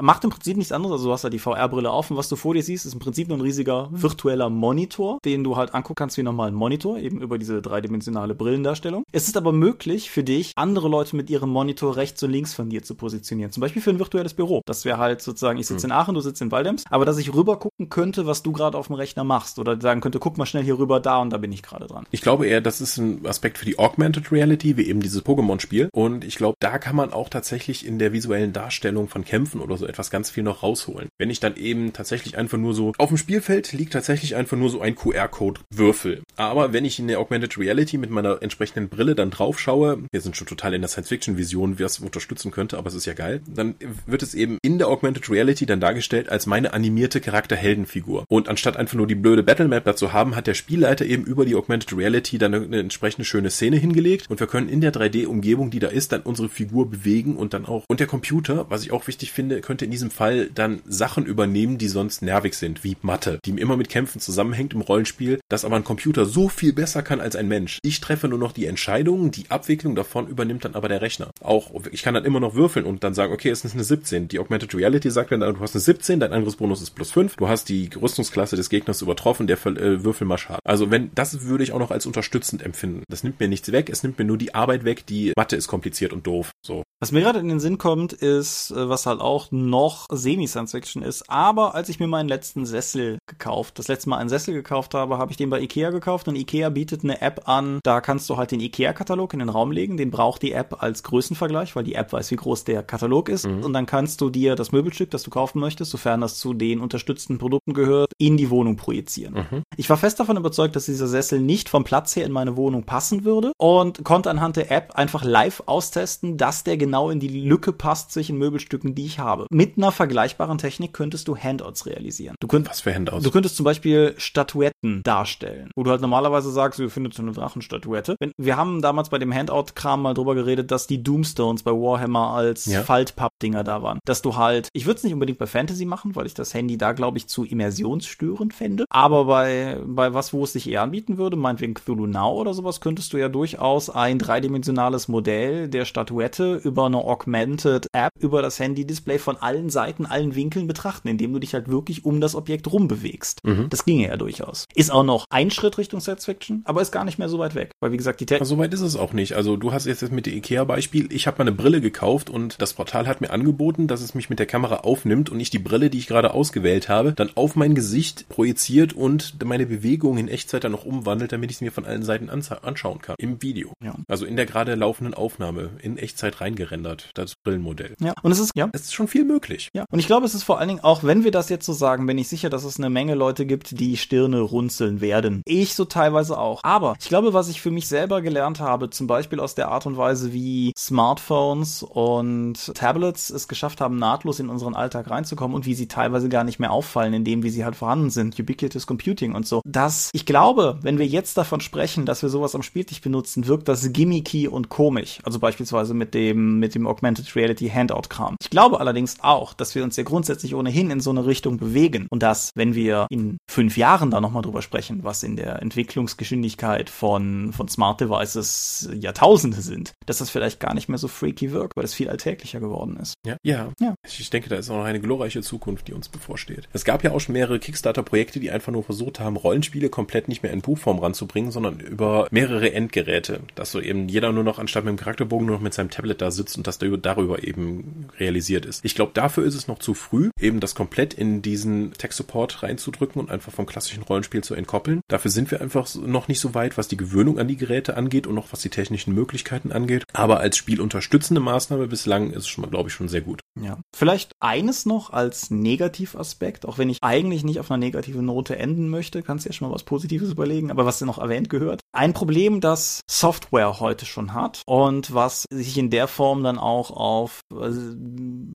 macht 0.00 0.24
im 0.24 0.30
Prinzip 0.30 0.56
nichts 0.56 0.72
anderes, 0.72 0.92
also 0.92 1.08
du 1.08 1.12
hast 1.12 1.24
da 1.24 1.30
die 1.30 1.38
VR-Brille 1.38 1.90
auf 1.90 2.10
und 2.10 2.16
was 2.16 2.28
du 2.28 2.36
vor 2.36 2.54
dir 2.54 2.62
siehst, 2.62 2.86
ist 2.86 2.94
im 2.94 3.00
Prinzip 3.00 3.28
nur 3.28 3.38
ein 3.38 3.42
riesiger 3.42 3.88
virtueller 3.90 4.50
Monitor, 4.50 5.18
den 5.24 5.44
du 5.44 5.56
halt 5.56 5.74
angucken 5.74 5.96
kannst 5.96 6.16
wie 6.16 6.22
normal 6.22 6.48
ein 6.48 6.54
Monitor, 6.54 6.98
eben 6.98 7.20
über 7.20 7.38
diese 7.38 7.62
dreidimensionale 7.62 8.34
Brillendarstellung. 8.34 9.04
Es 9.12 9.28
ist 9.28 9.36
aber 9.36 9.52
möglich 9.52 10.10
für 10.10 10.24
dich, 10.24 10.52
andere 10.56 10.88
Leute 10.88 11.16
mit 11.16 11.30
ihrem 11.30 11.50
Monitor 11.50 11.96
rechts 11.96 12.22
und 12.22 12.30
links 12.30 12.54
von 12.54 12.68
dir 12.68 12.82
zu 12.82 12.94
positionieren, 12.94 13.52
zum 13.52 13.60
Beispiel 13.60 13.82
für 13.82 13.90
ein 13.90 13.98
virtuelles 13.98 14.34
Büro. 14.34 14.62
Das 14.66 14.84
wäre 14.84 14.98
halt 14.98 15.22
sozusagen, 15.22 15.58
ich 15.58 15.66
sitze 15.66 15.86
mhm. 15.86 15.92
in 15.92 15.98
Aachen, 15.98 16.14
du 16.14 16.20
sitzt 16.20 16.42
in 16.42 16.52
Waldems, 16.52 16.84
aber 16.90 17.04
dass 17.04 17.18
ich 17.18 17.34
rüber 17.34 17.58
gucken 17.58 17.88
könnte, 17.88 18.26
was 18.26 18.42
du 18.42 18.52
gerade 18.52 18.76
auf 18.78 18.86
dem 18.88 18.96
Rechner 18.96 19.24
machst 19.24 19.58
oder 19.58 19.80
sagen 19.80 20.00
könnte, 20.00 20.18
guck 20.18 20.38
mal 20.38 20.46
schnell 20.46 20.64
hier 20.64 20.78
rüber, 20.78 21.00
da 21.00 21.18
und 21.18 21.30
da 21.30 21.38
bin 21.38 21.52
ich 21.52 21.55
nicht 21.56 21.66
gerade 21.66 21.86
dran. 21.86 22.06
Ich 22.10 22.20
glaube 22.20 22.46
eher, 22.46 22.60
das 22.60 22.80
ist 22.80 22.98
ein 22.98 23.26
Aspekt 23.26 23.58
für 23.58 23.64
die 23.64 23.78
Augmented 23.78 24.30
Reality, 24.30 24.76
wie 24.76 24.86
eben 24.86 25.00
dieses 25.00 25.24
Pokémon-Spiel. 25.24 25.88
Und 25.92 26.24
ich 26.24 26.36
glaube, 26.36 26.56
da 26.60 26.78
kann 26.78 26.94
man 26.94 27.12
auch 27.12 27.28
tatsächlich 27.28 27.86
in 27.86 27.98
der 27.98 28.12
visuellen 28.12 28.52
Darstellung 28.52 29.08
von 29.08 29.24
Kämpfen 29.24 29.60
oder 29.60 29.76
so 29.76 29.86
etwas 29.86 30.10
ganz 30.10 30.30
viel 30.30 30.42
noch 30.42 30.62
rausholen. 30.62 31.08
Wenn 31.18 31.30
ich 31.30 31.40
dann 31.40 31.56
eben 31.56 31.92
tatsächlich 31.92 32.36
einfach 32.36 32.58
nur 32.58 32.74
so 32.74 32.92
auf 32.98 33.08
dem 33.08 33.16
Spielfeld 33.16 33.72
liegt 33.72 33.94
tatsächlich 33.94 34.36
einfach 34.36 34.56
nur 34.56 34.68
so 34.68 34.80
ein 34.80 34.94
QR-Code-Würfel. 34.94 36.22
Aber 36.36 36.72
wenn 36.72 36.84
ich 36.84 36.98
in 36.98 37.08
der 37.08 37.20
Augmented 37.20 37.58
Reality 37.58 37.96
mit 37.96 38.10
meiner 38.10 38.42
entsprechenden 38.42 38.88
Brille 38.88 39.14
dann 39.14 39.30
drauf 39.30 39.58
schaue, 39.58 40.02
wir 40.12 40.20
sind 40.20 40.36
schon 40.36 40.46
total 40.46 40.74
in 40.74 40.82
der 40.82 40.88
Science-Fiction-Vision, 40.88 41.78
wie 41.78 41.84
es 41.84 41.98
unterstützen 42.00 42.50
könnte, 42.50 42.76
aber 42.76 42.88
es 42.88 42.94
ist 42.94 43.06
ja 43.06 43.14
geil, 43.14 43.40
dann 43.46 43.76
wird 44.06 44.22
es 44.22 44.34
eben 44.34 44.58
in 44.62 44.78
der 44.78 44.88
Augmented 44.88 45.30
Reality 45.30 45.64
dann 45.64 45.80
dargestellt 45.80 46.28
als 46.28 46.46
meine 46.46 46.74
animierte 46.74 47.20
Charakter-Heldenfigur. 47.20 48.24
Und 48.28 48.48
anstatt 48.48 48.76
einfach 48.76 48.94
nur 48.94 49.06
die 49.06 49.14
blöde 49.14 49.42
Battlemap 49.42 49.84
dazu 49.84 50.12
haben, 50.12 50.36
hat 50.36 50.46
der 50.46 50.54
Spielleiter 50.54 51.06
eben 51.06 51.24
über 51.24 51.45
die 51.46 51.54
Augmented 51.54 51.96
Reality 51.96 52.38
dann 52.38 52.54
eine, 52.54 52.80
entsprechende 52.80 53.24
schöne 53.24 53.50
Szene 53.50 53.76
hingelegt 53.76 54.26
und 54.28 54.40
wir 54.40 54.46
können 54.46 54.68
in 54.68 54.80
der 54.80 54.92
3D-Umgebung, 54.92 55.70
die 55.70 55.78
da 55.78 55.88
ist, 55.88 56.12
dann 56.12 56.22
unsere 56.22 56.48
Figur 56.48 56.90
bewegen 56.90 57.36
und 57.36 57.54
dann 57.54 57.66
auch, 57.66 57.84
und 57.88 58.00
der 58.00 58.06
Computer, 58.06 58.66
was 58.68 58.82
ich 58.82 58.92
auch 58.92 59.06
wichtig 59.06 59.32
finde, 59.32 59.60
könnte 59.60 59.84
in 59.84 59.90
diesem 59.90 60.10
Fall 60.10 60.50
dann 60.54 60.80
Sachen 60.86 61.26
übernehmen, 61.26 61.78
die 61.78 61.88
sonst 61.88 62.22
nervig 62.22 62.54
sind, 62.54 62.84
wie 62.84 62.96
Mathe, 63.02 63.38
die 63.44 63.50
immer 63.50 63.76
mit 63.76 63.88
Kämpfen 63.88 64.20
zusammenhängt 64.20 64.74
im 64.74 64.80
Rollenspiel, 64.80 65.40
das 65.48 65.64
aber 65.64 65.76
ein 65.76 65.84
Computer 65.84 66.26
so 66.26 66.48
viel 66.48 66.72
besser 66.72 67.02
kann 67.02 67.20
als 67.20 67.36
ein 67.36 67.48
Mensch. 67.48 67.78
Ich 67.82 68.00
treffe 68.00 68.28
nur 68.28 68.38
noch 68.38 68.52
die 68.52 68.66
Entscheidungen, 68.66 69.30
die 69.30 69.50
Abwicklung 69.50 69.94
davon 69.94 70.28
übernimmt 70.28 70.64
dann 70.64 70.74
aber 70.74 70.88
der 70.88 71.00
Rechner. 71.02 71.30
Auch, 71.40 71.72
ich 71.90 72.02
kann 72.02 72.14
dann 72.14 72.24
immer 72.24 72.40
noch 72.40 72.54
würfeln 72.54 72.84
und 72.84 73.04
dann 73.04 73.14
sagen, 73.14 73.32
okay, 73.32 73.50
es 73.50 73.64
ist 73.64 73.74
eine 73.74 73.84
17. 73.84 74.28
Die 74.28 74.38
Augmented 74.38 74.74
Reality 74.74 75.10
sagt 75.10 75.32
dann, 75.32 75.40
du 75.40 75.60
hast 75.60 75.74
eine 75.74 75.80
17, 75.80 76.20
dein 76.20 76.32
Angriffsbonus 76.32 76.82
ist 76.82 76.90
plus 76.90 77.12
5, 77.12 77.36
du 77.36 77.48
hast 77.48 77.68
die 77.68 77.90
Rüstungsklasse 78.00 78.56
des 78.56 78.68
Gegners 78.68 79.02
übertroffen, 79.02 79.46
der 79.46 79.64
äh, 79.66 80.04
Würfel 80.04 80.26
mal 80.26 80.38
Schaden. 80.38 80.60
Also 80.64 80.90
wenn, 80.90 81.10
das 81.14 81.35
würde 81.44 81.64
ich 81.64 81.72
auch 81.72 81.78
noch 81.78 81.90
als 81.90 82.06
unterstützend 82.06 82.62
empfinden. 82.62 83.02
Das 83.08 83.24
nimmt 83.24 83.40
mir 83.40 83.48
nichts 83.48 83.70
weg, 83.72 83.90
es 83.90 84.02
nimmt 84.02 84.18
mir 84.18 84.24
nur 84.24 84.38
die 84.38 84.54
Arbeit 84.54 84.84
weg, 84.84 85.06
die 85.06 85.32
Mathe 85.36 85.56
ist 85.56 85.68
kompliziert 85.68 86.12
und 86.12 86.26
doof. 86.26 86.50
So. 86.64 86.82
Was 86.98 87.12
mir 87.12 87.20
gerade 87.20 87.40
in 87.40 87.48
den 87.48 87.60
Sinn 87.60 87.76
kommt, 87.76 88.14
ist, 88.14 88.70
äh, 88.70 88.88
was 88.88 89.04
halt 89.04 89.20
auch 89.20 89.50
noch 89.50 90.06
Semi-Science-Fiction 90.10 91.02
ist, 91.02 91.28
aber 91.28 91.74
als 91.74 91.90
ich 91.90 92.00
mir 92.00 92.06
meinen 92.06 92.28
letzten 92.28 92.64
Sessel 92.64 93.18
gekauft, 93.26 93.78
das 93.78 93.88
letzte 93.88 94.08
Mal 94.08 94.16
einen 94.16 94.30
Sessel 94.30 94.54
gekauft 94.54 94.94
habe, 94.94 95.18
habe 95.18 95.30
ich 95.30 95.36
den 95.36 95.50
bei 95.50 95.60
Ikea 95.60 95.90
gekauft 95.90 96.26
und 96.26 96.36
Ikea 96.36 96.70
bietet 96.70 97.04
eine 97.04 97.20
App 97.20 97.48
an, 97.48 97.80
da 97.82 98.00
kannst 98.00 98.30
du 98.30 98.38
halt 98.38 98.50
den 98.50 98.60
Ikea-Katalog 98.60 99.34
in 99.34 99.40
den 99.40 99.50
Raum 99.50 99.72
legen, 99.72 99.98
den 99.98 100.10
braucht 100.10 100.42
die 100.42 100.52
App 100.52 100.82
als 100.82 101.02
Größenvergleich, 101.02 101.76
weil 101.76 101.84
die 101.84 101.94
App 101.94 102.14
weiß, 102.14 102.30
wie 102.30 102.36
groß 102.36 102.64
der 102.64 102.82
Katalog 102.82 103.28
ist 103.28 103.46
mhm. 103.46 103.62
und 103.62 103.74
dann 103.74 103.84
kannst 103.84 104.22
du 104.22 104.30
dir 104.30 104.54
das 104.54 104.72
Möbelstück, 104.72 105.10
das 105.10 105.22
du 105.22 105.30
kaufen 105.30 105.60
möchtest, 105.60 105.90
sofern 105.90 106.22
das 106.22 106.38
zu 106.38 106.54
den 106.54 106.80
unterstützten 106.80 107.36
Produkten 107.36 107.74
gehört, 107.74 108.12
in 108.16 108.38
die 108.38 108.48
Wohnung 108.48 108.76
projizieren. 108.76 109.34
Mhm. 109.34 109.62
Ich 109.76 109.90
war 109.90 109.98
fest 109.98 110.18
davon 110.18 110.38
überzeugt, 110.38 110.74
dass 110.76 110.86
dieser 110.86 111.08
Sessel 111.08 111.25
nicht 111.32 111.68
vom 111.68 111.84
Platz 111.84 112.16
her 112.16 112.24
in 112.24 112.32
meine 112.32 112.56
Wohnung 112.56 112.84
passen 112.84 113.24
würde 113.24 113.52
und 113.58 114.04
konnte 114.04 114.30
anhand 114.30 114.56
der 114.56 114.70
App 114.70 114.94
einfach 114.94 115.24
live 115.24 115.62
austesten, 115.66 116.36
dass 116.36 116.64
der 116.64 116.76
genau 116.76 117.10
in 117.10 117.20
die 117.20 117.28
Lücke 117.28 117.72
passt 117.72 118.12
zwischen 118.12 118.38
Möbelstücken, 118.38 118.94
die 118.94 119.06
ich 119.06 119.18
habe. 119.18 119.46
Mit 119.50 119.76
einer 119.76 119.92
vergleichbaren 119.92 120.58
Technik 120.58 120.92
könntest 120.92 121.28
du 121.28 121.36
Handouts 121.36 121.86
realisieren. 121.86 122.36
Du 122.40 122.48
könnt, 122.48 122.68
Was 122.68 122.80
für 122.80 122.94
Handouts? 122.94 123.24
Du 123.24 123.30
könntest 123.30 123.56
zum 123.56 123.64
Beispiel 123.64 124.14
Statuetten 124.16 125.02
darstellen, 125.02 125.70
wo 125.76 125.82
du 125.82 125.90
halt 125.90 126.00
normalerweise 126.00 126.50
sagst, 126.50 126.78
wir 126.78 126.90
finden 126.90 127.12
so 127.12 127.22
eine 127.22 127.32
Drachenstatuette. 127.32 128.16
Wir 128.36 128.56
haben 128.56 128.82
damals 128.82 129.08
bei 129.10 129.18
dem 129.18 129.32
Handout-Kram 129.32 130.02
mal 130.02 130.14
drüber 130.14 130.34
geredet, 130.34 130.70
dass 130.70 130.86
die 130.86 131.02
Doomstones 131.02 131.62
bei 131.62 131.72
Warhammer 131.72 132.30
als 132.30 132.66
ja. 132.66 132.82
Faltpapp-Dinger 132.82 133.64
da 133.64 133.82
waren. 133.82 133.98
Dass 134.04 134.22
du 134.22 134.36
halt, 134.36 134.68
ich 134.72 134.86
würde 134.86 134.98
es 134.98 135.04
nicht 135.04 135.14
unbedingt 135.14 135.38
bei 135.38 135.46
Fantasy 135.46 135.84
machen, 135.84 136.16
weil 136.16 136.26
ich 136.26 136.34
das 136.34 136.54
Handy 136.54 136.78
da, 136.78 136.92
glaube 136.92 137.18
ich, 137.18 137.28
zu 137.28 137.44
immersionsstörend 137.44 138.54
fände. 138.54 138.84
Aber 138.90 139.24
bei, 139.24 139.78
bei 139.84 140.14
was, 140.14 140.32
wo 140.32 140.44
es 140.44 140.52
sich 140.52 140.68
eher 140.68 140.82
anbieten 140.82 141.15
würde, 141.18 141.36
meinetwegen 141.36 141.74
Cthulhu 141.74 142.06
Now 142.06 142.32
oder 142.32 142.54
sowas, 142.54 142.80
könntest 142.80 143.12
du 143.12 143.16
ja 143.16 143.28
durchaus 143.28 143.90
ein 143.90 144.18
dreidimensionales 144.18 145.08
Modell 145.08 145.68
der 145.68 145.84
Statuette 145.84 146.60
über 146.62 146.86
eine 146.86 146.98
Augmented 146.98 147.86
App 147.92 148.12
über 148.18 148.42
das 148.42 148.58
Handy-Display 148.58 149.18
von 149.18 149.36
allen 149.36 149.70
Seiten, 149.70 150.06
allen 150.06 150.34
Winkeln 150.34 150.66
betrachten, 150.66 151.08
indem 151.08 151.32
du 151.32 151.38
dich 151.38 151.54
halt 151.54 151.68
wirklich 151.68 152.04
um 152.04 152.20
das 152.20 152.34
Objekt 152.34 152.70
rumbewegst. 152.70 153.44
Mhm. 153.44 153.68
Das 153.70 153.84
ginge 153.84 154.08
ja 154.08 154.16
durchaus. 154.16 154.66
Ist 154.74 154.92
auch 154.92 155.04
noch 155.04 155.26
ein 155.30 155.50
Schritt 155.50 155.78
Richtung 155.78 156.00
Science 156.00 156.24
Fiction, 156.24 156.62
aber 156.64 156.82
ist 156.82 156.92
gar 156.92 157.04
nicht 157.04 157.18
mehr 157.18 157.28
so 157.28 157.38
weit 157.38 157.54
weg. 157.54 157.72
Weil 157.80 157.92
wie 157.92 157.96
gesagt, 157.96 158.20
die 158.20 158.26
Technik. 158.26 158.46
So 158.46 158.58
weit 158.58 158.74
ist 158.74 158.80
es 158.80 158.96
auch 158.96 159.12
nicht. 159.12 159.34
Also 159.34 159.56
du 159.56 159.72
hast 159.72 159.86
jetzt 159.86 160.10
mit 160.10 160.26
dem 160.26 160.34
IKEA-Beispiel, 160.34 161.12
ich 161.12 161.26
habe 161.26 161.38
mal 161.38 161.48
eine 161.48 161.56
Brille 161.56 161.80
gekauft 161.80 162.30
und 162.30 162.60
das 162.60 162.74
Portal 162.74 163.06
hat 163.06 163.20
mir 163.20 163.30
angeboten, 163.30 163.86
dass 163.86 164.00
es 164.00 164.14
mich 164.14 164.30
mit 164.30 164.38
der 164.38 164.46
Kamera 164.46 164.76
aufnimmt 164.76 165.30
und 165.30 165.40
ich 165.40 165.50
die 165.50 165.58
Brille, 165.58 165.90
die 165.90 165.98
ich 165.98 166.06
gerade 166.06 166.34
ausgewählt 166.34 166.88
habe, 166.88 167.12
dann 167.12 167.30
auf 167.34 167.56
mein 167.56 167.74
Gesicht 167.74 168.28
projiziert 168.28 168.92
und 168.92 169.42
meine 169.44 169.66
Bewegung 169.66 170.18
in 170.18 170.28
Echtzeit 170.28 170.64
dann 170.64 170.72
noch 170.72 170.84
umwandelt, 170.98 171.32
damit 171.32 171.50
ich 171.50 171.58
es 171.58 171.60
mir 171.60 171.72
von 171.72 171.84
allen 171.84 172.02
Seiten 172.02 172.30
anschauen 172.30 173.00
kann. 173.00 173.16
Im 173.18 173.42
Video. 173.42 173.72
Ja. 173.82 173.94
Also 174.08 174.26
in 174.26 174.36
der 174.36 174.46
gerade 174.46 174.74
laufenden 174.74 175.14
Aufnahme 175.14 175.70
in 175.80 175.98
Echtzeit 175.98 176.40
reingerendert 176.40 177.10
das 177.14 177.34
Brillenmodell. 177.34 177.94
Ja, 178.00 178.14
und 178.22 178.32
es 178.32 178.38
ist, 178.38 178.52
ja, 178.54 178.68
es 178.72 178.82
ist 178.82 178.94
schon 178.94 179.08
viel 179.08 179.24
möglich. 179.24 179.68
Ja, 179.74 179.84
und 179.90 179.98
ich 179.98 180.06
glaube, 180.06 180.26
es 180.26 180.34
ist 180.34 180.42
vor 180.42 180.58
allen 180.58 180.68
Dingen 180.68 180.80
auch, 180.80 181.04
wenn 181.04 181.24
wir 181.24 181.30
das 181.30 181.48
jetzt 181.48 181.66
so 181.66 181.72
sagen, 181.72 182.06
bin 182.06 182.18
ich 182.18 182.28
sicher, 182.28 182.50
dass 182.50 182.64
es 182.64 182.78
eine 182.78 182.90
Menge 182.90 183.14
Leute 183.14 183.46
gibt, 183.46 183.78
die 183.78 183.96
Stirne 183.96 184.40
runzeln 184.40 185.00
werden. 185.00 185.42
Ich 185.44 185.74
so 185.74 185.84
teilweise 185.84 186.38
auch. 186.38 186.62
Aber 186.64 186.96
ich 187.00 187.08
glaube, 187.08 187.32
was 187.32 187.48
ich 187.48 187.60
für 187.60 187.70
mich 187.70 187.88
selber 187.88 188.22
gelernt 188.22 188.60
habe, 188.60 188.90
zum 188.90 189.06
Beispiel 189.06 189.40
aus 189.40 189.54
der 189.54 189.68
Art 189.68 189.86
und 189.86 189.96
Weise, 189.96 190.32
wie 190.32 190.72
Smartphones 190.76 191.82
und 191.82 192.74
Tablets 192.74 193.30
es 193.30 193.48
geschafft 193.48 193.80
haben, 193.80 193.96
nahtlos 193.98 194.40
in 194.40 194.48
unseren 194.48 194.74
Alltag 194.74 195.10
reinzukommen 195.10 195.54
und 195.54 195.66
wie 195.66 195.74
sie 195.74 195.88
teilweise 195.88 196.28
gar 196.28 196.44
nicht 196.44 196.58
mehr 196.58 196.72
auffallen, 196.72 197.14
indem 197.14 197.42
wie 197.42 197.50
sie 197.50 197.64
halt 197.64 197.76
vorhanden 197.76 198.10
sind, 198.10 198.38
Ubiquitous 198.38 198.86
Computing 198.86 199.34
und 199.34 199.46
so, 199.46 199.62
dass 199.64 200.10
ich 200.12 200.26
glaube, 200.26 200.78
wenn 200.86 200.98
wir 200.98 201.06
jetzt 201.06 201.36
davon 201.36 201.60
sprechen, 201.60 202.06
dass 202.06 202.22
wir 202.22 202.28
sowas 202.28 202.54
am 202.54 202.62
Spieltisch 202.62 203.00
benutzen, 203.00 203.48
wirkt 203.48 203.66
das 203.66 203.92
gimmicky 203.92 204.46
und 204.46 204.68
komisch. 204.68 205.18
Also 205.24 205.40
beispielsweise 205.40 205.94
mit 205.94 206.14
dem, 206.14 206.60
mit 206.60 206.76
dem 206.76 206.86
Augmented 206.86 207.34
Reality 207.34 207.68
Handout-Kram. 207.68 208.36
Ich 208.40 208.50
glaube 208.50 208.78
allerdings 208.78 209.16
auch, 209.18 209.52
dass 209.52 209.74
wir 209.74 209.82
uns 209.82 209.96
ja 209.96 210.04
grundsätzlich 210.04 210.54
ohnehin 210.54 210.92
in 210.92 211.00
so 211.00 211.10
eine 211.10 211.26
Richtung 211.26 211.56
bewegen 211.58 212.06
und 212.08 212.22
dass, 212.22 212.52
wenn 212.54 212.76
wir 212.76 213.08
in 213.10 213.38
fünf 213.50 213.76
Jahren 213.76 214.12
da 214.12 214.20
nochmal 214.20 214.42
drüber 214.42 214.62
sprechen, 214.62 215.02
was 215.02 215.24
in 215.24 215.34
der 215.34 215.60
Entwicklungsgeschwindigkeit 215.60 216.88
von, 216.88 217.52
von 217.52 217.66
Smart 217.66 218.00
Devices 218.00 218.88
Jahrtausende 218.94 219.62
sind, 219.62 219.92
dass 220.06 220.18
das 220.18 220.30
vielleicht 220.30 220.60
gar 220.60 220.72
nicht 220.72 220.88
mehr 220.88 220.98
so 220.98 221.08
freaky 221.08 221.50
wirkt, 221.50 221.76
weil 221.76 221.84
es 221.84 221.94
viel 221.94 222.08
alltäglicher 222.08 222.60
geworden 222.60 222.96
ist. 222.96 223.14
Ja, 223.26 223.38
ja. 223.42 223.72
ja. 223.80 223.96
Ich 224.04 224.30
denke, 224.30 224.50
da 224.50 224.54
ist 224.54 224.70
auch 224.70 224.76
noch 224.76 224.84
eine 224.84 225.00
glorreiche 225.00 225.42
Zukunft, 225.42 225.88
die 225.88 225.94
uns 225.94 226.08
bevorsteht. 226.08 226.68
Es 226.72 226.84
gab 226.84 227.02
ja 227.02 227.10
auch 227.10 227.18
schon 227.18 227.32
mehrere 227.32 227.58
Kickstarter-Projekte, 227.58 228.38
die 228.38 228.52
einfach 228.52 228.70
nur 228.70 228.84
versucht 228.84 229.18
haben, 229.18 229.34
Rollenspiele 229.36 229.88
komplett 229.88 230.28
nicht 230.28 230.44
mehr 230.44 230.52
in 230.52 230.62
Buchform 230.76 230.98
ranzubringen, 231.00 231.50
sondern 231.50 231.80
über 231.80 232.28
mehrere 232.30 232.72
Endgeräte, 232.72 233.40
dass 233.54 233.72
so 233.72 233.80
eben 233.80 234.08
jeder 234.08 234.32
nur 234.32 234.44
noch 234.44 234.58
anstatt 234.58 234.84
mit 234.84 234.92
dem 234.92 234.98
Charakterbogen 234.98 235.46
nur 235.46 235.56
noch 235.56 235.62
mit 235.62 235.74
seinem 235.74 235.90
Tablet 235.90 236.22
da 236.22 236.30
sitzt 236.30 236.56
und 236.56 236.66
das 236.66 236.78
darüber 236.78 237.42
eben 237.42 238.08
realisiert 238.18 238.66
ist. 238.66 238.84
Ich 238.84 238.94
glaube, 238.94 239.12
dafür 239.14 239.44
ist 239.44 239.54
es 239.54 239.66
noch 239.66 239.78
zu 239.78 239.94
früh, 239.94 240.30
eben 240.40 240.60
das 240.60 240.74
komplett 240.74 241.14
in 241.14 241.42
diesen 241.42 241.92
Tech-Support 241.92 242.62
reinzudrücken 242.62 243.20
und 243.20 243.30
einfach 243.30 243.52
vom 243.52 243.66
klassischen 243.66 244.02
Rollenspiel 244.04 244.44
zu 244.44 244.54
entkoppeln. 244.54 245.00
Dafür 245.08 245.30
sind 245.30 245.50
wir 245.50 245.60
einfach 245.60 245.92
noch 245.96 246.28
nicht 246.28 246.40
so 246.40 246.54
weit, 246.54 246.78
was 246.78 246.88
die 246.88 246.96
Gewöhnung 246.96 247.38
an 247.38 247.48
die 247.48 247.56
Geräte 247.56 247.96
angeht 247.96 248.26
und 248.26 248.34
noch 248.34 248.52
was 248.52 248.60
die 248.60 248.70
technischen 248.70 249.14
Möglichkeiten 249.14 249.72
angeht. 249.72 250.04
Aber 250.12 250.40
als 250.40 250.56
spielunterstützende 250.56 251.40
Maßnahme 251.40 251.88
bislang 251.88 252.30
ist 252.30 252.42
es 252.42 252.48
schon 252.48 252.66
glaube 252.70 252.88
ich, 252.88 252.94
schon 252.94 253.08
sehr 253.08 253.20
gut. 253.20 253.40
Ja. 253.60 253.78
Vielleicht 253.94 254.32
eines 254.40 254.86
noch 254.86 255.10
als 255.10 255.50
Negativaspekt, 255.50 256.66
auch 256.66 256.78
wenn 256.78 256.90
ich 256.90 256.98
eigentlich 257.02 257.44
nicht 257.44 257.60
auf 257.60 257.70
einer 257.70 257.78
negativen 257.78 258.24
Note 258.24 258.58
enden 258.58 258.88
möchte, 258.88 259.22
kannst 259.22 259.44
du 259.44 259.48
ja 259.48 259.52
schon 259.52 259.68
mal 259.68 259.74
was 259.74 259.84
Positives 259.84 260.30
überlegen, 260.30 260.70
aber 260.70 260.84
was 260.84 261.00
noch 261.00 261.18
erwähnt 261.18 261.48
gehört. 261.50 261.80
Ein 261.92 262.12
Problem, 262.12 262.60
das 262.60 263.00
Software 263.08 263.80
heute 263.80 264.06
schon 264.06 264.34
hat 264.34 264.62
und 264.66 265.14
was 265.14 265.44
sich 265.50 265.78
in 265.78 265.90
der 265.90 266.08
Form 266.08 266.42
dann 266.42 266.58
auch 266.58 266.90
auf 266.90 267.40
äh, 267.52 267.70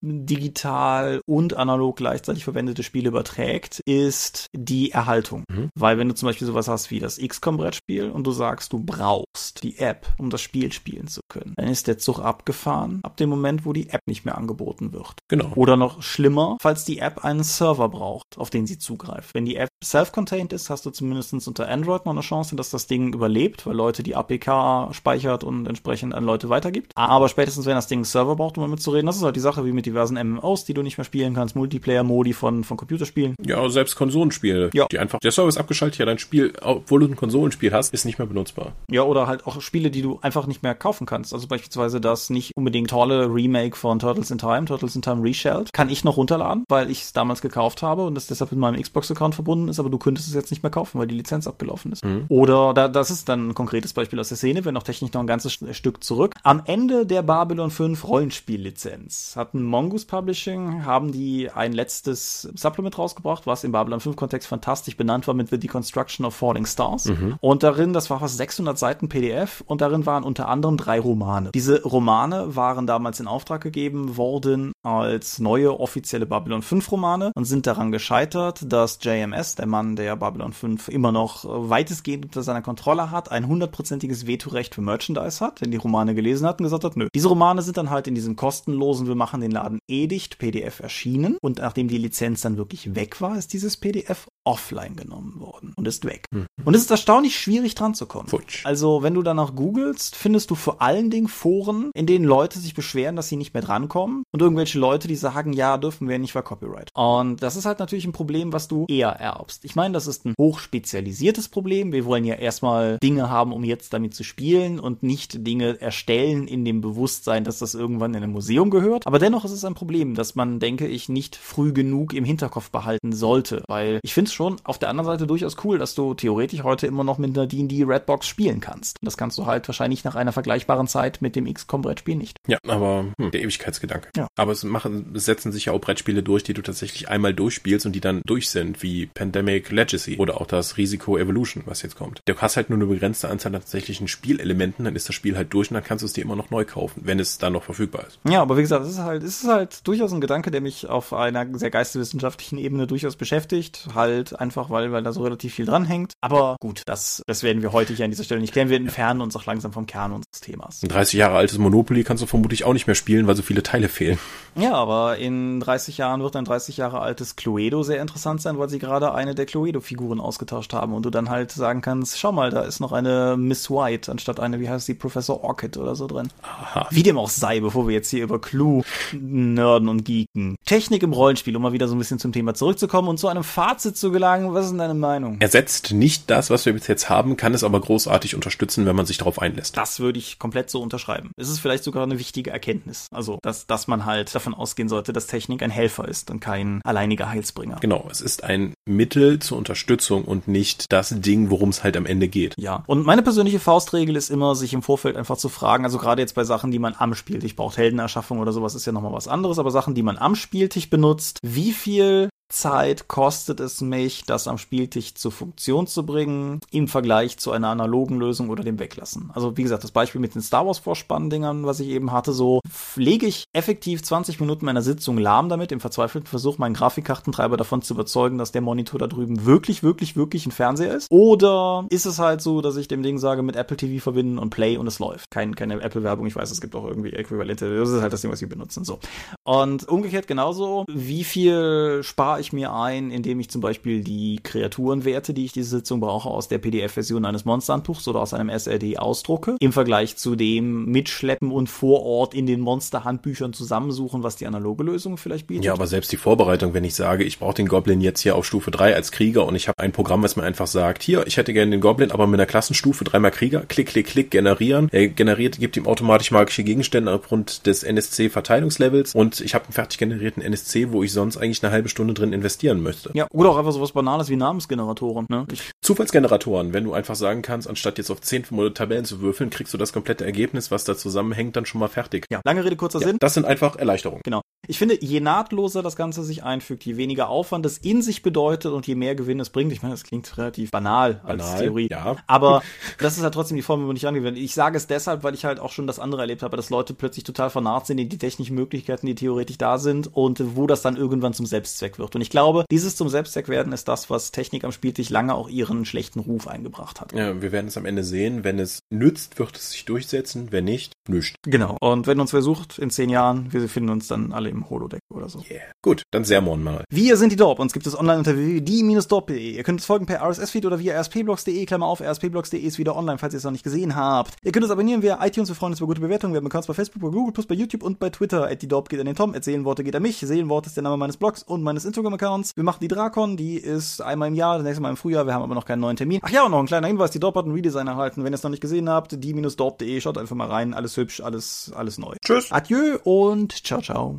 digital 0.01 1.21
und 1.25 1.55
analog 1.55 1.97
gleichzeitig 1.97 2.43
verwendete 2.43 2.83
Spiele 2.83 3.09
überträgt, 3.09 3.81
ist 3.85 4.47
die 4.53 4.91
Erhaltung. 4.91 5.43
Mhm. 5.49 5.69
Weil 5.75 5.97
wenn 5.97 6.09
du 6.09 6.15
zum 6.15 6.27
Beispiel 6.27 6.47
sowas 6.47 6.67
hast 6.67 6.91
wie 6.91 6.99
das 6.99 7.17
XCOM-Brettspiel 7.17 8.09
und 8.09 8.25
du 8.25 8.31
sagst, 8.31 8.73
du 8.73 8.79
brauchst 8.79 9.63
die 9.63 9.77
App, 9.77 10.07
um 10.17 10.29
das 10.29 10.41
Spiel 10.41 10.71
spielen 10.71 11.07
zu 11.07 11.21
können, 11.29 11.53
dann 11.55 11.67
ist 11.67 11.87
der 11.87 11.97
Zug 11.97 12.19
abgefahren 12.19 12.99
ab 13.03 13.17
dem 13.17 13.29
Moment, 13.29 13.65
wo 13.65 13.73
die 13.73 13.89
App 13.89 14.01
nicht 14.07 14.25
mehr 14.25 14.37
angeboten 14.37 14.90
wird. 14.93 15.15
Genau. 15.27 15.51
Oder 15.55 15.77
noch 15.77 16.01
schlimmer, 16.01 16.57
falls 16.61 16.85
die 16.85 16.99
App 16.99 17.23
einen 17.23 17.43
Server 17.43 17.89
braucht, 17.89 18.37
auf 18.37 18.49
den 18.49 18.67
sie 18.67 18.77
zugreift. 18.77 19.33
Wenn 19.33 19.45
die 19.45 19.55
App 19.55 19.69
self-contained 19.83 20.53
ist, 20.53 20.69
hast 20.69 20.85
du 20.85 20.91
zumindest 20.91 21.47
unter 21.47 21.67
Android 21.67 22.05
noch 22.05 22.13
eine 22.13 22.21
Chance, 22.21 22.55
dass 22.55 22.69
das 22.69 22.87
Ding 22.87 23.13
überlebt, 23.13 23.65
weil 23.65 23.75
Leute 23.75 24.03
die 24.03 24.15
APK 24.15 24.93
speichert 24.93 25.43
und 25.43 25.67
entsprechend 25.67 26.13
an 26.13 26.23
Leute 26.23 26.49
weitergibt. 26.49 26.91
Aber 26.95 27.29
spätestens, 27.29 27.65
wenn 27.65 27.75
das 27.75 27.87
Ding 27.87 27.99
einen 27.99 28.05
Server 28.05 28.35
braucht, 28.35 28.57
um 28.57 28.63
damit 28.63 28.81
zu 28.81 28.91
reden, 28.91 29.07
das 29.07 29.17
ist 29.17 29.23
halt 29.23 29.35
die 29.35 29.41
Sache 29.41 29.65
wie 29.65 29.71
mit 29.71 29.85
diversen 29.85 30.15
MMOs, 30.15 30.65
die 30.65 30.73
du 30.73 30.81
nicht 30.81 30.97
mehr 30.97 31.05
spielen 31.05 31.33
kannst, 31.33 31.55
Multiplayer-Modi 31.55 32.33
von, 32.33 32.63
von 32.63 32.77
Computerspielen. 32.77 33.35
Ja, 33.41 33.67
selbst 33.69 33.95
Konsolenspiele, 33.95 34.69
ja. 34.73 34.87
die 34.91 34.99
einfach, 34.99 35.19
der 35.19 35.31
Server 35.31 35.49
ist 35.49 35.57
abgeschaltet, 35.57 35.99
ja, 35.99 36.05
dein 36.05 36.19
Spiel, 36.19 36.53
obwohl 36.61 37.01
du 37.01 37.07
ein 37.07 37.15
Konsolenspiel 37.15 37.71
hast, 37.71 37.93
ist 37.93 38.05
nicht 38.05 38.19
mehr 38.19 38.27
benutzbar. 38.27 38.73
Ja, 38.89 39.03
oder 39.03 39.27
halt 39.27 39.47
auch 39.47 39.61
Spiele, 39.61 39.91
die 39.91 40.01
du 40.01 40.19
einfach 40.21 40.47
nicht 40.47 40.63
mehr 40.63 40.75
kaufen 40.75 41.05
kannst. 41.05 41.33
Also 41.33 41.47
beispielsweise 41.47 42.01
das 42.01 42.29
nicht 42.29 42.51
unbedingt 42.55 42.89
tolle 42.89 43.33
Remake 43.33 43.75
von 43.75 43.99
Turtles 43.99 44.31
in 44.31 44.37
Time, 44.37 44.65
Turtles 44.65 44.80
Turtles 44.81 44.95
in 44.95 45.01
Time 45.01 45.23
Reshelled. 45.23 45.71
Kann 45.73 45.89
ich 45.89 46.03
noch 46.03 46.17
runterladen, 46.17 46.65
weil 46.67 46.89
ich 46.89 47.03
es 47.03 47.13
damals 47.13 47.41
gekauft 47.41 47.81
habe 47.83 48.05
und 48.05 48.15
das 48.15 48.27
deshalb 48.27 48.51
mit 48.51 48.59
meinem 48.59 48.81
Xbox-Account 48.81 49.35
verbunden 49.35 49.67
ist, 49.67 49.79
aber 49.79 49.89
du 49.89 49.97
könntest 49.97 50.27
es 50.27 50.33
jetzt 50.33 50.51
nicht 50.51 50.63
mehr 50.63 50.71
kaufen, 50.71 50.99
weil 50.99 51.07
die 51.07 51.15
Lizenz 51.15 51.47
abgelaufen 51.47 51.91
ist. 51.91 52.03
Mhm. 52.03 52.25
Oder 52.29 52.73
da, 52.73 52.87
das 52.87 53.11
ist 53.11 53.29
dann 53.29 53.49
ein 53.49 53.53
konkretes 53.53 53.93
Beispiel 53.93 54.19
aus 54.19 54.29
der 54.29 54.37
Szene, 54.37 54.65
wenn 54.65 54.75
auch 54.75 54.83
technisch 54.83 55.13
noch 55.13 55.21
ein 55.21 55.27
ganzes 55.27 55.53
Stück 55.53 56.03
zurück. 56.03 56.33
Am 56.43 56.63
Ende 56.65 57.05
der 57.05 57.21
Babylon 57.21 57.69
5 57.69 58.07
Rollenspiellizenz 58.07 59.33
hatten 59.35 59.63
Mongoose 59.63 60.07
Publishing, 60.07 60.85
haben 60.85 61.11
die 61.11 61.49
ein 61.51 61.73
letztes 61.73 62.49
Supplement 62.55 62.97
rausgebracht, 62.97 63.45
was 63.45 63.63
im 63.63 63.71
Babylon 63.71 63.99
5 63.99 64.15
Kontext 64.15 64.47
fantastisch 64.47 64.97
benannt 64.97 65.27
war 65.27 65.35
mit 65.35 65.49
The 65.49 65.59
Deconstruction 65.59 66.25
of 66.25 66.35
Falling 66.35 66.65
Stars. 66.65 67.05
Mhm. 67.05 67.35
Und 67.39 67.63
darin, 67.63 67.93
das 67.93 68.09
war 68.09 68.19
fast 68.19 68.37
600 68.37 68.77
Seiten 68.77 69.09
PDF 69.09 69.63
und 69.67 69.81
darin 69.81 70.05
waren 70.05 70.23
unter 70.23 70.47
anderem 70.47 70.77
drei 70.77 70.99
Romane. 70.99 71.51
Diese 71.53 71.83
Romane 71.83 72.55
waren 72.55 72.87
damals 72.87 73.19
in 73.19 73.27
Auftrag 73.27 73.61
gegeben 73.61 74.17
worden 74.17 74.70
als 74.83 75.39
neue 75.39 75.79
offizielle 75.79 76.25
Babylon 76.25 76.61
5 76.61 76.91
Romane 76.91 77.31
und 77.35 77.45
sind 77.45 77.67
daran 77.67 77.91
gescheitert, 77.91 78.71
dass 78.71 78.99
JMS, 79.01 79.55
der 79.55 79.67
Mann, 79.67 79.95
der 79.95 80.15
Babylon 80.15 80.53
5 80.53 80.87
immer 80.89 81.11
noch 81.11 81.45
weitestgehend 81.45 82.25
unter 82.25 82.43
seiner 82.43 82.61
Kontrolle 82.61 83.11
hat, 83.11 83.31
ein 83.31 83.47
hundertprozentiges 83.47 84.27
Vetorecht 84.27 84.75
für 84.75 84.81
Merchandise 84.81 85.43
hat, 85.43 85.61
denn 85.61 85.71
die 85.71 85.77
Romane 85.77 86.15
gelesen 86.15 86.47
hat 86.47 86.59
und 86.59 86.65
gesagt 86.65 86.83
hat, 86.83 86.97
nö. 86.97 87.07
Diese 87.13 87.27
Romane 87.27 87.61
sind 87.61 87.77
dann 87.77 87.89
halt 87.89 88.07
in 88.07 88.15
diesem 88.15 88.35
kostenlosen, 88.35 89.07
wir 89.07 89.15
machen 89.15 89.41
den 89.41 89.51
Laden 89.51 89.79
eh 89.87 90.07
dicht, 90.07 90.39
PDF 90.39 90.79
erschienen 90.79 91.37
und 91.41 91.59
nachdem 91.59 91.87
die 91.87 91.97
Lizenz 91.97 92.41
dann 92.41 92.57
wirklich 92.57 92.95
weg 92.95 93.21
war, 93.21 93.37
ist 93.37 93.53
dieses 93.53 93.77
PDF 93.77 94.27
offline 94.43 94.95
genommen 94.95 95.39
worden 95.39 95.73
und 95.75 95.87
ist 95.87 96.05
weg. 96.05 96.25
Hm. 96.33 96.45
Und 96.65 96.75
es 96.75 96.81
ist 96.81 96.91
erstaunlich 96.91 97.39
schwierig 97.39 97.75
dran 97.75 97.93
zu 97.93 98.05
kommen. 98.05 98.27
Futsch. 98.27 98.65
Also, 98.65 99.03
wenn 99.03 99.13
du 99.13 99.21
danach 99.21 99.55
googelst, 99.55 100.15
findest 100.15 100.49
du 100.51 100.55
vor 100.55 100.81
allen 100.81 101.09
Dingen 101.09 101.27
Foren, 101.27 101.91
in 101.93 102.05
denen 102.05 102.25
Leute 102.25 102.59
sich 102.59 102.73
beschweren, 102.73 103.15
dass 103.15 103.29
sie 103.29 103.35
nicht 103.35 103.53
mehr 103.53 103.63
drankommen 103.63 104.23
und 104.31 104.41
irgendwelche 104.41 104.79
Leute, 104.79 105.07
die 105.07 105.15
sagen, 105.15 105.53
ja, 105.53 105.77
dürfen 105.77 106.07
wir 106.07 106.19
nicht, 106.19 106.33
weil 106.35 106.43
Copyright. 106.43 106.89
Und 106.93 107.41
das 107.43 107.55
ist 107.55 107.65
halt 107.65 107.79
natürlich 107.79 108.05
ein 108.05 108.13
Problem, 108.13 108.53
was 108.53 108.67
du 108.67 108.85
eher 108.87 109.09
erbst. 109.09 109.65
Ich 109.65 109.75
meine, 109.75 109.93
das 109.93 110.07
ist 110.07 110.25
ein 110.25 110.33
hochspezialisiertes 110.39 111.49
Problem. 111.49 111.91
Wir 111.91 112.05
wollen 112.05 112.25
ja 112.25 112.35
erstmal 112.35 112.97
Dinge 113.01 113.29
haben, 113.29 113.53
um 113.53 113.63
jetzt 113.63 113.93
damit 113.93 114.15
zu 114.15 114.23
spielen 114.23 114.79
und 114.79 115.03
nicht 115.03 115.45
Dinge 115.45 115.79
erstellen 115.81 116.47
in 116.47 116.65
dem 116.65 116.81
Bewusstsein, 116.81 117.43
dass 117.43 117.59
das 117.59 117.75
irgendwann 117.75 118.13
in 118.13 118.23
ein 118.23 118.31
Museum 118.31 118.69
gehört. 118.69 119.05
Aber 119.05 119.19
dennoch 119.19 119.45
ist 119.45 119.51
es 119.51 119.65
ein 119.65 119.75
Problem, 119.75 120.15
das 120.15 120.35
man, 120.35 120.59
denke 120.59 120.87
ich, 120.87 121.09
nicht 121.09 121.35
früh 121.35 121.73
genug 121.73 122.13
im 122.13 122.25
Hinterkopf 122.25 122.71
behalten 122.71 123.13
sollte, 123.13 123.63
weil 123.67 123.99
ich 124.03 124.13
finde 124.13 124.30
es 124.31 124.35
schon 124.35 124.57
auf 124.63 124.79
der 124.79 124.89
anderen 124.89 125.05
Seite 125.05 125.27
durchaus 125.27 125.57
cool, 125.63 125.77
dass 125.77 125.95
du 125.95 126.13
theoretisch 126.13 126.63
heute 126.63 126.87
immer 126.87 127.03
noch 127.03 127.17
mit 127.17 127.37
einer 127.37 127.47
D&D 127.47 127.83
Redbox 127.83 128.27
spielen 128.27 128.59
kannst. 128.59 128.97
Das 129.01 129.17
kannst 129.17 129.37
du 129.37 129.45
halt 129.45 129.67
wahrscheinlich 129.67 130.03
nach 130.03 130.15
einer 130.15 130.31
vergleichbaren 130.31 130.87
Zeit 130.87 131.21
mit 131.21 131.35
dem 131.35 131.51
XCOM 131.51 131.81
Brettspiel 131.81 132.15
nicht. 132.15 132.37
Ja, 132.47 132.57
aber 132.67 133.05
hm, 133.19 133.31
der 133.31 133.41
Ewigkeitsgedanke. 133.41 134.09
Ja. 134.15 134.27
Aber 134.35 134.51
es 134.51 134.63
machen, 134.63 135.13
es 135.15 135.25
setzen 135.25 135.51
sich 135.51 135.65
ja 135.65 135.73
auch 135.73 135.81
Brettspiele 135.81 136.23
durch, 136.23 136.43
die 136.43 136.53
du 136.53 136.61
tatsächlich 136.61 137.09
einmal 137.09 137.33
durchspielst 137.33 137.85
und 137.85 137.93
die 137.93 138.01
dann 138.01 138.21
durch 138.25 138.49
sind, 138.49 138.81
wie 138.81 139.07
Pandemic 139.07 139.71
Legacy 139.71 140.17
oder 140.17 140.39
auch 140.39 140.47
das 140.47 140.77
Risiko 140.77 141.17
Evolution, 141.17 141.63
was 141.65 141.81
jetzt 141.81 141.95
kommt. 141.95 142.21
Du 142.25 142.35
hast 142.37 142.57
halt 142.57 142.69
nur 142.69 142.77
eine 142.77 142.87
begrenzte 142.87 143.29
Anzahl 143.29 143.53
an 143.55 143.61
tatsächlichen 143.61 144.07
Spielelementen, 144.07 144.85
dann 144.85 144.95
ist 144.95 145.07
das 145.07 145.15
Spiel 145.15 145.35
halt 145.35 145.53
durch 145.53 145.69
und 145.69 145.75
dann 145.75 145.83
kannst 145.83 146.01
du 146.01 146.05
es 146.05 146.13
dir 146.13 146.23
immer 146.23 146.35
noch 146.35 146.49
neu 146.49 146.65
kaufen, 146.65 147.01
wenn 147.05 147.19
es 147.19 147.37
dann 147.37 147.53
noch 147.53 147.63
verfügbar 147.63 148.05
ist. 148.07 148.19
Ja, 148.27 148.41
aber 148.41 148.57
wie 148.57 148.61
gesagt, 148.61 148.85
es 148.85 148.91
ist 148.91 148.99
halt, 148.99 149.23
es 149.23 149.43
ist 149.43 149.49
halt 149.49 149.87
durchaus 149.87 150.13
ein 150.13 150.21
Gedanke, 150.21 150.51
der 150.51 150.61
mich 150.61 150.87
auf 150.87 151.13
einer 151.13 151.47
sehr 151.57 151.69
geisteswissenschaftlichen 151.69 152.57
Ebene 152.57 152.87
durchaus 152.87 153.15
beschäftigt. 153.15 153.89
Halt 153.93 154.20
einfach, 154.33 154.69
weil, 154.69 154.91
weil 154.91 155.03
da 155.03 155.13
so 155.13 155.23
relativ 155.23 155.53
viel 155.53 155.65
dranhängt. 155.65 156.13
Aber 156.21 156.55
gut, 156.59 156.83
das, 156.85 157.23
das 157.27 157.43
werden 157.43 157.61
wir 157.61 157.71
heute 157.71 157.93
hier 157.93 158.05
an 158.05 158.11
dieser 158.11 158.23
Stelle 158.23 158.41
nicht 158.41 158.53
klären. 158.53 158.69
Wir 158.69 158.77
entfernen 158.77 159.21
uns 159.21 159.35
auch 159.35 159.45
langsam 159.45 159.73
vom 159.73 159.85
Kern 159.87 160.11
unseres 160.11 160.41
Themas. 160.41 160.81
Ein 160.83 160.89
30 160.89 161.19
Jahre 161.19 161.37
altes 161.37 161.57
Monopoly 161.57 162.03
kannst 162.03 162.23
du 162.23 162.27
vermutlich 162.27 162.63
auch 162.63 162.73
nicht 162.73 162.87
mehr 162.87 162.95
spielen, 162.95 163.27
weil 163.27 163.35
so 163.35 163.43
viele 163.43 163.63
Teile 163.63 163.89
fehlen. 163.89 164.19
Ja, 164.55 164.73
aber 164.73 165.17
in 165.17 165.59
30 165.61 165.97
Jahren 165.97 166.21
wird 166.21 166.35
ein 166.35 166.45
30 166.45 166.77
Jahre 166.77 166.99
altes 166.99 167.35
Cluedo 167.35 167.83
sehr 167.83 168.01
interessant 168.01 168.41
sein, 168.41 168.59
weil 168.59 168.69
sie 168.69 168.79
gerade 168.79 169.13
eine 169.13 169.33
der 169.33 169.45
Cluedo-Figuren 169.45 170.19
ausgetauscht 170.19 170.73
haben 170.73 170.93
und 170.93 171.05
du 171.05 171.09
dann 171.09 171.29
halt 171.29 171.51
sagen 171.51 171.81
kannst, 171.81 172.19
schau 172.19 172.31
mal, 172.31 172.49
da 172.49 172.61
ist 172.61 172.81
noch 172.81 172.91
eine 172.91 173.37
Miss 173.37 173.69
White 173.69 174.11
anstatt 174.11 174.39
eine, 174.39 174.59
wie 174.59 174.69
heißt 174.69 174.85
sie, 174.85 174.93
Professor 174.93 175.43
Orchid 175.43 175.77
oder 175.77 175.95
so 175.95 176.07
drin. 176.07 176.29
Aha. 176.41 176.87
Wie 176.91 177.03
dem 177.03 177.17
auch 177.17 177.29
sei, 177.29 177.61
bevor 177.61 177.87
wir 177.87 177.93
jetzt 177.93 178.09
hier 178.09 178.23
über 178.23 178.41
Clue 178.41 178.83
nörden 179.13 179.87
und 179.87 180.03
geeken. 180.03 180.57
Technik 180.65 181.03
im 181.03 181.13
Rollenspiel, 181.13 181.55
um 181.55 181.61
mal 181.61 181.73
wieder 181.73 181.87
so 181.87 181.95
ein 181.95 181.99
bisschen 181.99 182.19
zum 182.19 182.33
Thema 182.33 182.53
zurückzukommen 182.53 183.07
und 183.07 183.19
zu 183.19 183.29
einem 183.29 183.43
Fazit 183.43 183.97
zu 183.97 184.10
gelangen. 184.11 184.53
Was 184.53 184.65
ist 184.65 184.71
denn 184.71 184.79
deine 184.79 184.93
Meinung? 184.93 185.39
Ersetzt 185.39 185.91
nicht 185.93 186.29
das, 186.29 186.49
was 186.49 186.65
wir 186.65 186.73
bis 186.73 186.87
jetzt 186.87 187.09
haben, 187.09 187.37
kann 187.37 187.53
es 187.53 187.63
aber 187.63 187.79
großartig 187.79 188.35
unterstützen, 188.35 188.85
wenn 188.85 188.95
man 188.95 189.05
sich 189.05 189.17
darauf 189.17 189.41
einlässt. 189.41 189.77
Das 189.77 189.99
würde 189.99 190.19
ich 190.19 190.39
komplett 190.39 190.69
so 190.69 190.81
unterschreiben. 190.81 191.31
Es 191.37 191.49
ist 191.49 191.59
vielleicht 191.59 191.83
sogar 191.83 192.03
eine 192.03 192.19
wichtige 192.19 192.51
Erkenntnis. 192.51 193.07
Also, 193.11 193.39
dass, 193.41 193.67
dass 193.67 193.87
man 193.87 194.05
halt 194.05 194.33
davon 194.33 194.53
ausgehen 194.53 194.89
sollte, 194.89 195.13
dass 195.13 195.27
Technik 195.27 195.63
ein 195.63 195.71
Helfer 195.71 196.07
ist 196.07 196.31
und 196.31 196.39
kein 196.39 196.81
alleiniger 196.83 197.29
Heilsbringer. 197.29 197.77
Genau, 197.81 198.07
es 198.09 198.21
ist 198.21 198.43
ein 198.43 198.73
Mittel 198.85 199.39
zur 199.39 199.57
Unterstützung 199.57 200.25
und 200.25 200.47
nicht 200.47 200.91
das 200.91 201.09
Ding, 201.21 201.49
worum 201.49 201.69
es 201.69 201.83
halt 201.83 201.97
am 201.97 202.05
Ende 202.05 202.27
geht. 202.27 202.55
Ja, 202.57 202.83
und 202.87 203.05
meine 203.05 203.21
persönliche 203.21 203.59
Faustregel 203.59 204.15
ist 204.15 204.29
immer, 204.29 204.55
sich 204.55 204.73
im 204.73 204.81
Vorfeld 204.81 205.17
einfach 205.17 205.37
zu 205.37 205.49
fragen, 205.49 205.85
also 205.85 205.97
gerade 205.97 206.21
jetzt 206.21 206.35
bei 206.35 206.43
Sachen, 206.43 206.71
die 206.71 206.79
man 206.79 206.95
am 206.97 207.15
Spieltisch 207.15 207.55
braucht, 207.55 207.77
Heldenerschaffung 207.77 208.39
oder 208.39 208.51
sowas 208.51 208.75
ist 208.75 208.85
ja 208.85 208.91
nochmal 208.91 209.13
was 209.13 209.27
anderes, 209.27 209.59
aber 209.59 209.71
Sachen, 209.71 209.95
die 209.95 210.03
man 210.03 210.17
am 210.17 210.35
Spieltisch 210.35 210.89
benutzt, 210.89 211.39
wie 211.43 211.71
viel 211.71 212.29
Zeit 212.51 213.07
kostet 213.07 213.59
es 213.59 213.81
mich, 213.81 214.23
das 214.25 214.47
am 214.47 214.57
Spieltisch 214.57 215.15
zur 215.15 215.31
Funktion 215.31 215.87
zu 215.87 216.05
bringen, 216.05 216.59
im 216.71 216.87
Vergleich 216.87 217.37
zu 217.37 217.51
einer 217.51 217.69
analogen 217.69 218.19
Lösung 218.19 218.49
oder 218.49 218.63
dem 218.63 218.79
Weglassen. 218.79 219.31
Also 219.33 219.57
wie 219.57 219.63
gesagt, 219.63 219.83
das 219.83 219.91
Beispiel 219.91 220.21
mit 220.21 220.35
den 220.35 220.41
Star 220.41 220.65
Wars 220.65 220.79
Vorspanndingern, 220.79 221.65
was 221.65 221.79
ich 221.79 221.89
eben 221.89 222.11
hatte, 222.11 222.33
so 222.33 222.59
lege 222.95 223.25
ich 223.25 223.45
effektiv 223.53 224.03
20 224.03 224.39
Minuten 224.39 224.65
meiner 224.65 224.81
Sitzung 224.81 225.17
lahm 225.17 225.49
damit, 225.49 225.71
im 225.71 225.79
verzweifelten 225.79 226.27
Versuch, 226.27 226.57
meinen 226.57 226.73
Grafikkartentreiber 226.73 227.57
davon 227.57 227.81
zu 227.81 227.93
überzeugen, 227.93 228.37
dass 228.37 228.51
der 228.51 228.61
Monitor 228.61 228.99
da 228.99 229.07
drüben 229.07 229.45
wirklich, 229.45 229.83
wirklich, 229.83 230.15
wirklich 230.15 230.45
ein 230.45 230.51
Fernseher 230.51 230.93
ist? 230.93 231.09
Oder 231.09 231.85
ist 231.89 232.05
es 232.05 232.19
halt 232.19 232.41
so, 232.41 232.61
dass 232.61 232.75
ich 232.75 232.87
dem 232.87 233.03
Ding 233.03 233.17
sage, 233.17 233.41
mit 233.41 233.55
Apple 233.55 233.77
TV 233.77 234.01
verbinden 234.01 234.37
und 234.37 234.49
Play 234.49 234.77
und 234.77 234.87
es 234.87 234.99
läuft? 234.99 235.31
Kein, 235.31 235.55
keine 235.55 235.81
Apple-Werbung, 235.81 236.25
ich 236.25 236.35
weiß, 236.35 236.51
es 236.51 236.61
gibt 236.61 236.75
auch 236.75 236.85
irgendwie 236.85 237.13
Äquivalente, 237.13 237.77
das 237.79 237.89
ist 237.89 238.01
halt 238.01 238.13
das 238.13 238.21
Ding, 238.21 238.31
was 238.31 238.41
wir 238.41 238.49
benutzen, 238.49 238.83
so. 238.83 238.99
Und 239.43 239.87
umgekehrt 239.87 240.27
genauso, 240.27 240.85
wie 240.89 241.23
viel 241.23 242.01
spare 242.03 242.40
ich 242.41 242.53
mir 242.53 242.73
ein, 242.73 243.11
indem 243.11 243.39
ich 243.39 243.49
zum 243.49 243.61
Beispiel 243.61 244.03
die 244.03 244.39
Kreaturenwerte, 244.43 245.33
die 245.33 245.45
ich 245.45 245.53
diese 245.53 245.69
Sitzung 245.69 245.99
brauche, 245.99 246.29
aus 246.29 246.47
der 246.47 246.57
PDF-Version 246.57 247.25
eines 247.25 247.45
Monsterhandbuchs 247.45 248.07
oder 248.07 248.21
aus 248.21 248.33
einem 248.33 248.49
SRD 248.49 248.97
ausdrucke, 248.97 249.55
im 249.59 249.71
Vergleich 249.71 250.17
zu 250.17 250.35
dem 250.35 250.85
mitschleppen 250.85 251.51
und 251.51 251.69
vor 251.69 252.03
Ort 252.03 252.33
in 252.33 252.45
den 252.45 252.59
Monsterhandbüchern 252.59 253.53
zusammensuchen, 253.53 254.23
was 254.23 254.35
die 254.35 254.47
analoge 254.47 254.83
Lösung 254.83 255.17
vielleicht 255.17 255.47
bietet. 255.47 255.65
Ja, 255.65 255.73
aber 255.73 255.87
selbst 255.87 256.11
die 256.11 256.17
Vorbereitung, 256.17 256.73
wenn 256.73 256.83
ich 256.83 256.95
sage, 256.95 257.23
ich 257.23 257.39
brauche 257.39 257.55
den 257.55 257.67
Goblin 257.67 258.01
jetzt 258.01 258.21
hier 258.21 258.35
auf 258.35 258.45
Stufe 258.45 258.71
3 258.71 258.95
als 258.95 259.11
Krieger 259.11 259.45
und 259.45 259.55
ich 259.55 259.67
habe 259.67 259.79
ein 259.79 259.91
Programm, 259.91 260.23
was 260.23 260.35
mir 260.35 260.43
einfach 260.43 260.67
sagt, 260.67 261.03
hier, 261.03 261.25
ich 261.27 261.37
hätte 261.37 261.53
gerne 261.53 261.71
den 261.71 261.81
Goblin, 261.81 262.11
aber 262.11 262.27
mit 262.27 262.39
einer 262.39 262.47
Klassenstufe 262.47 263.03
dreimal 263.03 263.31
Krieger, 263.31 263.61
klick, 263.61 263.87
klick, 263.87 264.07
klick, 264.07 264.31
generieren. 264.31 264.89
Er 264.91 265.07
generiert, 265.07 265.59
gibt 265.59 265.77
ihm 265.77 265.87
automatisch 265.87 266.31
magische 266.31 266.63
Gegenstände 266.63 267.11
aufgrund 267.11 267.65
des 267.65 267.83
NSC-Verteilungslevels 267.83 269.15
und 269.15 269.41
ich 269.41 269.53
habe 269.53 269.65
einen 269.65 269.73
fertig 269.73 269.99
generierten 269.99 270.41
NSC, 270.41 270.91
wo 270.91 271.03
ich 271.03 271.11
sonst 271.11 271.37
eigentlich 271.37 271.63
eine 271.63 271.71
halbe 271.71 271.89
Stunde 271.89 272.13
drin 272.13 272.30
investieren 272.33 272.81
möchte. 272.81 273.11
Ja, 273.13 273.27
oder 273.31 273.51
auch 273.51 273.57
einfach 273.57 273.71
sowas 273.71 273.91
Banales 273.91 274.29
wie 274.29 274.35
Namensgeneratoren. 274.35 275.25
Ne? 275.29 275.45
Ich 275.51 275.71
Zufallsgeneratoren, 275.81 276.73
wenn 276.73 276.83
du 276.83 276.93
einfach 276.93 277.15
sagen 277.15 277.41
kannst, 277.41 277.67
anstatt 277.67 277.97
jetzt 277.97 278.09
auf 278.09 278.21
zehn 278.21 278.43
Tabellen 278.73 279.05
zu 279.05 279.21
würfeln, 279.21 279.49
kriegst 279.49 279.73
du 279.73 279.77
das 279.77 279.93
komplette 279.93 280.25
Ergebnis, 280.25 280.71
was 280.71 280.83
da 280.83 280.95
zusammenhängt, 280.95 281.55
dann 281.55 281.65
schon 281.65 281.79
mal 281.79 281.87
fertig. 281.87 282.25
Ja, 282.29 282.41
lange 282.43 282.63
Rede, 282.63 282.75
kurzer 282.75 282.99
ja, 282.99 283.07
Sinn. 283.07 283.17
Das 283.19 283.33
sind 283.33 283.45
einfach 283.45 283.75
Erleichterungen. 283.75 284.21
Genau. 284.23 284.41
Ich 284.67 284.77
finde, 284.77 285.03
je 285.03 285.19
nahtloser 285.19 285.81
das 285.81 285.95
Ganze 285.95 286.23
sich 286.23 286.43
einfügt, 286.43 286.85
je 286.85 286.95
weniger 286.95 287.29
Aufwand 287.29 287.65
es 287.65 287.79
in 287.79 288.03
sich 288.03 288.21
bedeutet 288.21 288.71
und 288.71 288.85
je 288.85 288.93
mehr 288.93 289.15
Gewinn 289.15 289.39
es 289.39 289.49
bringt. 289.49 289.71
Ich 289.71 289.81
meine, 289.81 289.93
das 289.93 290.03
klingt 290.03 290.37
relativ 290.37 290.69
banal, 290.69 291.15
banal 291.15 291.41
als 291.41 291.59
Theorie. 291.59 291.87
Ja. 291.89 292.17
Aber 292.27 292.61
das 292.99 293.17
ist 293.17 293.23
halt 293.23 293.33
trotzdem 293.33 293.57
die 293.57 293.63
Form, 293.63 293.87
wo 293.87 293.91
ich 293.91 294.07
angewende. 294.07 294.39
Ich 294.39 294.53
sage 294.53 294.77
es 294.77 294.85
deshalb, 294.85 295.23
weil 295.23 295.33
ich 295.33 295.45
halt 295.45 295.59
auch 295.59 295.71
schon 295.71 295.87
das 295.87 295.97
andere 295.97 296.21
erlebt 296.21 296.43
habe, 296.43 296.57
dass 296.57 296.69
Leute 296.69 296.93
plötzlich 296.93 297.23
total 297.23 297.49
vernarrt 297.49 297.87
sind 297.87 297.97
in 297.97 298.09
die 298.09 298.17
technischen 298.19 298.55
Möglichkeiten, 298.55 299.07
die 299.07 299.15
theoretisch 299.15 299.57
da 299.57 299.79
sind 299.79 300.15
und 300.15 300.55
wo 300.55 300.67
das 300.67 300.83
dann 300.83 300.95
irgendwann 300.95 301.33
zum 301.33 301.47
Selbstzweck 301.47 301.97
wird. 301.97 302.15
Und 302.15 302.21
ich 302.21 302.29
glaube, 302.29 302.65
dieses 302.69 302.95
zum 302.95 303.09
Selbstzweck 303.09 303.49
werden 303.49 303.73
ist 303.73 303.87
das, 303.87 304.11
was 304.11 304.31
Technik 304.31 304.63
am 304.63 304.71
Spieltisch 304.71 305.09
lange 305.09 305.33
auch 305.33 305.49
ihren 305.49 305.85
schlechten 305.85 306.19
Ruf 306.19 306.47
eingebracht 306.47 307.01
hat. 307.01 307.13
Ja, 307.13 307.41
wir 307.41 307.51
werden 307.51 307.67
es 307.67 307.77
am 307.77 307.85
Ende 307.85 308.03
sehen. 308.03 308.43
Wenn 308.43 308.59
es 308.59 308.83
nützt, 308.91 309.39
wird 309.39 309.57
es 309.57 309.71
sich 309.71 309.85
durchsetzen. 309.85 310.51
Wenn 310.51 310.65
nicht, 310.65 310.93
nüscht. 311.07 311.35
Genau. 311.43 311.77
Und 311.81 312.05
wenn 312.05 312.19
uns 312.19 312.31
wer 312.31 312.43
sucht 312.43 312.77
in 312.77 312.91
zehn 312.91 313.09
Jahren, 313.09 313.51
wir 313.51 313.67
finden 313.67 313.89
uns 313.89 314.07
dann 314.07 314.33
alle 314.33 314.50
im 314.51 314.69
Holodeck 314.69 315.01
oder 315.09 315.29
so. 315.29 315.39
Yeah. 315.49 315.61
Gut, 315.81 316.03
dann 316.11 316.23
Sermon 316.23 316.61
mal. 316.61 316.83
Wir 316.89 317.17
sind 317.17 317.31
die 317.31 317.35
Dorp. 317.35 317.59
Uns 317.59 317.73
gibt 317.73 317.87
es 317.87 317.97
online 317.97 318.19
unter 318.19 318.35
www.die-dorp.de. 318.35 319.55
Ihr 319.55 319.63
könnt 319.63 319.79
uns 319.79 319.85
folgen 319.85 320.05
per 320.05 320.21
RSS-Feed 320.21 320.65
oder 320.65 320.79
via 320.79 320.99
rspblogs.de. 320.99 321.65
Klammer 321.65 321.87
auf, 321.87 322.01
rspblogs.de 322.01 322.59
ist 322.59 322.77
wieder 322.77 322.95
online, 322.95 323.17
falls 323.17 323.33
ihr 323.33 323.37
es 323.37 323.43
noch 323.43 323.51
nicht 323.51 323.63
gesehen 323.63 323.95
habt. 323.95 324.35
Ihr 324.43 324.51
könnt 324.51 324.63
uns 324.63 324.71
abonnieren 324.71 325.01
via 325.01 325.25
iTunes. 325.25 325.49
Wir 325.49 325.55
freuen 325.55 325.73
uns 325.73 325.79
über 325.79 325.87
gute 325.87 326.01
Bewertungen. 326.01 326.33
Wir 326.33 326.37
haben 326.37 326.47
Accounts 326.47 326.67
bei 326.67 326.73
Facebook, 326.73 327.01
bei 327.01 327.09
Google, 327.09 327.43
bei 327.47 327.55
YouTube 327.55 327.83
und 327.83 327.99
bei 327.99 328.09
Twitter. 328.09 328.47
At 328.47 328.61
die 328.61 328.67
Dorp 328.67 328.89
geht 328.89 328.99
an 328.99 329.05
den 329.05 329.15
Tom. 329.15 329.33
At 329.33 329.43
Seelenworte 329.43 329.83
geht 329.83 329.95
an 329.95 330.03
mich. 330.03 330.17
Seelenworte 330.17 330.67
ist 330.67 330.77
der 330.77 330.83
Name 330.83 330.97
meines 330.97 331.17
Blogs 331.17 331.43
und 331.43 331.63
meines 331.63 331.85
Instagram-Accounts. 331.85 332.55
Wir 332.55 332.63
machen 332.63 332.79
die 332.81 332.87
Drakon. 332.87 333.37
Die 333.37 333.55
ist 333.55 334.01
einmal 334.01 334.27
im 334.27 334.35
Jahr, 334.35 334.57
das 334.57 334.63
nächste 334.63 334.81
Mal 334.81 334.89
im 334.89 334.97
Frühjahr. 334.97 335.25
Wir 335.25 335.33
haben 335.33 335.43
aber 335.43 335.55
noch 335.55 335.65
keinen 335.65 335.79
neuen 335.79 335.97
Termin. 335.97 336.19
Ach 336.23 336.29
ja, 336.29 336.43
und 336.45 336.51
noch 336.51 336.59
ein 336.59 336.67
kleiner 336.67 336.87
Hinweis. 336.87 337.11
Die 337.11 337.19
Dorp 337.19 337.35
hat 337.35 337.45
ein 337.45 337.51
Redesign 337.51 337.87
erhalten. 337.87 338.23
Wenn 338.23 338.33
ihr 338.33 338.35
es 338.35 338.43
noch 338.43 338.51
nicht 338.51 338.61
gesehen 338.61 338.89
habt, 338.89 339.23
die-dorp.de. 339.23 340.01
Schaut 340.01 340.17
einfach 340.17 340.35
mal 340.35 340.47
rein. 340.47 340.73
Alles 340.73 340.97
hübsch, 340.97 341.21
alles, 341.21 341.71
alles 341.75 341.97
neu. 341.97 342.15
Tschüss. 342.23 342.51
Adieu 342.51 342.97
und 343.03 343.65
ciao, 343.65 343.81
ciao. 343.81 344.17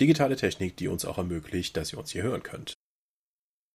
Digitale 0.00 0.36
Technik, 0.36 0.76
die 0.76 0.86
uns 0.86 1.04
auch 1.04 1.18
ermöglicht, 1.18 1.76
dass 1.76 1.92
ihr 1.92 1.98
uns 1.98 2.12
hier 2.12 2.22
hören 2.22 2.44
könnt. 2.44 2.74